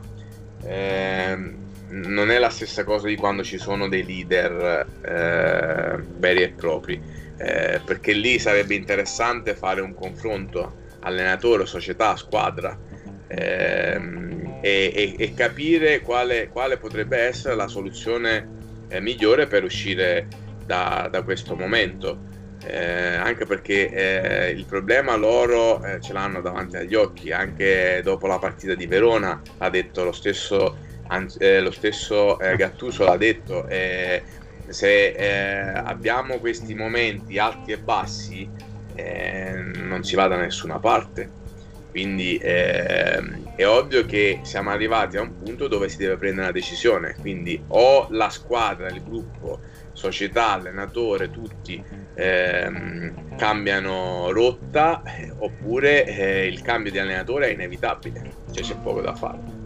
eh, 0.63 1.59
non 1.92 2.32
è 2.32 2.38
la 2.38 2.50
stessa 2.50 2.84
cosa 2.84 3.08
di 3.08 3.16
quando 3.16 3.44
ci 3.44 3.58
sono 3.58 3.89
dei 3.89 4.06
leader 4.06 4.86
eh, 5.02 6.04
veri 6.18 6.42
e 6.42 6.50
propri, 6.50 7.02
eh, 7.38 7.82
perché 7.84 8.14
lì 8.14 8.39
sarebbe 8.39 8.76
interessante 8.76 9.56
fare 9.56 9.82
un 9.82 9.94
confronto 9.94 10.80
allenatore, 11.02 11.66
società, 11.66 12.16
squadra 12.16 12.78
ehm, 13.28 14.60
e, 14.62 14.92
e, 14.94 15.16
e, 15.18 15.34
capire 15.34 16.02
quale, 16.02 16.48
quale, 16.50 16.78
potrebbe 16.78 17.18
essere 17.18 17.56
la 17.56 17.68
soluzione 17.68 18.86
eh, 18.88 19.02
migliore 19.02 19.48
per 19.48 19.64
uscire 19.64 20.28
da, 20.66 21.08
da 21.12 21.24
questo 21.24 21.56
momento. 21.56 22.30
Eh, 22.64 23.16
anche 23.16 23.48
perché 23.48 23.89
eh, 23.89 24.52
il 24.52 24.66
problema 24.66 25.16
loro 25.16 25.84
eh, 25.84 26.00
ce 26.00 26.14
l'hanno 26.14 26.42
davanti 26.42 26.78
agli 26.78 26.94
occhi, 26.94 27.32
anche 27.32 28.02
dopo 28.04 28.28
la 28.28 28.38
partita 28.38 28.76
di 28.76 28.86
Verona 28.86 29.42
ha 29.58 29.70
detto 29.72 30.04
lo 30.04 30.12
stesso 30.12 30.78
Anzi, 31.12 31.39
eh, 31.39 31.59
lo 31.59 31.72
stesso 31.72 32.39
eh, 32.39 32.55
Gattuso 32.55 33.03
l'ha 33.03 33.18
detto, 33.18 33.68
eh, 33.68 34.24
se 34.70 35.07
eh, 35.07 35.59
abbiamo 35.59 36.39
questi 36.39 36.74
momenti 36.74 37.38
alti 37.38 37.74
e 37.74 37.80
bassi 37.80 38.49
eh, 38.95 39.53
non 39.76 40.03
si 40.03 40.16
va 40.16 40.28
da 40.28 40.38
nessuna 40.38 40.80
parte. 40.80 41.39
Quindi 41.89 42.39
ehm, 42.41 43.55
è 43.57 43.68
ovvio 43.68 44.05
che 44.05 44.39
siamo 44.43 44.70
arrivati 44.70 45.18
a 45.18 45.22
un 45.22 45.36
punto 45.38 45.68
dove 45.68 45.89
si 45.89 45.97
deve 45.97 46.16
prendere 46.16 46.43
una 46.43 46.53
decisione. 46.53 47.18
Quindi 47.20 47.62
o 47.68 48.07
la 48.12 48.30
squadra, 48.30 48.88
il 48.88 49.03
gruppo, 49.03 49.59
società, 49.91 50.53
allenatore, 50.53 51.30
tutti 51.30 51.84
ehm, 52.16 53.36
cambiano 53.36 54.32
rotta 54.32 55.03
oppure 55.39 56.05
eh, 56.05 56.47
il 56.47 56.62
cambio 56.62 56.91
di 56.91 56.99
allenatore 56.99 57.49
è 57.49 57.51
inevitabile, 57.51 58.36
cioè 58.53 58.64
c'è 58.64 58.76
poco 58.76 59.01
da 59.01 59.14
fare. 59.14 59.61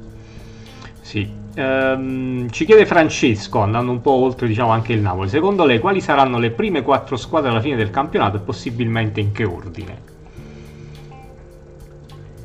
Sì. 1.06 1.32
Ehm, 1.54 2.50
ci 2.50 2.66
chiede 2.66 2.88
Francesco, 2.88 3.60
andando 3.60 3.92
un 3.92 4.02
po' 4.02 4.10
oltre 4.10 4.48
diciamo 4.48 4.72
anche 4.72 4.92
il 4.92 5.02
Napoli, 5.02 5.30
secondo 5.30 5.64
lei 5.64 5.78
quali 5.78 6.02
saranno 6.02 6.40
le 6.40 6.50
prime 6.50 6.82
quattro 6.82 7.16
squadre 7.16 7.52
alla 7.52 7.62
fine 7.62 7.76
del 7.76 7.92
campionato 7.92 8.38
e 8.38 8.40
possibilmente 8.40 9.20
in 9.20 9.32
che 9.32 9.44
ordine? 9.44 10.02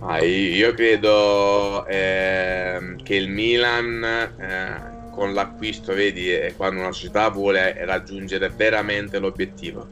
Ah, 0.01 0.23
io 0.23 0.75
credo 0.75 1.87
eh, 1.87 2.97
che 3.03 3.15
il 3.15 3.31
Milan 3.31 4.05
eh, 4.05 5.11
con 5.11 5.33
l'acquisto, 5.33 5.95
vedi, 5.95 6.29
è 6.29 6.53
quando 6.55 6.81
una 6.81 6.93
società 6.93 7.31
vuole 7.31 7.75
raggiungere 7.87 8.53
veramente 8.55 9.19
l'obiettivo. 9.19 9.89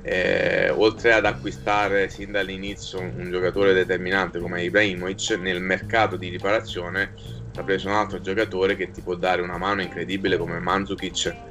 Eh, 0.00 0.70
oltre 0.70 1.12
ad 1.12 1.26
acquistare 1.26 2.08
sin 2.08 2.30
dall'inizio 2.30 3.00
un, 3.00 3.14
un 3.16 3.30
giocatore 3.30 3.72
determinante 3.72 4.38
come 4.38 4.62
Ibrahimovic 4.62 5.38
nel 5.40 5.60
mercato 5.60 6.16
di 6.16 6.28
riparazione 6.28 7.14
ha 7.54 7.62
preso 7.62 7.88
un 7.88 7.94
altro 7.94 8.20
giocatore 8.20 8.76
che 8.76 8.90
ti 8.90 9.02
può 9.02 9.14
dare 9.14 9.42
una 9.42 9.58
mano 9.58 9.82
incredibile 9.82 10.36
come 10.38 10.58
Mandzukic 10.58 11.50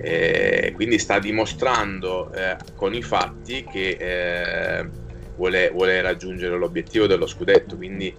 eh, 0.00 0.72
quindi 0.74 0.98
sta 0.98 1.18
dimostrando 1.18 2.32
eh, 2.32 2.56
con 2.74 2.94
i 2.94 3.02
fatti 3.02 3.64
che 3.64 3.96
eh, 3.98 4.88
vuole, 5.34 5.70
vuole, 5.70 6.00
raggiungere 6.00 6.56
l'obiettivo 6.56 7.06
dello 7.06 7.26
scudetto. 7.26 7.76
Quindi 7.76 8.16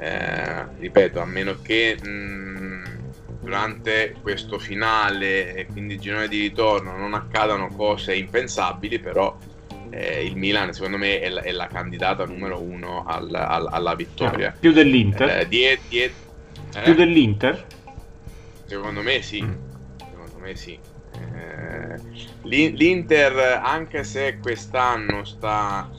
eh, 0.00 0.66
ripeto 0.78 1.20
a 1.20 1.26
meno 1.26 1.58
che 1.62 1.96
mh, 2.00 2.82
durante 3.40 4.14
questo 4.20 4.58
finale 4.58 5.54
e 5.54 5.66
quindi 5.66 5.94
il 5.94 6.00
girone 6.00 6.28
di 6.28 6.40
ritorno 6.40 6.96
non 6.96 7.14
accadano 7.14 7.68
cose 7.68 8.14
impensabili 8.14 9.00
però 9.00 9.36
eh, 9.90 10.24
il 10.24 10.36
Milan 10.36 10.72
secondo 10.72 10.96
me 10.96 11.18
è 11.18 11.28
la, 11.28 11.42
è 11.42 11.50
la 11.50 11.66
candidata 11.66 12.24
numero 12.24 12.62
uno 12.62 13.04
al, 13.06 13.34
al, 13.34 13.68
alla 13.70 13.94
vittoria. 13.94 14.54
Più 14.58 14.72
dell'Inter. 14.72 15.40
Eh, 15.40 15.48
dietro 15.48 15.86
diet- 15.88 16.21
eh? 16.74 16.82
Più 16.82 16.94
dell'Inter? 16.94 17.66
Secondo 18.64 19.02
me 19.02 19.22
sì. 19.22 19.42
Mm. 19.42 19.54
Secondo 19.98 20.38
me 20.38 20.56
sì. 20.56 20.78
Eh, 21.14 22.00
l'Inter, 22.42 23.60
anche 23.62 24.02
se 24.04 24.38
quest'anno 24.40 25.24
sta 25.24 25.90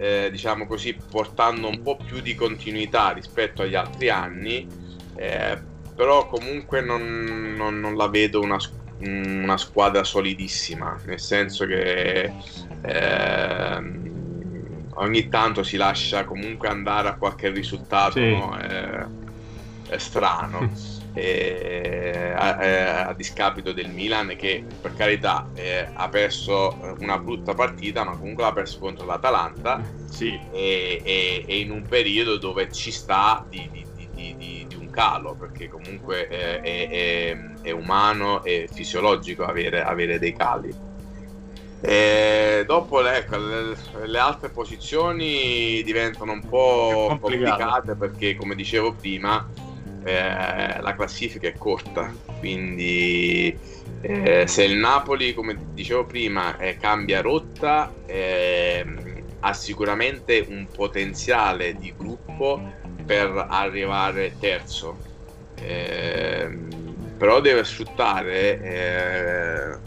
eh, 0.00 0.30
diciamo 0.30 0.66
così, 0.66 0.96
portando 1.10 1.68
un 1.68 1.82
po' 1.82 1.96
più 1.96 2.20
di 2.20 2.34
continuità 2.34 3.10
rispetto 3.10 3.60
agli 3.60 3.74
altri 3.74 4.08
anni, 4.08 4.66
eh, 5.14 5.58
però 5.94 6.26
comunque 6.26 6.80
non, 6.80 7.54
non, 7.54 7.78
non 7.78 7.96
la 7.96 8.08
vedo 8.08 8.40
una, 8.40 8.56
una, 9.00 9.58
squadra 9.58 10.02
solidissima, 10.02 10.98
nel 11.04 11.20
senso 11.20 11.66
che 11.66 12.32
eh, 12.80 13.82
ogni 14.94 15.28
tanto 15.28 15.62
si 15.62 15.76
lascia 15.76 16.24
comunque 16.24 16.68
andare 16.68 17.08
a 17.08 17.16
qualche 17.16 17.50
risultato 17.50 18.12
sì. 18.12 18.30
no? 18.30 18.56
Strano. 19.98 20.70
eh, 21.14 22.32
a, 22.34 23.06
a, 23.08 23.14
discapito 23.14 23.72
del 23.72 23.90
Milan 23.90 24.34
che 24.36 24.64
per 24.80 24.94
carità 24.94 25.48
eh, 25.54 25.88
ha 25.92 26.08
perso 26.08 26.96
una 27.00 27.18
brutta 27.18 27.54
partita 27.54 28.04
ma 28.04 28.16
comunque 28.16 28.44
l'ha 28.44 28.52
perso 28.52 28.78
contro 28.78 29.06
l'Atalanta. 29.06 29.82
Sì. 30.08 30.38
e, 30.52 31.00
e, 31.04 31.44
e, 31.46 31.58
in 31.58 31.70
un 31.70 31.82
periodo 31.82 32.36
dove 32.36 32.70
ci 32.72 32.90
sta 32.90 33.44
di, 33.48 33.68
di, 33.72 34.34
di, 34.36 34.66
di 34.68 34.76
un 34.76 34.90
calo 34.90 35.34
perché 35.34 35.68
comunque 35.68 36.28
eh, 36.28 36.60
è, 36.60 36.88
è, 36.88 37.38
è, 37.62 37.70
umano 37.70 38.42
e 38.44 38.68
fisiologico 38.70 39.44
avere, 39.44 39.82
avere 39.82 40.18
dei 40.18 40.34
cali. 40.34 40.88
E 41.82 42.64
dopo 42.66 43.06
ecco, 43.06 43.38
le, 43.38 43.74
le, 44.04 44.18
altre 44.18 44.50
posizioni 44.50 45.82
diventano 45.82 46.32
un 46.32 46.46
po' 46.46 47.16
complicate 47.18 47.94
perché 47.94 48.36
come 48.36 48.54
dicevo 48.54 48.92
prima 48.92 49.48
eh, 50.04 50.80
la 50.80 50.94
classifica 50.94 51.48
è 51.48 51.54
corta, 51.56 52.12
quindi 52.38 53.56
eh, 54.02 54.46
se 54.46 54.64
il 54.64 54.76
Napoli, 54.76 55.34
come 55.34 55.56
dicevo 55.74 56.06
prima, 56.06 56.56
eh, 56.56 56.78
cambia 56.78 57.20
rotta, 57.20 57.92
ehm, 58.06 59.22
ha 59.40 59.52
sicuramente 59.52 60.44
un 60.48 60.66
potenziale 60.74 61.74
di 61.74 61.92
gruppo 61.96 62.72
per 63.04 63.46
arrivare 63.48 64.36
terzo, 64.38 64.96
ehm, 65.56 67.14
però 67.18 67.40
deve 67.40 67.64
sfruttare 67.64 68.62
eh, 68.62 69.78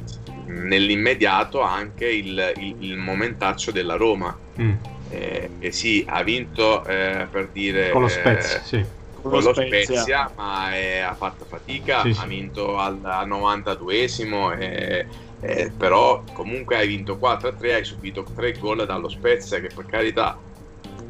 nell'immediato 0.45 1.61
anche 1.61 2.07
il, 2.07 2.53
il, 2.57 2.76
il, 2.80 2.97
momentaccio 2.97 3.72
della 3.72 3.95
Roma. 3.95 4.38
Mm. 4.61 4.74
Eh, 5.09 5.49
che 5.59 5.72
sì, 5.72 6.03
ha 6.07 6.24
vinto 6.24 6.84
eh, 6.86 7.28
per 7.30 7.49
dire 7.51 7.89
con 7.89 8.01
lo 8.01 8.07
Spezia, 8.07 8.59
eh, 8.59 8.64
sì 8.64 9.01
con 9.30 9.41
lo 9.41 9.53
Spezia, 9.53 9.95
Spezia 9.95 10.32
ma 10.36 10.74
è, 10.74 10.99
ha 10.99 11.13
fatto 11.13 11.45
fatica, 11.45 12.01
sì, 12.01 12.15
ha 12.19 12.26
vinto 12.26 12.78
al, 12.78 12.99
al 13.03 13.28
92esimo, 13.28 14.57
e, 14.59 15.07
e, 15.39 15.71
però 15.76 16.24
comunque 16.34 16.76
hai 16.76 16.88
vinto 16.88 17.17
4-3, 17.21 17.74
hai 17.74 17.84
subito 17.84 18.26
3 18.36 18.57
gol 18.59 18.86
dallo 18.86 19.09
Spezia 19.09 19.59
che 19.59 19.69
per 19.74 19.86
carità 19.86 20.38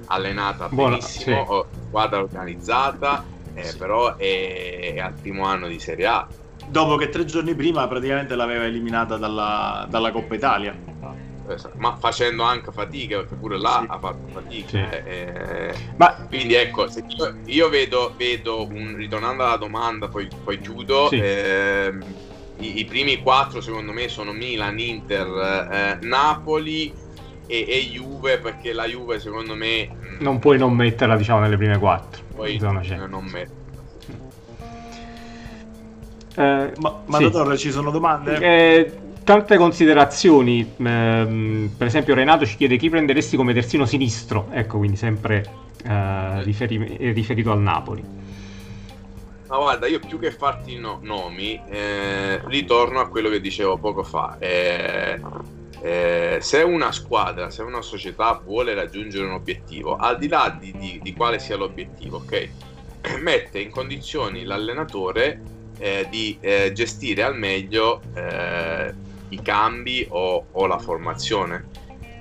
allenata 0.07 0.67
Buona, 0.69 0.97
benissimo, 0.97 1.65
sì. 1.71 1.79
squadra 1.87 2.19
organizzata, 2.19 3.25
eh, 3.53 3.63
sì. 3.63 3.77
però 3.77 4.15
è, 4.15 4.93
è, 4.95 4.99
al 4.99 5.13
primo 5.13 5.45
anno 5.45 5.67
di 5.67 5.79
Serie 5.79 6.05
A. 6.05 6.27
Dopo 6.65 6.95
che 6.95 7.09
tre 7.09 7.25
giorni 7.25 7.55
prima 7.55 7.87
praticamente 7.87 8.35
l'aveva 8.35 8.65
eliminata 8.65 9.17
dalla, 9.17 9.85
dalla 9.89 10.11
Coppa 10.11 10.35
Italia 10.35 10.73
ma 11.75 11.95
facendo 11.97 12.43
anche 12.43 12.71
fatica 12.71 13.17
perché 13.17 13.35
pure 13.35 13.57
là 13.57 13.79
sì. 13.81 13.87
ha 13.89 13.99
fatto 13.99 14.27
fatica 14.31 14.69
sì. 14.69 14.77
eh, 14.77 15.03
eh 15.05 15.73
ma... 15.97 16.25
quindi 16.27 16.53
ecco 16.53 16.85
io, 16.85 17.37
io, 17.45 17.69
vedo, 17.69 18.13
vedo 18.15 18.65
un, 18.65 18.95
ritornando 18.95 19.43
alla 19.43 19.57
domanda 19.57 20.07
poi, 20.07 20.27
poi 20.43 20.59
chiudo 20.59 21.07
sì. 21.09 21.19
eh, 21.19 21.93
i, 22.59 22.79
i, 22.79 22.85
primi 22.85 23.21
quattro 23.21 23.61
secondo 23.61 23.91
me 23.91 24.07
sono 24.07 24.31
Milan, 24.31 24.79
Inter, 24.79 25.27
eh, 25.71 26.05
Napoli 26.05 26.93
e, 27.45 27.65
e, 27.67 27.79
Juve 27.91 28.39
perché 28.39 28.71
la 28.71 28.85
Juve 28.85 29.19
secondo 29.19 29.55
me 29.55 29.89
mm, 29.93 30.17
non 30.19 30.39
puoi 30.39 30.57
non 30.57 30.73
metterla 30.73 31.17
diciamo 31.17 31.41
nelle 31.41 31.57
prime 31.57 31.77
quattro 31.77 32.23
poi 32.35 32.57
non 32.57 33.25
metterla 33.25 33.61
eh, 36.35 36.73
ma, 36.79 37.01
ma 37.05 37.17
sì. 37.17 37.23
Dottor, 37.23 37.57
ci 37.57 37.69
sono 37.69 37.91
domande? 37.91 39.01
Eh, 39.23 39.25
tante 39.25 39.57
considerazioni. 39.57 40.75
Ehm, 40.77 41.71
per 41.77 41.87
esempio, 41.87 42.13
Renato 42.13 42.45
ci 42.45 42.57
chiede 42.57 42.77
chi 42.77 42.89
prenderesti 42.89 43.37
come 43.37 43.53
terzino 43.53 43.85
sinistro. 43.85 44.49
Ecco, 44.51 44.77
quindi 44.77 44.97
sempre 44.97 45.43
eh, 45.83 46.43
riferi- 46.43 47.11
riferito 47.13 47.51
al 47.51 47.61
Napoli. 47.61 48.03
Ma 49.47 49.57
guarda, 49.57 49.87
io 49.87 49.99
più 49.99 50.19
che 50.19 50.31
farti 50.31 50.77
no- 50.77 50.99
nomi, 51.01 51.59
eh, 51.69 52.41
ritorno 52.47 52.99
a 52.99 53.07
quello 53.07 53.29
che 53.29 53.39
dicevo 53.39 53.77
poco 53.77 54.03
fa. 54.03 54.37
Eh, 54.39 55.19
eh, 55.81 56.37
se 56.41 56.61
una 56.61 56.91
squadra, 56.91 57.49
se 57.49 57.61
una 57.61 57.81
società 57.81 58.41
vuole 58.43 58.73
raggiungere 58.73 59.25
un 59.25 59.33
obiettivo, 59.33 59.95
al 59.95 60.17
di 60.17 60.27
là 60.27 60.55
di, 60.59 60.71
di, 60.71 60.99
di 61.01 61.13
quale 61.13 61.39
sia 61.39 61.55
l'obiettivo, 61.55 62.17
ok? 62.17 62.49
Mette 63.21 63.59
in 63.59 63.69
condizioni 63.69 64.43
l'allenatore 64.43 65.41
eh, 65.77 66.07
di 66.09 66.37
eh, 66.39 66.71
gestire 66.73 67.23
al 67.23 67.37
meglio 67.37 68.01
eh, 68.15 68.82
cambi 69.43 70.05
o, 70.09 70.47
o 70.49 70.65
la 70.65 70.79
formazione. 70.79 71.67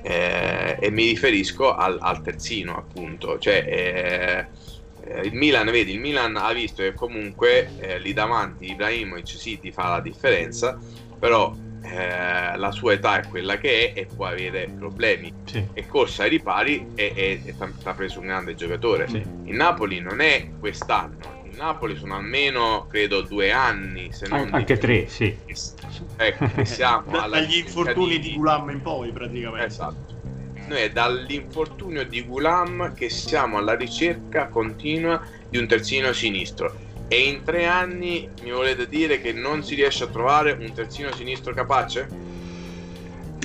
Eh, 0.02 0.76
e 0.80 0.90
mi 0.90 1.06
riferisco 1.06 1.74
al, 1.74 1.96
al 2.00 2.20
terzino, 2.22 2.76
appunto. 2.76 3.38
Cioè, 3.38 3.64
eh, 3.66 5.20
il 5.24 5.34
Milan, 5.34 5.66
vedi, 5.70 5.92
il 5.92 6.00
Milan 6.00 6.36
ha 6.36 6.52
visto 6.52 6.82
che 6.82 6.92
comunque 6.92 7.70
eh, 7.78 7.98
lì 7.98 8.12
davanti 8.12 8.70
Ibrahimovic 8.70 9.28
sì 9.28 9.58
ti 9.58 9.72
fa 9.72 9.88
la 9.88 10.00
differenza, 10.00 10.78
però 11.18 11.54
eh, 11.82 12.56
la 12.56 12.70
sua 12.70 12.92
età 12.92 13.20
è 13.20 13.28
quella 13.28 13.58
che 13.58 13.92
è 13.92 14.00
e 14.00 14.06
può 14.06 14.26
avere 14.26 14.68
problemi. 14.76 15.32
Sì. 15.44 15.66
È 15.72 15.86
corsa 15.86 16.22
ai 16.24 16.30
ripari 16.30 16.88
e, 16.94 17.42
ti 17.44 17.54
ha 17.84 17.94
preso 17.94 18.20
un 18.20 18.26
grande 18.26 18.54
giocatore. 18.54 19.08
Sì. 19.08 19.22
Il 19.44 19.54
Napoli 19.54 20.00
non 20.00 20.20
è 20.20 20.48
quest'anno, 20.58 21.41
Napoli 21.62 21.94
sono 21.94 22.16
almeno, 22.16 22.86
credo, 22.88 23.20
due 23.20 23.52
anni, 23.52 24.08
se 24.10 24.26
non 24.26 24.48
anche 24.50 24.78
tre, 24.78 25.06
sì. 25.06 25.32
Ecco, 26.16 26.50
che 26.56 26.64
siamo 26.64 27.12
da, 27.12 27.28
dagli 27.28 27.58
infortuni 27.58 28.18
di... 28.18 28.30
di 28.30 28.34
Gulam 28.34 28.70
in 28.70 28.82
poi, 28.82 29.12
praticamente. 29.12 29.66
Esatto. 29.66 30.20
Noi 30.66 30.80
è 30.80 30.90
dall'infortunio 30.90 32.04
di 32.04 32.22
Gulam 32.24 32.92
che 32.94 33.08
siamo 33.08 33.58
alla 33.58 33.76
ricerca 33.76 34.48
continua 34.48 35.22
di 35.48 35.56
un 35.56 35.68
terzino 35.68 36.12
sinistro. 36.12 36.74
E 37.06 37.28
in 37.28 37.44
tre 37.44 37.66
anni 37.66 38.28
mi 38.42 38.50
volete 38.50 38.88
dire 38.88 39.20
che 39.20 39.32
non 39.32 39.62
si 39.62 39.76
riesce 39.76 40.02
a 40.02 40.08
trovare 40.08 40.56
un 40.58 40.72
terzino 40.72 41.12
sinistro 41.12 41.54
capace? 41.54 42.08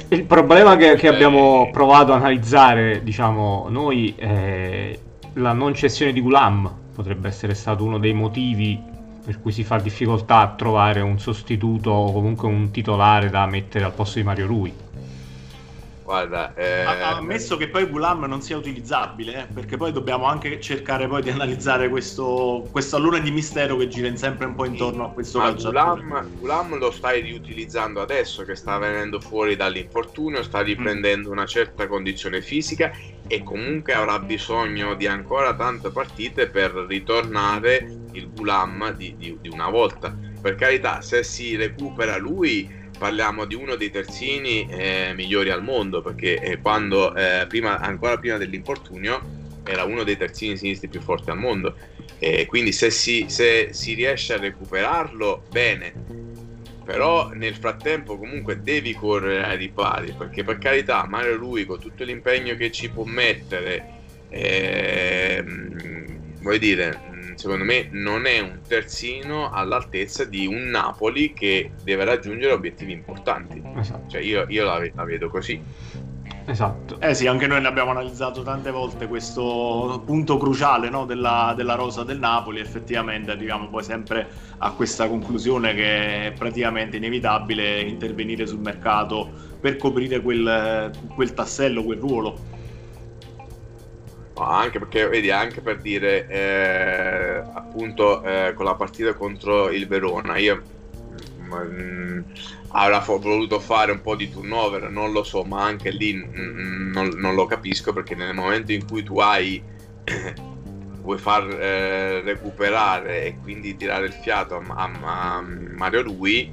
Il 0.07 0.24
problema 0.24 0.76
che, 0.76 0.95
che 0.95 1.07
abbiamo 1.07 1.70
provato 1.72 2.13
a 2.13 2.15
analizzare, 2.15 3.03
diciamo, 3.03 3.68
noi 3.70 4.15
è 4.18 4.97
la 5.34 5.53
non 5.53 5.76
cessione 5.76 6.13
di 6.13 6.22
Gulam 6.22 6.86
potrebbe 6.97 7.27
essere 7.27 7.53
stato 7.53 7.83
uno 7.83 7.99
dei 7.99 8.13
motivi 8.13 8.81
per 9.23 9.39
cui 9.39 9.51
si 9.51 9.63
fa 9.63 9.77
difficoltà 9.77 10.39
a 10.39 10.55
trovare 10.55 11.01
un 11.01 11.19
sostituto 11.19 11.91
o 11.91 12.11
comunque 12.11 12.47
un 12.47 12.71
titolare 12.71 13.29
da 13.29 13.45
mettere 13.45 13.85
al 13.85 13.93
posto 13.93 14.17
di 14.17 14.25
Mario 14.25 14.47
Rui. 14.47 14.73
Guarda, 16.07 16.53
eh... 16.53 16.83
ammesso 16.85 17.57
che 17.57 17.67
poi 17.67 17.83
Gulam 17.83 18.23
non 18.23 18.41
sia 18.41 18.55
utilizzabile, 18.55 19.41
eh, 19.41 19.45
perché 19.53 19.75
poi 19.75 19.91
dobbiamo 19.91 20.23
anche 20.23 20.57
cercare 20.61 21.05
poi 21.05 21.21
di 21.21 21.31
analizzare 21.31 21.89
questo, 21.89 22.65
questo 22.71 22.95
allure 22.95 23.19
di 23.19 23.29
mistero 23.29 23.75
che 23.75 23.89
gira 23.89 24.15
sempre 24.15 24.45
un 24.45 24.55
po' 24.55 24.63
intorno 24.63 25.03
a 25.03 25.09
questo 25.09 25.39
Ma 25.39 25.51
Gulam, 25.51 26.29
Gulam 26.39 26.77
lo 26.77 26.91
stai 26.91 27.19
riutilizzando 27.19 27.99
adesso 27.99 28.45
che 28.45 28.55
sta 28.55 28.77
venendo 28.77 29.19
fuori 29.19 29.57
dall'infortunio, 29.57 30.43
sta 30.43 30.61
riprendendo 30.61 31.27
mm. 31.27 31.31
una 31.33 31.45
certa 31.45 31.87
condizione 31.87 32.41
fisica 32.41 32.89
e 33.27 33.43
comunque 33.43 33.91
avrà 33.91 34.17
bisogno 34.19 34.95
di 34.95 35.07
ancora 35.07 35.53
tante 35.55 35.89
partite 35.89 36.47
per 36.47 36.71
ritornare 36.87 37.85
il 38.13 38.29
Gulam 38.33 38.91
di, 38.91 39.13
di, 39.17 39.37
di 39.41 39.49
una 39.49 39.69
volta. 39.69 40.15
Per 40.39 40.55
carità, 40.55 41.01
se 41.01 41.23
si 41.23 41.57
recupera 41.57 42.15
lui 42.15 42.85
parliamo 42.97 43.45
di 43.45 43.55
uno 43.55 43.75
dei 43.75 43.89
terzini 43.89 44.67
eh, 44.69 45.13
migliori 45.15 45.49
al 45.49 45.63
mondo 45.63 46.01
perché 46.01 46.39
eh, 46.39 46.59
quando 46.59 47.15
eh, 47.15 47.45
prima, 47.47 47.79
ancora 47.79 48.17
prima 48.17 48.37
dell'infortunio 48.37 49.35
era 49.63 49.83
uno 49.83 50.03
dei 50.03 50.17
terzini 50.17 50.57
sinistri 50.57 50.87
più 50.87 51.01
forti 51.01 51.29
al 51.29 51.37
mondo. 51.37 51.75
E 52.19 52.45
quindi 52.47 52.71
se 52.71 52.89
si, 52.89 53.25
se 53.27 53.69
si 53.71 53.93
riesce 53.93 54.33
a 54.33 54.37
recuperarlo 54.37 55.43
bene. 55.49 55.93
Però 56.83 57.31
nel 57.33 57.55
frattempo 57.55 58.17
comunque 58.17 58.61
devi 58.61 58.93
correre 58.93 59.43
ai 59.43 59.57
ripari 59.57 60.13
perché 60.17 60.45
per 60.45 60.57
carità 60.57 61.05
Mario 61.05 61.35
Lui 61.35 61.65
con 61.65 61.79
tutto 61.79 62.05
l'impegno 62.05 62.55
che 62.55 62.71
ci 62.71 62.89
può 62.89 63.03
mettere 63.03 63.97
ehm, 64.29 66.07
vuoi 66.39 66.59
dire 66.59 67.16
secondo 67.38 67.63
me 67.63 67.88
non 67.91 68.25
è 68.25 68.39
un 68.39 68.59
terzino 68.67 69.51
all'altezza 69.51 70.25
di 70.25 70.45
un 70.45 70.65
Napoli 70.69 71.33
che 71.33 71.71
deve 71.83 72.03
raggiungere 72.03 72.53
obiettivi 72.53 72.91
importanti. 72.91 73.61
Esatto. 73.75 74.09
Cioè 74.09 74.21
io, 74.21 74.45
io 74.47 74.65
la, 74.65 74.81
la, 74.93 75.03
vedo 75.03 75.29
così. 75.29 75.61
Esatto. 76.45 76.99
Eh 76.99 77.13
sì, 77.13 77.27
anche 77.27 77.45
noi 77.45 77.61
ne 77.61 77.67
abbiamo 77.67 77.91
analizzato 77.91 78.41
tante 78.41 78.71
volte 78.71 79.07
questo 79.07 80.01
punto 80.05 80.38
cruciale 80.38 80.89
no, 80.89 81.05
della, 81.05 81.53
della, 81.55 81.75
rosa 81.75 82.03
del 82.03 82.19
Napoli. 82.19 82.59
Effettivamente 82.59 83.31
arriviamo 83.31 83.67
poi 83.67 83.83
sempre 83.83 84.27
a 84.59 84.71
questa 84.71 85.07
conclusione 85.07 85.73
che 85.73 86.27
è 86.27 86.31
praticamente 86.31 86.97
inevitabile 86.97 87.81
intervenire 87.81 88.47
sul 88.47 88.59
mercato 88.59 89.29
per 89.59 89.75
coprire 89.77 90.21
quel, 90.21 90.91
quel 91.13 91.33
tassello, 91.33 91.83
quel 91.83 91.99
ruolo. 91.99 92.55
Anche 94.43 94.79
perché, 94.79 95.07
vedi, 95.07 95.31
anche 95.31 95.61
per 95.61 95.79
dire, 95.79 96.27
eh, 96.27 97.38
appunto, 97.53 98.23
eh, 98.23 98.53
con 98.53 98.65
la 98.65 98.75
partita 98.75 99.13
contro 99.13 99.69
il 99.69 99.88
Verona, 99.88 100.38
io 100.38 100.61
mh, 101.38 101.55
mm, 101.55 102.19
avrà 102.69 102.99
voluto 102.99 103.59
fare 103.59 103.91
un 103.91 104.01
po' 104.01 104.15
di 104.15 104.29
turnover, 104.29 104.89
non 104.89 105.11
lo 105.11 105.23
so, 105.23 105.43
ma 105.43 105.63
anche 105.63 105.89
lì 105.91 106.13
mh, 106.13 106.39
mm, 106.39 106.91
non, 106.91 107.09
non, 107.15 107.35
lo 107.35 107.45
capisco 107.45 107.93
perché 107.93 108.15
nel 108.15 108.33
momento 108.33 108.71
in 108.71 108.85
cui 108.85 109.03
tu 109.03 109.19
hai 109.19 109.61
vuoi 111.01 111.17
far 111.17 111.49
eh, 111.49 112.21
recuperare 112.21 113.25
e 113.25 113.38
quindi 113.41 113.75
tirare 113.75 114.07
il 114.07 114.13
fiato 114.13 114.55
a, 114.55 114.63
a, 114.75 115.38
a 115.38 115.41
Mario 115.41 116.03
Rui, 116.03 116.51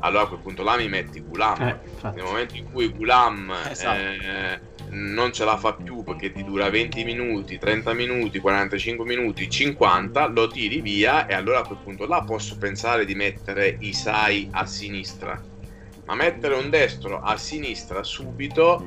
allora 0.00 0.24
a 0.24 0.26
quel 0.26 0.40
punto 0.40 0.62
là 0.62 0.76
mi 0.76 0.88
metti 0.88 1.20
Gulam. 1.20 1.60
Eh, 1.62 1.78
nel 2.14 2.24
momento 2.24 2.56
in 2.56 2.70
cui 2.70 2.88
Gulam 2.88 3.52
esatto. 3.68 4.74
Non 4.90 5.32
ce 5.32 5.44
la 5.44 5.56
fa 5.56 5.74
più 5.74 6.02
perché 6.02 6.32
ti 6.32 6.44
dura 6.44 6.70
20 6.70 7.04
minuti, 7.04 7.58
30 7.58 7.92
minuti, 7.92 8.38
45 8.38 9.04
minuti, 9.04 9.48
50, 9.48 10.26
lo 10.28 10.48
tiri 10.48 10.80
via 10.80 11.26
e 11.26 11.34
allora 11.34 11.60
a 11.60 11.66
quel 11.66 11.78
punto 11.82 12.06
là 12.06 12.22
posso 12.22 12.56
pensare 12.58 13.04
di 13.04 13.14
mettere 13.14 13.76
Isai 13.80 14.48
a 14.52 14.66
sinistra. 14.66 15.42
Ma 16.04 16.14
mettere 16.14 16.54
un 16.54 16.70
destro 16.70 17.20
a 17.20 17.36
sinistra 17.36 18.02
subito, 18.04 18.84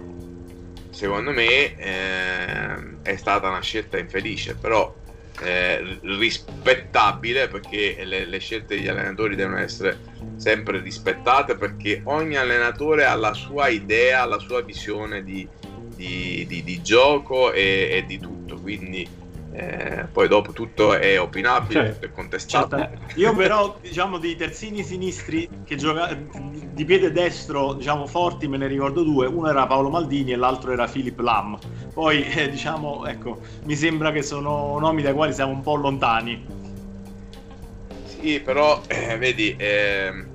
secondo 0.89 1.31
me, 1.31 1.75
eh, 1.75 3.01
è 3.01 3.15
stata 3.17 3.49
una 3.49 3.61
scelta 3.61 3.97
infelice, 3.97 4.55
però 4.55 4.95
eh, 5.41 5.99
rispettabile 6.01 7.47
perché 7.47 8.03
le, 8.03 8.25
le, 8.25 8.39
scelte 8.39 8.75
degli 8.75 8.87
allenatori 8.87 9.35
devono 9.35 9.59
essere 9.59 9.97
sempre 10.35 10.79
rispettate 10.79 11.55
perché 11.55 12.01
ogni 12.05 12.35
allenatore 12.35 13.05
ha 13.05 13.15
la 13.15 13.33
sua 13.33 13.69
idea, 13.69 14.25
la 14.25 14.39
sua 14.39 14.61
visione 14.61 15.23
di, 15.23 15.47
di, 15.99 16.45
di, 16.47 16.63
di 16.63 16.81
gioco 16.81 17.51
e, 17.51 17.89
e, 17.91 18.05
di 18.05 18.19
tutto 18.19 18.55
quindi 18.61 19.05
eh, 19.51 20.05
poi 20.09 20.29
dopo 20.29 20.53
tutto 20.53 20.93
è 20.93 21.19
opinabile, 21.19 21.81
cioè, 21.81 21.93
tutto 21.93 22.05
è 22.05 22.11
contestabile. 22.11 22.99
Certo. 22.99 23.19
Io 23.19 23.35
però, 23.35 23.77
diciamo, 23.81 24.17
di 24.17 24.35
terzini 24.35 24.83
sinistri 24.83 25.49
che 25.65 25.75
gioca 25.75 26.15
di 26.15 26.85
piede 26.85 27.11
destro, 27.11 27.73
diciamo, 27.73 28.05
forti, 28.05 28.47
me 28.47 28.57
ne 28.57 28.67
ricordo 28.67 29.03
due. 29.03 29.25
Uno 29.25 29.49
era 29.49 29.65
Paolo 29.65 29.89
Maldini 29.89 30.31
e 30.31 30.35
l'altro 30.35 30.71
era 30.71 30.87
Philip 30.87 31.19
Lam. 31.19 31.57
Poi, 31.93 32.23
eh, 32.23 32.49
diciamo, 32.49 33.05
ecco, 33.07 33.41
mi 33.65 33.75
sembra 33.75 34.11
che 34.11 34.21
sono 34.21 34.77
nomi 34.79 35.01
dai 35.01 35.13
quali 35.13 35.33
siamo 35.33 35.51
un 35.51 35.61
po' 35.61 35.75
lontani. 35.75 36.45
Sì, 38.05 38.39
però, 38.39 38.81
eh, 38.87 39.17
vedi, 39.17 39.55
ehm, 39.57 40.27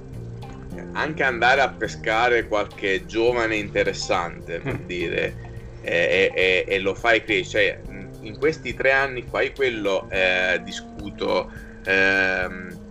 anche 0.92 1.22
andare 1.22 1.60
a 1.60 1.68
pescare 1.68 2.46
qualche 2.48 3.06
giovane 3.06 3.56
interessante, 3.56 4.58
per 4.58 4.80
mm. 4.80 4.86
dire, 4.86 5.43
eh, 5.84 6.32
e, 6.34 6.64
e, 6.66 6.78
lo 6.80 6.94
fai 6.94 7.22
crescere. 7.22 7.82
Cioè, 7.84 8.02
in 8.22 8.38
questi 8.38 8.74
tre 8.74 8.92
anni 8.92 9.26
qua, 9.26 9.42
quello 9.54 10.08
eh, 10.10 10.60
discuto 10.64 11.50
ehm, 11.84 12.82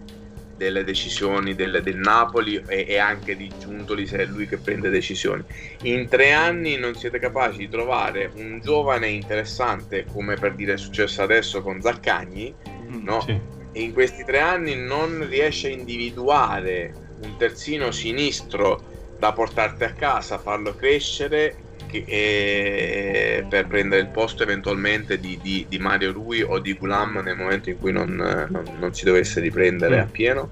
delle 0.56 0.84
decisioni 0.84 1.56
del, 1.56 1.82
del 1.84 1.98
Napoli 1.98 2.62
e, 2.68 2.86
e, 2.88 2.98
anche 2.98 3.36
di 3.36 3.52
Giuntoli 3.60 4.06
se 4.06 4.18
è 4.18 4.26
lui 4.26 4.48
che 4.48 4.58
prende 4.58 4.90
decisioni. 4.90 5.44
In 5.84 6.08
tre 6.08 6.32
anni 6.32 6.78
non 6.78 6.96
siete 6.96 7.20
capaci 7.20 7.58
di 7.58 7.70
trovare 7.70 8.32
un 8.36 8.60
giovane 8.62 9.08
interessante 9.08 10.06
come 10.06 10.36
per 10.36 10.54
dire 10.54 10.74
è 10.74 10.78
successo 10.78 11.22
adesso 11.22 11.62
con 11.62 11.82
Zaccagni, 11.82 12.54
mm, 12.92 13.04
no? 13.04 13.22
Sì. 13.22 13.40
E 13.76 13.82
in 13.82 13.92
questi 13.92 14.24
tre 14.24 14.40
anni 14.40 14.76
non 14.76 15.28
riesce 15.28 15.68
a 15.68 15.72
individuare 15.72 16.94
un 17.24 17.36
terzino 17.38 17.92
sinistro 17.92 18.92
da 19.18 19.32
portarti 19.32 19.84
a 19.84 19.94
casa, 19.94 20.38
farlo 20.38 20.76
crescere 20.76 21.56
e 22.02 23.46
per 23.48 23.68
prendere 23.68 24.02
il 24.02 24.08
posto 24.08 24.42
eventualmente 24.42 25.20
di, 25.20 25.38
di, 25.42 25.66
di, 25.70 25.78
Mario 25.78 26.12
Rui 26.12 26.42
o 26.42 26.60
di 26.60 26.74
Gulam 26.74 27.22
nel 27.24 27.36
momento 27.36 27.70
in 27.70 27.78
cui 27.78 27.92
non, 27.92 28.16
non, 28.50 28.64
non 28.80 28.94
si 28.94 29.06
dovesse 29.06 29.40
riprendere 29.40 29.98
mm. 29.98 30.00
a 30.00 30.06
pieno. 30.06 30.50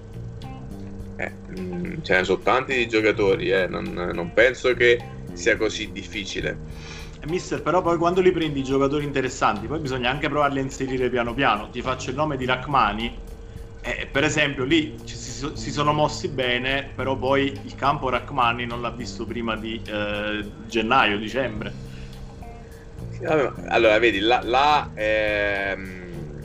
Eh, 1.16 1.32
mm, 1.60 1.94
ce 2.04 2.18
ne 2.18 2.24
sono 2.24 2.40
tanti 2.40 2.76
di 2.76 2.88
giocatori, 2.88 3.50
eh, 3.50 3.68
non, 3.68 3.86
non, 4.14 4.32
penso 4.34 4.74
che 4.74 5.00
sia 5.34 5.58
così 5.58 5.92
difficile. 5.92 6.58
Eh, 7.20 7.28
mister, 7.28 7.62
però 7.62 7.82
poi 7.82 7.98
quando 7.98 8.22
li 8.22 8.32
prendi 8.32 8.60
i 8.60 8.64
giocatori 8.64 9.04
interessanti, 9.06 9.68
poi 9.68 9.80
bisogna 9.80 10.10
anche 10.10 10.30
provarli 10.30 10.60
a 10.60 10.62
inserire 10.62 11.10
piano 11.10 11.34
piano. 11.34 11.70
Ti 11.70 11.82
faccio 11.82 12.10
il 12.10 12.16
nome 12.16 12.38
di 12.38 12.46
Rachmani, 12.46 13.18
eh, 13.82 14.08
per 14.12 14.24
esempio 14.24 14.64
lì 14.64 15.00
ci, 15.06 15.16
si, 15.16 15.52
si, 15.56 15.72
sono 15.72 15.92
mossi 15.92 16.28
bene, 16.28 16.92
però 16.96 17.18
poi 17.18 17.60
il 17.64 17.76
campo 17.76 18.10
Rachmani 18.10 18.66
non 18.66 18.80
l'ha 18.82 18.92
visto 18.92 19.26
prima 19.26 19.56
di 19.56 19.82
eh, 19.86 20.46
gennaio, 20.68 21.18
dicembre. 21.18 21.90
Allora, 23.70 24.00
vedi, 24.00 24.20
là, 24.20 24.42
là, 24.44 24.92
ehm, 24.94 26.44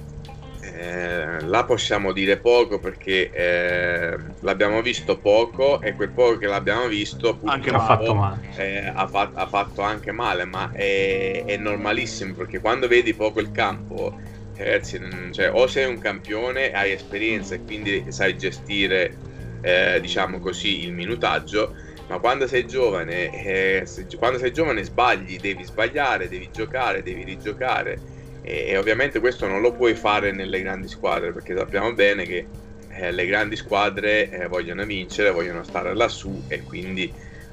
eh, 0.60 1.40
là, 1.42 1.64
possiamo 1.64 2.12
dire 2.12 2.38
poco 2.38 2.78
perché 2.78 3.30
eh, 3.30 4.16
l'abbiamo 4.40 4.80
visto 4.82 5.18
poco 5.18 5.80
e 5.80 5.94
quel 5.94 6.10
poco 6.10 6.38
che 6.38 6.46
l'abbiamo 6.46 6.86
visto 6.86 7.38
anche 7.44 7.70
ha 7.70 7.78
fatto 7.78 8.14
male. 8.14 8.48
Eh, 8.56 8.92
ha, 8.94 9.06
fa- 9.06 9.32
ha, 9.34 9.46
fatto 9.46 9.82
anche 9.82 10.12
male, 10.12 10.44
ma 10.44 10.70
è, 10.72 11.44
è 11.46 11.56
normalissimo 11.56 12.34
perché 12.34 12.60
quando 12.60 12.88
vedi 12.88 13.14
poco 13.14 13.40
il 13.40 13.52
campo 13.52 14.18
ragazzi, 14.56 15.00
cioè, 15.32 15.52
o 15.52 15.66
sei 15.66 15.86
un 15.86 15.98
campione, 15.98 16.70
hai 16.72 16.92
esperienza 16.92 17.54
e 17.54 17.62
quindi 17.62 18.06
sai 18.08 18.36
gestire, 18.36 19.16
eh, 19.60 19.98
diciamo 20.00 20.38
così, 20.38 20.84
il 20.84 20.92
minutaggio, 20.92 21.74
ma 22.08 22.18
quando 22.18 22.46
sei 22.46 22.66
giovane, 22.66 23.30
eh, 23.44 23.86
se, 23.86 24.06
quando 24.16 24.38
sei 24.38 24.52
giovane 24.52 24.84
sbagli, 24.84 25.38
devi 25.38 25.64
sbagliare, 25.64 26.28
devi 26.28 26.50
giocare, 26.52 27.02
devi 27.02 27.24
rigiocare 27.24 27.98
e, 28.42 28.66
e, 28.68 28.76
ovviamente 28.76 29.18
questo 29.18 29.48
non 29.48 29.60
lo 29.60 29.72
puoi 29.72 29.94
fare 29.96 30.30
nelle 30.30 30.62
grandi 30.62 30.86
squadre 30.86 31.32
perché 31.32 31.56
sappiamo 31.56 31.92
bene 31.94 32.24
che 32.24 32.46
eh, 32.90 33.10
le 33.10 33.26
grandi 33.26 33.56
squadre 33.56 34.30
eh, 34.30 34.46
vogliono 34.46 34.84
vincere, 34.84 35.32
vogliono 35.32 35.64
stare 35.64 35.94
lassù 35.96 36.44
e 36.46 36.62
quindi 36.62 37.12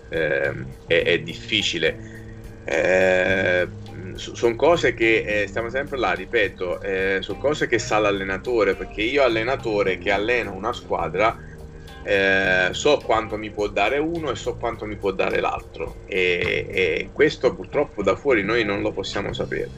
ehm, 0.09 0.65
è, 0.85 1.01
è, 1.01 1.19
difficile. 1.19 2.11
Eh, 2.63 3.67
sono 4.15 4.55
cose 4.55 4.93
che 4.93 5.41
eh, 5.43 5.47
stiamo 5.47 5.69
sempre 5.69 5.97
là, 5.97 6.13
ripeto, 6.13 6.81
eh, 6.81 7.17
sono 7.21 7.39
cose 7.39 7.67
che 7.67 7.79
sa 7.79 7.99
l'allenatore, 7.99 8.75
perché 8.75 9.01
io 9.01 9.23
allenatore 9.23 9.97
che 9.97 10.11
allena 10.11 10.51
una 10.51 10.73
squadra 10.73 11.37
eh, 12.03 12.69
so 12.71 12.97
quanto 13.03 13.37
mi 13.37 13.49
può 13.49 13.67
dare 13.67 13.97
uno 13.97 14.31
e 14.31 14.35
so 14.35 14.55
quanto 14.55 14.85
mi 14.85 14.97
può 14.97 15.11
dare 15.11 15.39
l'altro 15.39 16.01
e, 16.05 16.67
e 16.69 17.09
questo 17.13 17.55
purtroppo 17.55 18.03
da 18.03 18.15
fuori 18.15 18.43
noi 18.43 18.63
non 18.63 18.81
lo 18.81 18.91
possiamo 18.91 19.33
sapere. 19.33 19.69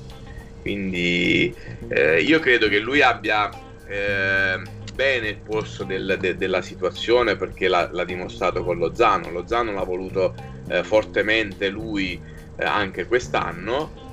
Quindi 0.62 1.56
eh, 1.90 2.22
io 2.22 2.40
credo 2.40 2.68
che 2.68 2.80
lui 2.80 3.02
abbia 3.02 3.52
eh, 3.88 4.60
bene 4.96 5.28
il 5.28 5.38
polso 5.38 5.84
del, 5.84 6.18
de, 6.20 6.36
della 6.36 6.64
situazione 6.64 7.36
perché 7.36 7.68
l'ha, 7.68 7.88
l'ha, 7.92 8.04
dimostrato 8.04 8.64
con 8.64 8.80
lo 8.80 8.96
Zano. 8.96 9.30
Lo 9.30 9.46
Zano 9.46 9.74
l'ha 9.74 9.84
voluto 9.84 10.34
eh, 10.68 10.84
fortemente 10.84 11.70
lui 11.70 12.20
anche 12.58 13.06
quest'anno 13.06 14.05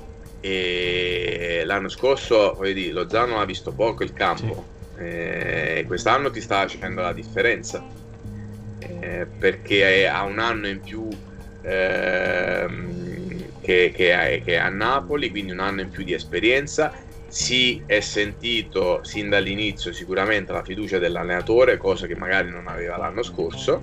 e 0.45 1.61
l'anno 1.63 1.87
scorso 1.87 2.59
dire, 2.61 2.91
Lozano 2.91 3.39
ha 3.39 3.45
visto 3.45 3.71
poco 3.71 4.03
il 4.03 4.11
campo. 4.11 4.65
Sì. 4.97 5.01
e 5.01 5.85
quest'anno 5.87 6.31
ti 6.31 6.41
sta 6.41 6.67
facendo 6.67 7.01
la 7.01 7.13
differenza. 7.13 7.81
Eh, 8.79 9.25
perché 9.39 10.05
ha 10.05 10.23
un 10.23 10.39
anno 10.39 10.67
in 10.67 10.81
più 10.81 11.07
ehm, 11.61 13.61
che, 13.61 13.93
che, 13.95 14.41
che, 14.43 14.43
è, 14.43 14.55
a 14.55 14.67
Napoli 14.67 15.29
quindi 15.29 15.53
un 15.53 15.61
anno 15.61 15.79
in 15.79 15.89
più 15.89 16.03
di 16.03 16.13
esperienza. 16.13 16.91
Si 17.29 17.81
è 17.85 18.01
sentito 18.01 18.99
sin 19.03 19.29
dall'inizio 19.29 19.93
sicuramente 19.93 20.51
la 20.51 20.61
fiducia 20.61 20.99
dell'allenatore 20.99 21.77
cosa 21.77 22.05
che 22.05 22.17
magari 22.17 22.49
non 22.49 22.67
aveva 22.67 22.97
l'anno 22.97 23.23
scorso 23.23 23.81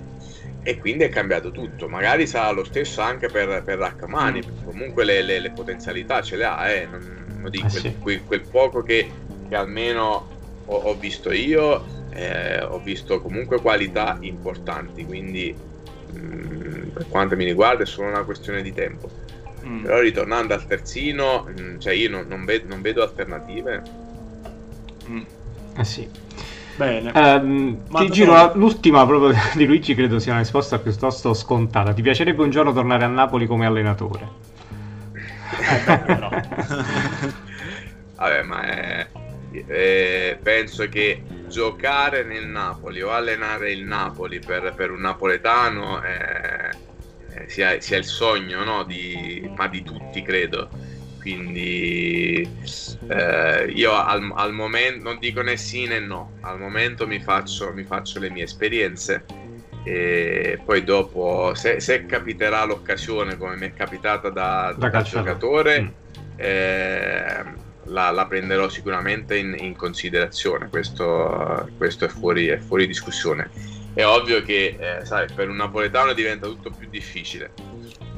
e 0.63 0.77
quindi 0.77 1.03
è 1.03 1.09
cambiato 1.09 1.51
tutto. 1.51 1.87
Magari 1.87 2.27
sarà 2.27 2.51
lo 2.51 2.63
stesso 2.63 3.01
anche 3.01 3.27
per, 3.27 3.63
per 3.63 3.77
Rachmani, 3.77 4.39
mm. 4.45 4.65
comunque 4.65 5.03
le, 5.03 5.21
le, 5.21 5.39
le, 5.39 5.51
potenzialità 5.51 6.21
ce 6.21 6.35
le 6.35 6.45
ha, 6.45 6.69
eh. 6.69 6.85
non, 6.85 7.39
non 7.39 7.49
dico, 7.49 7.67
eh 7.67 7.69
sì. 7.69 7.95
quel, 7.97 8.23
quel, 8.23 8.41
poco 8.41 8.83
che, 8.83 9.09
che 9.47 9.55
almeno 9.55 10.27
ho, 10.65 10.75
ho, 10.75 10.95
visto 10.95 11.31
io, 11.31 11.83
eh, 12.11 12.61
ho 12.61 12.79
visto 12.79 13.21
comunque 13.21 13.59
qualità 13.59 14.17
importanti, 14.21 15.05
quindi 15.05 15.55
mh, 16.13 16.19
mm, 16.19 16.89
per 16.89 17.05
quanto 17.09 17.35
mi 17.35 17.45
riguarda 17.45 17.83
è 17.83 17.87
solo 17.87 18.09
una 18.09 18.23
questione 18.23 18.61
di 18.61 18.73
tempo. 18.73 19.09
Mm. 19.65 19.83
Però 19.83 19.99
ritornando 19.99 20.53
al 20.53 20.65
terzino, 20.65 21.43
mh, 21.43 21.61
mm, 21.61 21.79
cioè 21.79 21.93
io 21.93 22.09
non, 22.09 22.25
non, 22.27 22.45
vedo, 22.45 22.67
non 22.67 22.81
vedo 22.81 23.01
alternative. 23.01 23.81
Mm. 25.09 25.21
Eh 25.77 25.83
sì. 25.83 26.07
Bene. 26.75 27.11
Um, 27.13 27.83
ti 27.89 28.09
giro 28.09 28.33
la, 28.33 28.51
l'ultima 28.55 29.05
proprio 29.05 29.33
di 29.55 29.65
Luigi, 29.65 29.93
credo 29.95 30.19
sia 30.19 30.31
una 30.31 30.41
risposta 30.41 30.79
piuttosto 30.79 31.33
scontata. 31.33 31.93
Ti 31.93 32.01
piacerebbe 32.01 32.43
un 32.43 32.49
giorno 32.49 32.73
tornare 32.73 33.03
a 33.03 33.07
Napoli 33.07 33.45
come 33.45 33.65
allenatore? 33.65 34.49
Eh, 35.51 36.19
Vabbè, 38.15 38.43
ma 38.43 38.61
è, 38.63 39.07
eh, 39.67 40.39
penso 40.41 40.87
che 40.87 41.23
giocare 41.47 42.23
nel 42.23 42.47
Napoli 42.47 43.01
o 43.01 43.11
allenare 43.11 43.71
il 43.71 43.83
Napoli 43.83 44.39
per, 44.39 44.73
per 44.75 44.91
un 44.91 45.01
napoletano 45.01 46.01
è, 46.01 46.69
sia, 47.47 47.79
sia, 47.81 47.97
il 47.97 48.05
sogno, 48.05 48.63
no? 48.63 48.83
di, 48.83 49.51
ma 49.55 49.67
di 49.67 49.83
tutti 49.83 50.21
credo. 50.21 50.69
Quindi 51.21 52.49
eh, 53.07 53.65
io 53.73 53.93
al, 53.93 54.31
al, 54.35 54.53
momento 54.53 55.03
non 55.03 55.19
dico 55.19 55.41
né 55.41 55.55
sì 55.55 55.85
né 55.85 55.99
no, 55.99 56.33
al 56.41 56.59
momento 56.59 57.07
mi 57.07 57.19
faccio, 57.19 57.71
mi 57.73 57.83
faccio 57.83 58.19
le 58.19 58.29
mie 58.29 58.43
esperienze 58.43 59.23
e 59.83 60.59
poi 60.63 60.83
dopo 60.83 61.53
se, 61.55 61.79
se 61.79 62.05
capiterà 62.05 62.65
l'occasione 62.65 63.37
come 63.37 63.55
mi 63.55 63.67
è 63.67 63.73
capitata 63.73 64.29
da, 64.29 64.75
da, 64.77 64.89
da 64.89 65.01
giocatore 65.01 65.81
mm. 65.81 65.87
eh, 66.35 67.43
la, 67.85 68.11
la, 68.11 68.25
prenderò 68.27 68.69
sicuramente 68.69 69.37
in, 69.37 69.55
in 69.57 69.75
considerazione. 69.75 70.69
Questo, 70.69 71.67
questo 71.77 72.05
è, 72.05 72.07
fuori, 72.07 72.45
è, 72.47 72.57
fuori, 72.57 72.85
discussione. 72.85 73.49
È 73.91 74.05
ovvio 74.05 74.43
che 74.43 74.77
eh, 74.79 75.03
sai, 75.05 75.27
per 75.33 75.49
un 75.49 75.55
napoletano 75.55 76.13
diventa 76.13 76.45
tutto 76.45 76.69
più 76.69 76.87
difficile 76.89 77.51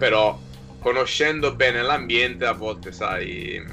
però 0.03 0.37
conoscendo 0.83 1.55
bene 1.55 1.81
l'ambiente 1.81 2.45
a 2.45 2.51
volte 2.51 2.91
sai 2.91 3.65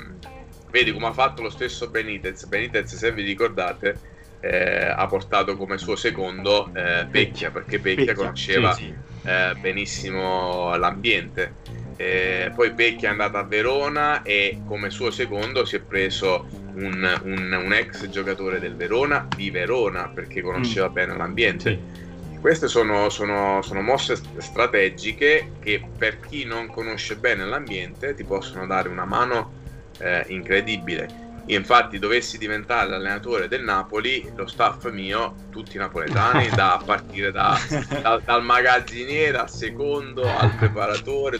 vedi 0.70 0.92
come 0.92 1.08
ha 1.08 1.12
fatto 1.12 1.42
lo 1.42 1.50
stesso 1.50 1.90
Benitez 1.90 2.46
Benitez 2.46 2.94
se 2.94 3.12
vi 3.12 3.22
ricordate 3.22 3.98
eh, 4.40 4.86
ha 4.86 5.06
portato 5.06 5.56
come 5.56 5.76
suo 5.76 5.96
secondo 5.96 6.70
eh, 6.72 7.06
Pecchia 7.10 7.50
perché 7.50 7.80
Pecchia, 7.80 8.06
Pecchia 8.06 8.14
conosceva 8.14 8.72
sì, 8.72 8.84
sì. 8.84 9.28
Eh, 9.28 9.54
benissimo 9.60 10.74
l'ambiente 10.76 11.54
eh, 11.96 12.50
poi 12.54 12.72
Pecchia 12.72 13.08
è 13.08 13.10
andato 13.10 13.36
a 13.36 13.42
Verona 13.42 14.22
e 14.22 14.62
come 14.64 14.88
suo 14.88 15.10
secondo 15.10 15.66
si 15.66 15.76
è 15.76 15.80
preso 15.80 16.46
un, 16.74 17.20
un, 17.24 17.60
un 17.62 17.72
ex 17.74 18.08
giocatore 18.08 18.58
del 18.60 18.76
Verona 18.76 19.26
di 19.36 19.50
Verona 19.50 20.08
perché 20.08 20.40
conosceva 20.40 20.88
mm. 20.88 20.92
bene 20.92 21.16
l'ambiente 21.16 21.70
sì. 21.70 22.08
Queste 22.40 22.68
sono, 22.68 23.10
sono, 23.10 23.60
sono, 23.60 23.82
mosse 23.82 24.18
strategiche 24.38 25.52
che 25.60 25.86
per 25.98 26.20
chi 26.20 26.44
non 26.44 26.68
conosce 26.68 27.16
bene 27.16 27.44
l'ambiente 27.44 28.14
ti 28.14 28.24
possono 28.24 28.66
dare 28.66 28.88
una 28.88 29.04
mano 29.04 29.52
eh, 29.98 30.24
incredibile. 30.28 31.28
Io 31.46 31.58
infatti 31.58 31.98
dovessi 31.98 32.38
diventare 32.38 32.88
l'allenatore 32.88 33.46
del 33.46 33.62
Napoli, 33.62 34.30
lo 34.34 34.46
staff 34.46 34.90
mio, 34.90 35.34
tutti 35.50 35.76
napoletani, 35.76 36.48
da, 36.48 36.76
a 36.76 36.80
partire 36.84 37.30
da, 37.30 37.58
da, 38.00 38.20
dal 38.24 38.42
magazziniere 38.42 39.36
al 39.36 39.50
secondo 39.50 40.22
al 40.22 40.54
preparatore, 40.54 41.38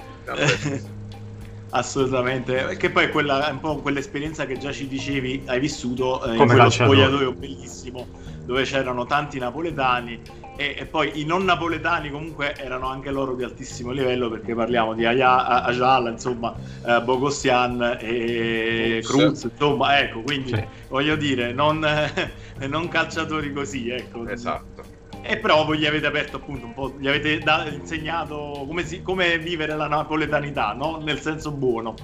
Assolutamente, 1.73 2.77
che 2.77 2.91
poi 2.91 3.05
è, 3.05 3.11
quella, 3.11 3.49
è 3.49 3.53
un 3.53 3.61
po' 3.61 3.77
quell'esperienza 3.77 4.45
che 4.45 4.59
già 4.59 4.73
ci 4.73 4.89
dicevi, 4.89 5.45
hai 5.47 5.61
vissuto 5.61 6.25
eh, 6.25 6.37
in 6.37 6.45
quello 6.45 6.69
spogliatoio 6.69 7.33
bellissimo 7.33 8.09
dove 8.45 8.65
c'erano 8.65 9.07
tanti 9.07 9.39
napoletani 9.39 10.21
e, 10.57 10.75
e, 10.79 10.87
poi 10.87 11.21
i 11.21 11.25
non 11.25 11.45
napoletani 11.45 12.11
comunque 12.11 12.55
erano 12.57 12.87
anche 12.89 13.11
loro 13.11 13.35
di 13.35 13.45
altissimo 13.45 13.93
livello 13.93 14.29
perché 14.29 14.55
parliamo 14.55 14.95
di 14.95 15.07
Aya, 15.07 15.63
Ajala, 15.63 16.11
insomma, 16.11 16.55
eh, 16.87 17.01
Bogossian 17.01 17.99
e 17.99 19.01
Cruz, 19.03 19.45
insomma, 19.45 19.99
ecco, 20.01 20.21
quindi 20.21 20.55
sì. 20.55 20.65
voglio 20.89 21.17
dire, 21.17 21.53
non, 21.53 21.79
non, 22.69 22.89
calciatori 22.89 23.53
così, 23.53 23.89
ecco. 23.89 24.29
Esatto. 24.29 24.99
E 25.23 25.39
però 25.39 25.65
voi 25.65 25.79
gli 25.79 25.87
avete 25.87 26.07
aperto 26.07 26.37
appunto 26.37 26.67
un 26.67 26.75
po', 26.75 26.95
gli 26.99 27.09
avete 27.09 27.39
da, 27.39 27.67
insegnato 27.69 28.65
come, 28.67 28.85
si, 28.85 29.03
come, 29.03 29.39
vivere 29.39 29.75
la 29.77 29.87
napoletanità, 29.87 30.73
no? 30.73 30.99
Nel 31.03 31.21
senso 31.21 31.53
buono. 31.53 31.95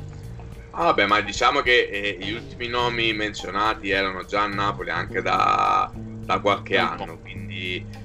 Ah, 0.70 0.84
vabbè, 0.84 1.06
ma 1.06 1.20
diciamo 1.20 1.60
che 1.60 1.88
eh, 1.90 2.18
gli 2.20 2.32
ultimi 2.32 2.68
nomi 2.68 3.12
menzionati 3.14 3.90
erano 3.90 4.24
già 4.24 4.42
a 4.42 4.46
Napoli 4.46 4.90
anche 4.90 5.22
da, 5.22 5.90
da 5.94 6.38
qualche 6.40 6.76
anno, 6.76 7.18
quindi 7.18 8.04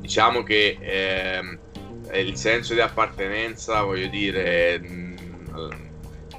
diciamo 0.00 0.42
che 0.42 0.78
ehm, 0.80 1.58
il 2.14 2.36
senso 2.36 2.74
di 2.74 2.80
appartenenza, 2.80 3.82
voglio 3.82 4.06
dire, 4.08 4.78
mm, 4.78 5.16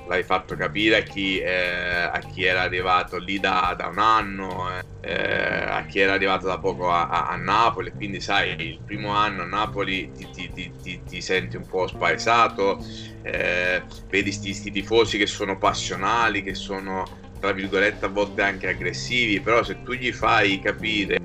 l'hai 0.07 0.23
fatto 0.23 0.55
capire 0.55 0.97
a 0.97 1.01
chi, 1.01 1.39
eh, 1.39 2.09
a 2.11 2.19
chi, 2.19 2.43
era 2.43 2.61
arrivato 2.61 3.17
lì 3.17 3.39
da, 3.39 3.73
da 3.77 3.87
un 3.87 3.97
anno, 3.97 4.69
eh, 5.01 5.13
a 5.13 5.83
chi 5.85 5.99
era 5.99 6.13
arrivato 6.13 6.47
da 6.47 6.59
poco 6.59 6.91
a, 6.91 7.07
a, 7.07 7.27
a, 7.27 7.35
Napoli, 7.35 7.91
quindi 7.91 8.21
sai, 8.21 8.55
il 8.59 8.81
primo 8.85 9.09
anno 9.09 9.41
a 9.41 9.45
Napoli 9.45 10.11
ti, 10.11 10.29
ti, 10.31 10.73
ti, 10.81 11.01
ti 11.03 11.21
senti 11.21 11.55
un 11.55 11.65
po' 11.65 11.87
spaesato, 11.87 12.77
eh, 13.23 13.83
vedi 14.07 14.37
questi 14.39 14.71
tifosi 14.71 15.17
che 15.17 15.27
sono 15.27 15.57
passionali, 15.57 16.43
che 16.43 16.53
sono 16.53 17.23
tra 17.39 17.51
virgolette 17.51 18.05
a 18.05 18.09
volte 18.09 18.41
anche 18.43 18.69
aggressivi, 18.69 19.39
però 19.41 19.63
se 19.63 19.83
tu 19.83 19.93
gli 19.93 20.11
fai 20.11 20.59
capire 20.59 21.17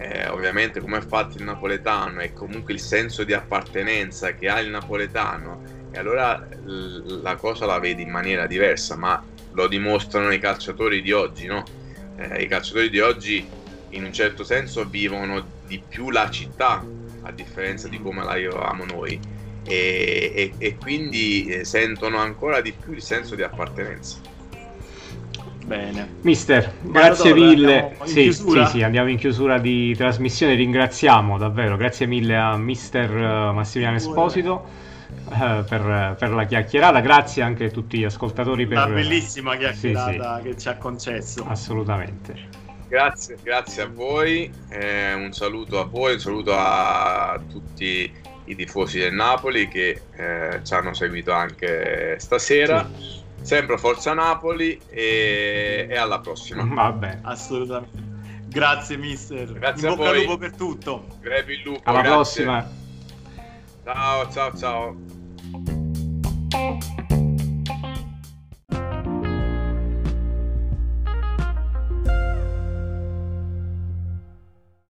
eh, 0.00 0.28
ovviamente 0.28 0.80
come 0.80 0.96
è 0.96 1.02
fatto 1.02 1.36
il 1.36 1.44
napoletano 1.44 2.20
e 2.20 2.32
comunque 2.32 2.72
il 2.72 2.80
senso 2.80 3.22
di 3.22 3.34
appartenenza 3.34 4.34
che 4.34 4.48
ha 4.48 4.58
il 4.58 4.70
napoletano 4.70 5.62
e 5.90 5.98
allora 5.98 6.48
la 6.64 7.36
cosa 7.36 7.66
la 7.66 7.78
vedi 7.78 8.02
in 8.02 8.10
maniera 8.10 8.46
diversa 8.46 8.96
ma 8.96 9.22
lo 9.52 9.68
dimostrano 9.68 10.32
i 10.32 10.38
calciatori 10.38 11.02
di 11.02 11.12
oggi 11.12 11.46
no? 11.46 11.64
Eh, 12.16 12.42
i 12.42 12.46
calciatori 12.46 12.88
di 12.88 13.00
oggi 13.00 13.46
in 13.90 14.04
un 14.04 14.12
certo 14.12 14.42
senso 14.42 14.88
vivono 14.88 15.44
di 15.66 15.82
più 15.86 16.08
la 16.08 16.30
città 16.30 16.82
a 17.22 17.32
differenza 17.32 17.86
di 17.86 18.00
come 18.00 18.24
la 18.24 18.36
vivevamo 18.36 18.86
noi 18.86 19.20
e, 19.66 20.32
e, 20.34 20.52
e 20.56 20.76
quindi 20.76 21.44
eh, 21.44 21.64
sentono 21.66 22.16
ancora 22.16 22.62
di 22.62 22.72
più 22.72 22.94
il 22.94 23.02
senso 23.02 23.34
di 23.34 23.42
appartenenza 23.42 24.18
Bene. 25.70 26.16
Mister, 26.22 26.72
grazie 26.80 27.32
mille. 27.32 27.96
Sì, 28.02 28.32
sì, 28.32 28.66
sì, 28.66 28.82
andiamo 28.82 29.08
in 29.08 29.16
chiusura 29.16 29.60
di 29.60 29.94
trasmissione. 29.94 30.54
Ringraziamo 30.54 31.38
davvero, 31.38 31.76
grazie 31.76 32.06
mille 32.06 32.34
a 32.34 32.56
Mister 32.56 33.08
eh, 33.08 33.52
Massimiliano 33.52 33.96
Esposito 33.96 34.66
uh, 35.26 35.64
per, 35.64 36.16
per, 36.18 36.30
la 36.30 36.44
chiacchierata. 36.44 36.98
Grazie 36.98 37.44
anche 37.44 37.66
a 37.66 37.70
tutti 37.70 37.98
gli 37.98 38.04
ascoltatori 38.04 38.66
per 38.66 38.78
la 38.78 38.86
bellissima 38.88 39.56
chiacchierata 39.56 40.38
sì, 40.38 40.42
sì. 40.42 40.48
che 40.48 40.58
ci 40.58 40.68
ha 40.68 40.76
concesso. 40.76 41.46
Assolutamente. 41.46 42.34
Grazie, 42.88 43.36
grazie 43.40 43.82
a 43.82 43.86
voi, 43.86 44.52
eh, 44.70 45.14
un 45.14 45.32
saluto 45.32 45.78
a 45.78 45.84
voi, 45.84 46.14
un 46.14 46.18
saluto 46.18 46.52
a 46.52 47.40
tutti 47.48 48.12
i 48.46 48.56
tifosi 48.56 48.98
del 48.98 49.12
Napoli 49.12 49.68
che 49.68 50.02
eh, 50.16 50.60
ci 50.64 50.74
hanno 50.74 50.94
seguito 50.94 51.30
anche 51.30 52.16
stasera. 52.18 52.90
Sì 52.98 53.28
Sempre 53.42 53.78
Forza 53.78 54.12
Napoli 54.14 54.80
e, 54.88 55.86
e 55.88 55.96
alla 55.96 56.20
prossima. 56.20 56.62
Vabbè, 56.72 57.20
assolutamente. 57.22 58.08
Grazie 58.46 58.96
mister. 58.96 59.52
Grazie 59.52 59.88
in 59.88 59.94
a 59.94 59.96
voi. 59.96 60.20
lupo 60.20 60.36
per 60.36 60.54
tutto. 60.54 61.06
Grevi 61.20 61.54
il 61.54 61.62
lupo. 61.64 61.80
Alla 61.84 62.02
grazie. 62.02 62.44
prossima. 62.44 62.70
Ciao 63.84 64.30
ciao 64.30 64.56
ciao. 64.56 64.96